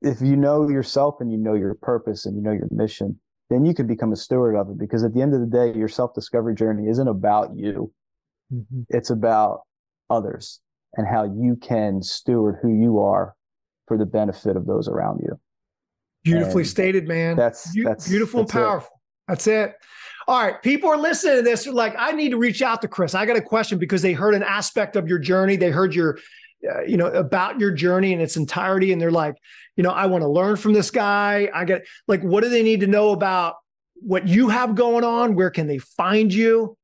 if 0.00 0.20
you 0.20 0.36
know 0.36 0.68
yourself 0.68 1.16
and 1.20 1.30
you 1.30 1.38
know 1.38 1.54
your 1.54 1.74
purpose 1.74 2.26
and 2.26 2.36
you 2.36 2.42
know 2.42 2.52
your 2.52 2.68
mission, 2.70 3.18
then 3.48 3.64
you 3.64 3.74
can 3.74 3.86
become 3.86 4.12
a 4.12 4.16
steward 4.16 4.56
of 4.56 4.70
it. 4.70 4.78
Because 4.78 5.02
at 5.02 5.14
the 5.14 5.22
end 5.22 5.34
of 5.34 5.40
the 5.40 5.46
day, 5.46 5.76
your 5.76 5.88
self 5.88 6.14
discovery 6.14 6.54
journey 6.54 6.88
isn't 6.88 7.08
about 7.08 7.56
you. 7.56 7.92
Mm-hmm. 8.52 8.82
It's 8.88 9.10
about 9.10 9.62
others 10.08 10.60
and 10.96 11.06
how 11.06 11.24
you 11.24 11.56
can 11.56 12.02
steward 12.02 12.58
who 12.62 12.72
you 12.72 12.98
are 13.00 13.34
for 13.86 13.96
the 13.98 14.06
benefit 14.06 14.56
of 14.56 14.66
those 14.66 14.88
around 14.88 15.20
you. 15.22 15.38
Beautifully 16.22 16.62
and 16.62 16.68
stated, 16.68 17.08
man. 17.08 17.36
That's 17.36 17.72
that's 17.82 18.08
beautiful 18.08 18.40
that's 18.40 18.54
and 18.54 18.62
powerful. 18.62 18.90
It. 18.92 19.28
That's 19.28 19.46
it. 19.46 19.74
All 20.28 20.40
right, 20.40 20.62
people 20.62 20.90
are 20.90 20.98
listening 20.98 21.36
to 21.36 21.42
this. 21.42 21.64
They're 21.64 21.72
like, 21.72 21.94
I 21.98 22.12
need 22.12 22.30
to 22.30 22.36
reach 22.36 22.62
out 22.62 22.82
to 22.82 22.88
Chris. 22.88 23.14
I 23.14 23.26
got 23.26 23.36
a 23.36 23.42
question 23.42 23.78
because 23.78 24.02
they 24.02 24.12
heard 24.12 24.34
an 24.34 24.42
aspect 24.42 24.96
of 24.96 25.08
your 25.08 25.18
journey. 25.18 25.56
They 25.56 25.70
heard 25.70 25.94
your, 25.94 26.18
uh, 26.70 26.82
you 26.82 26.96
know, 26.96 27.06
about 27.06 27.58
your 27.58 27.72
journey 27.72 28.12
in 28.12 28.20
its 28.20 28.36
entirety, 28.36 28.92
and 28.92 29.00
they're 29.00 29.10
like, 29.10 29.36
you 29.76 29.82
know, 29.82 29.90
I 29.90 30.06
want 30.06 30.22
to 30.22 30.28
learn 30.28 30.56
from 30.56 30.72
this 30.72 30.90
guy. 30.90 31.48
I 31.54 31.64
get 31.64 31.86
like, 32.06 32.22
what 32.22 32.44
do 32.44 32.50
they 32.50 32.62
need 32.62 32.80
to 32.80 32.86
know 32.86 33.10
about 33.10 33.56
what 33.94 34.28
you 34.28 34.50
have 34.50 34.74
going 34.74 35.04
on? 35.04 35.34
Where 35.34 35.50
can 35.50 35.66
they 35.66 35.78
find 35.78 36.32
you? 36.32 36.76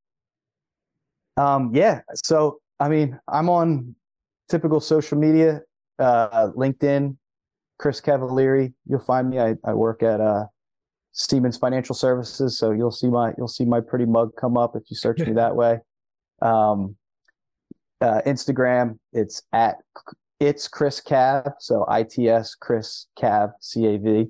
Um, 1.36 1.70
yeah. 1.74 2.00
So 2.14 2.61
I 2.79 2.89
mean, 2.89 3.18
I'm 3.29 3.49
on 3.49 3.95
typical 4.49 4.81
social 4.81 5.18
media 5.18 5.62
uh, 5.99 6.49
LinkedIn, 6.57 7.16
Chris 7.79 8.01
Cavaliere. 8.01 8.72
You'll 8.87 9.01
find 9.01 9.31
me. 9.31 9.39
I, 9.39 9.55
I 9.64 9.74
work 9.74 10.03
at 10.03 10.20
uh, 10.20 10.47
Siemens 11.12 11.57
Financial 11.57 11.95
Services, 11.95 12.59
so 12.59 12.70
you'll 12.72 12.91
see 12.91 13.09
my 13.09 13.33
you'll 13.39 13.49
see 13.49 13.64
my 13.64 13.81
pretty 13.81 14.07
mug 14.07 14.33
come 14.37 14.57
up 14.57 14.77
if 14.77 14.85
you 14.91 14.97
search 14.97 15.18
me 15.18 15.33
that 15.35 15.57
way. 15.57 15.81
Um, 16.43 16.97
uh, 18.01 18.20
Instagram, 18.27 18.99
it's 19.12 19.43
at 19.53 19.77
it's 20.39 20.68
Chris 20.68 21.01
Cav, 21.01 21.55
so 21.59 21.85
I 21.89 22.03
T 22.03 22.29
S 22.29 22.55
Chris 22.55 23.07
Cav 23.18 23.53
C 23.61 23.87
A 23.87 23.97
V. 23.99 24.27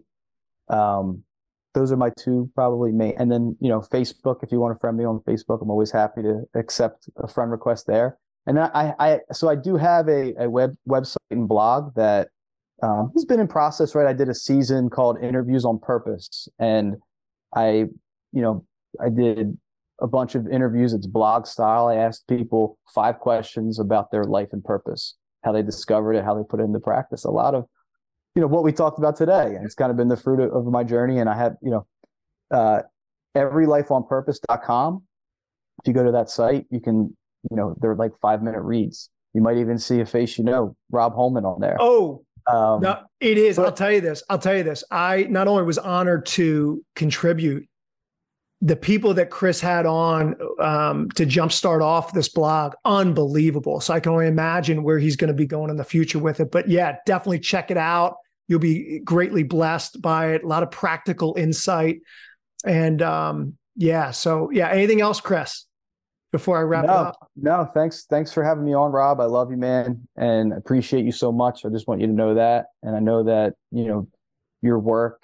Um, 0.69 1.23
those 1.75 1.93
are 1.93 1.97
my 1.97 2.11
two 2.19 2.51
probably 2.55 2.91
main. 2.91 3.15
And 3.19 3.31
then 3.31 3.57
you 3.61 3.69
know 3.69 3.81
Facebook, 3.81 4.43
if 4.43 4.53
you 4.53 4.61
want 4.61 4.75
to 4.75 4.81
friend 4.81 4.97
me 4.97 5.05
on 5.05 5.21
Facebook, 5.21 5.63
I'm 5.63 5.71
always 5.71 5.91
happy 5.91 6.23
to 6.23 6.45
accept 6.55 7.09
a 7.17 7.29
friend 7.29 7.51
request 7.51 7.87
there. 7.87 8.19
And 8.47 8.61
I, 8.61 8.95
I 8.99 9.19
so 9.33 9.49
I 9.49 9.57
do 9.57 9.77
have 9.77 10.09
a, 10.09 10.35
a 10.39 10.51
web 10.51 10.77
website 10.89 11.17
and 11.31 11.49
blog 11.49 11.95
that 11.97 12.29
um, 12.83 13.11
has 13.15 13.25
been 13.25 13.41
in 13.41 13.49
process. 13.49 13.95
Right, 13.95 14.07
I 14.07 14.13
did 14.13 14.29
a 14.29 14.35
season 14.35 14.89
called 14.89 15.23
Interviews 15.23 15.65
on 15.65 15.79
Purpose, 15.81 16.49
and 16.59 16.97
I, 17.55 17.87
you 18.33 18.43
know, 18.43 18.65
I 19.01 19.09
did 19.09 19.59
a 20.01 20.07
bunch 20.07 20.35
of 20.35 20.47
interviews. 20.47 20.93
It's 20.93 21.07
blog 21.07 21.47
style. 21.47 21.89
I 21.89 21.97
asked 21.97 22.27
people 22.29 22.79
five 22.95 23.19
questions 23.19 23.79
about 23.79 24.11
their 24.11 24.25
life 24.25 24.49
and 24.53 24.63
purpose, 24.63 25.17
how 25.43 25.53
they 25.53 25.63
discovered 25.63 26.15
it, 26.15 26.25
how 26.25 26.35
they 26.35 26.43
put 26.49 26.61
it 26.61 26.65
into 26.65 26.81
practice. 26.81 27.25
A 27.25 27.31
lot 27.31 27.55
of, 27.55 27.65
you 28.35 28.43
know, 28.43 28.49
what 28.49 28.63
we 28.63 28.73
talked 28.73 28.99
about 28.99 29.17
today. 29.17 29.55
And 29.55 29.65
it's 29.65 29.75
kind 29.75 29.91
of 29.91 29.97
been 29.97 30.09
the 30.09 30.17
fruit 30.17 30.41
of, 30.41 30.53
of 30.53 30.67
my 30.67 30.85
journey. 30.85 31.19
And 31.19 31.29
I 31.29 31.37
have, 31.37 31.55
you 31.63 31.71
know, 31.71 31.87
uh, 32.51 32.83
everylifeonpurpose.com. 33.37 35.03
If 35.83 35.89
you 35.89 35.95
go 35.95 36.05
to 36.05 36.13
that 36.13 36.31
site, 36.31 36.67
you 36.71 36.81
can, 36.81 37.17
you 37.51 37.57
know, 37.57 37.77
they're 37.81 37.95
like 37.95 38.17
five 38.21 38.43
minute 38.43 38.63
reads. 38.63 39.11
You 39.35 39.43
might 39.43 39.59
even 39.59 39.79
see 39.79 40.01
a 40.01 40.07
face 40.07 40.39
you 40.39 40.45
know, 40.45 40.77
Rob 40.91 41.15
Holman 41.15 41.45
on 41.45 41.61
there. 41.61 41.77
Oh, 41.79 42.25
um, 42.47 42.81
no, 42.81 43.01
it 43.21 43.39
is. 43.39 43.57
But, 43.57 43.67
I'll 43.67 43.73
tell 43.73 43.93
you 43.93 44.01
this. 44.01 44.23
I'll 44.31 44.39
tell 44.39 44.57
you 44.57 44.63
this. 44.63 44.85
I 44.91 45.25
not 45.25 45.49
only 45.49 45.65
was 45.65 45.79
honored 45.79 46.27
to 46.27 46.85
contribute 46.95 47.69
the 48.63 48.77
people 48.77 49.15
that 49.15 49.31
Chris 49.31 49.61
had 49.61 49.85
on 49.85 50.35
um, 50.61 51.11
to 51.11 51.27
jumpstart 51.27 51.83
off 51.83 52.13
this 52.13 52.29
blog, 52.29 52.75
unbelievable. 52.85 53.81
So 53.81 53.93
I 53.93 54.01
can 54.01 54.13
only 54.13 54.27
imagine 54.27 54.83
where 54.83 54.99
he's 54.99 55.17
going 55.17 55.29
to 55.29 55.35
be 55.35 55.47
going 55.47 55.71
in 55.71 55.77
the 55.77 55.85
future 55.85 56.19
with 56.19 56.41
it. 56.41 56.51
But 56.51 56.69
yeah, 56.69 56.97
definitely 57.05 57.41
check 57.41 57.71
it 57.71 57.77
out. 57.77 58.17
You'll 58.49 58.61
be 58.61 59.01
greatly 59.01 59.43
blessed 59.43 60.01
by 60.01 60.33
it. 60.33 60.45
A 60.45 60.47
lot 60.47 60.63
of 60.63 60.71
practical 60.71 61.35
insight. 61.37 62.01
And 62.65 63.03
um, 63.03 63.59
yeah, 63.77 64.13
so 64.13 64.51
yeah, 64.51 64.71
anything 64.71 65.01
else, 65.01 65.21
Chris? 65.21 65.67
Before 66.33 66.59
I 66.59 66.63
wrap 66.63 66.87
no, 66.87 66.93
up. 66.93 67.31
No, 67.37 67.65
thanks. 67.73 68.05
Thanks 68.11 68.33
for 68.33 68.43
having 68.43 68.65
me 68.65 68.75
on, 68.75 68.93
Rob. 68.93 69.21
I 69.21 69.25
love 69.25 69.51
you, 69.51 69.57
man, 69.57 70.07
and 70.17 70.53
appreciate 70.53 71.05
you 71.05 71.13
so 71.13 71.33
much. 71.33 71.65
I 71.65 71.69
just 71.69 71.87
want 71.87 72.01
you 72.01 72.09
to 72.09 72.13
know 72.13 72.35
that. 72.35 72.67
And 72.83 72.97
I 72.97 73.01
know 73.01 73.25
that, 73.25 73.55
you 73.71 73.87
know, 73.87 74.09
your 74.61 74.79
work 74.79 75.23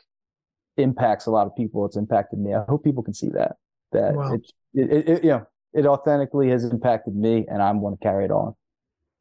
impacts 0.76 1.26
a 1.26 1.30
lot 1.30 1.46
of 1.46 1.56
people. 1.56 1.84
It's 1.84 1.96
impacted 1.96 2.38
me. 2.38 2.54
I 2.54 2.64
hope 2.68 2.84
people 2.84 3.02
can 3.02 3.14
see 3.14 3.28
that 3.30 3.56
that 3.92 4.14
wow. 4.14 4.32
it, 4.32 4.52
it, 4.74 5.08
it, 5.08 5.24
you 5.24 5.30
know 5.30 5.46
it 5.72 5.86
authentically 5.86 6.50
has 6.50 6.64
impacted 6.64 7.16
me, 7.16 7.46
and 7.48 7.62
I'm 7.62 7.80
going 7.80 7.96
to 7.96 8.02
carry 8.02 8.24
it 8.24 8.30
on. 8.30 8.54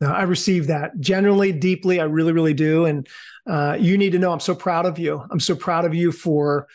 No, 0.02 0.08
I 0.08 0.24
receive 0.24 0.68
that 0.68 1.00
generally, 1.00 1.52
deeply. 1.52 2.00
I 2.00 2.06
really, 2.06 2.34
really 2.34 2.54
do. 2.54 2.86
And 2.86 3.08
uh, 3.48 3.78
you 3.80 3.98
need 3.98 4.12
to 4.14 4.20
know 4.20 4.34
I'm 4.34 4.40
so 4.40 4.56
proud 4.56 4.86
of 4.86 4.98
you. 4.98 5.24
I'm 5.30 5.40
so 5.40 5.56
proud 5.56 5.86
of 5.86 5.94
you 5.94 6.12
for 6.12 6.68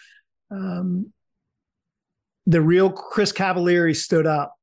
um, 0.50 1.08
the 2.46 2.60
real 2.60 2.90
Chris 2.90 3.32
Cavaliere 3.32 3.94
stood 3.94 4.26
up 4.26 4.55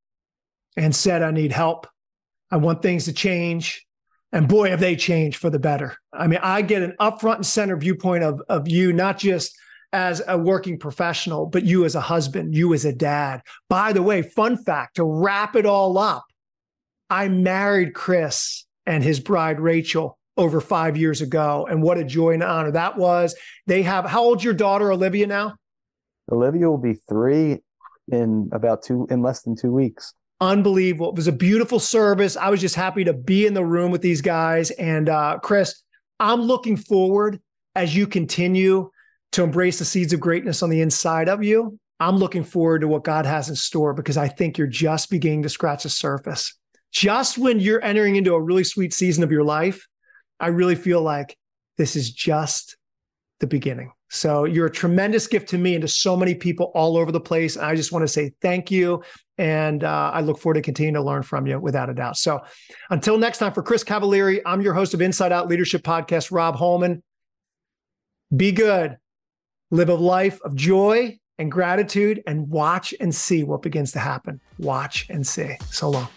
and 0.78 0.96
said, 0.96 1.22
I 1.22 1.32
need 1.32 1.52
help. 1.52 1.88
I 2.52 2.58
want 2.58 2.82
things 2.82 3.06
to 3.06 3.14
change. 3.14 3.86
And 4.32 4.48
boy, 4.48 4.70
have 4.70 4.80
they 4.80 4.96
changed 4.96 5.38
for 5.38 5.50
the 5.50 5.60
better. 5.60 5.96
I 6.12 6.28
mean, 6.28 6.40
I 6.42 6.64
get 6.64 6.82
an 6.82 6.96
upfront 7.00 7.36
and 7.36 7.46
center 7.46 7.78
viewpoint 7.78 8.24
of, 8.24 8.42
of 8.50 8.68
you, 8.68 8.92
not 8.92 9.20
just 9.20 9.56
as 9.92 10.24
a 10.28 10.38
working 10.38 10.80
professional, 10.80 11.46
but 11.46 11.64
you 11.64 11.86
as 11.86 11.94
a 11.94 12.02
husband, 12.02 12.56
you 12.56 12.74
as 12.74 12.84
a 12.84 12.94
dad. 12.94 13.42
By 13.70 13.94
the 13.94 14.02
way, 14.02 14.24
fun 14.24 14.58
fact 14.58 14.96
to 14.96 15.04
wrap 15.04 15.56
it 15.56 15.68
all 15.68 16.00
up, 16.00 16.26
I 17.12 17.28
married 17.28 17.94
Chris 17.94 18.66
and 18.88 19.04
his 19.04 19.20
bride 19.20 19.60
Rachel 19.60 20.18
over 20.36 20.60
five 20.60 20.98
years 20.98 21.22
ago. 21.22 21.68
And 21.70 21.84
what 21.84 22.00
a 22.00 22.04
joy 22.04 22.32
and 22.32 22.42
honor 22.42 22.72
that 22.72 22.98
was. 22.98 23.36
They 23.68 23.84
have, 23.84 24.06
how 24.06 24.24
old's 24.24 24.44
your 24.44 24.56
daughter, 24.56 24.92
Olivia, 24.92 25.28
now? 25.28 25.56
Olivia 26.32 26.68
will 26.68 26.80
be 26.80 26.96
three 27.08 27.60
in 28.12 28.50
about 28.52 28.82
two, 28.82 29.06
in 29.12 29.22
less 29.22 29.44
than 29.44 29.56
two 29.56 29.72
weeks. 29.72 30.16
Unbelievable. 30.44 31.08
It 31.08 31.16
was 31.16 31.30
a 31.30 31.32
beautiful 31.32 31.80
service. 31.80 32.36
I 32.36 32.50
was 32.50 32.60
just 32.60 32.76
happy 32.76 33.06
to 33.06 33.14
be 33.14 33.46
in 33.46 33.54
the 33.54 33.64
room 33.64 33.92
with 33.92 34.02
these 34.02 34.20
guys. 34.20 34.72
And 34.72 35.08
uh, 35.08 35.40
Chris, 35.42 35.82
I'm 36.20 36.42
looking 36.42 36.76
forward 36.76 37.40
as 37.76 37.96
you 37.96 38.08
continue 38.08 38.90
to 39.32 39.44
embrace 39.44 39.80
the 39.80 39.86
seeds 39.86 40.12
of 40.12 40.20
greatness 40.20 40.62
on 40.62 40.70
the 40.70 40.82
inside 40.82 41.30
of 41.30 41.46
you. 41.46 41.80
I'm 42.02 42.18
looking 42.18 42.44
forward 42.44 42.82
to 42.82 42.90
what 42.90 43.06
God 43.06 43.26
has 43.26 43.48
in 43.48 43.56
store 43.56 43.94
because 43.94 44.18
I 44.18 44.28
think 44.28 44.58
you're 44.58 44.68
just 44.68 45.10
beginning 45.10 45.44
to 45.44 45.50
scratch 45.50 45.84
the 45.84 45.90
surface. 45.90 46.54
Just 46.92 47.38
when 47.38 47.62
you're 47.62 47.82
entering 47.82 48.18
into 48.18 48.34
a 48.34 48.42
really 48.42 48.66
sweet 48.66 48.94
season 48.94 49.24
of 49.24 49.32
your 49.32 49.46
life, 49.46 49.88
I 50.42 50.48
really 50.48 50.76
feel 50.76 51.02
like 51.02 51.38
this 51.78 51.96
is 51.96 52.12
just 52.12 52.76
the 53.40 53.48
beginning. 53.48 53.94
So 54.10 54.44
you're 54.44 54.68
a 54.68 54.72
tremendous 54.72 55.26
gift 55.26 55.50
to 55.50 55.58
me 55.58 55.74
and 55.74 55.82
to 55.82 55.88
so 55.88 56.16
many 56.16 56.36
people 56.36 56.72
all 56.76 56.98
over 56.98 57.12
the 57.12 57.20
place. 57.20 57.56
And 57.56 57.66
I 57.66 57.76
just 57.76 57.92
want 57.92 58.04
to 58.04 58.08
say 58.08 58.34
thank 58.42 58.70
you. 58.70 59.02
And 59.38 59.84
uh, 59.84 60.12
I 60.14 60.22
look 60.22 60.38
forward 60.38 60.56
to 60.56 60.62
continuing 60.62 60.94
to 60.94 61.02
learn 61.02 61.24
from 61.24 61.48
you 61.48 61.60
without 61.60 61.90
a 61.90 61.94
doubt. 61.94 62.18
So 62.18 62.42
until 62.90 63.18
next 63.18 63.40
time, 63.40 63.54
for 63.54 63.64
Chris 63.64 63.84
Cavaliere, 63.84 64.42
I'm 64.46 64.62
your 64.62 64.74
host 64.74 64.94
of 64.94 65.02
Inside 65.02 65.32
Out 65.32 65.48
Leadership 65.48 65.84
Podcast, 65.84 66.32
Rob 66.32 66.56
Holman. 66.56 67.02
Be 68.36 68.52
good 68.52 68.98
live 69.74 69.90
a 69.90 69.96
life 69.96 70.40
of 70.44 70.56
joy 70.56 71.18
and 71.40 71.52
gratitude 71.52 72.22
and 72.28 72.48
watch 72.48 72.94
and 73.00 73.14
see 73.14 73.44
what 73.44 73.64
begins 73.64 73.92
to 73.92 74.00
happen. 74.00 74.40
Watch 74.60 75.08
and 75.10 75.26
see. 75.26 75.58
So 75.72 75.90
long. 75.90 76.08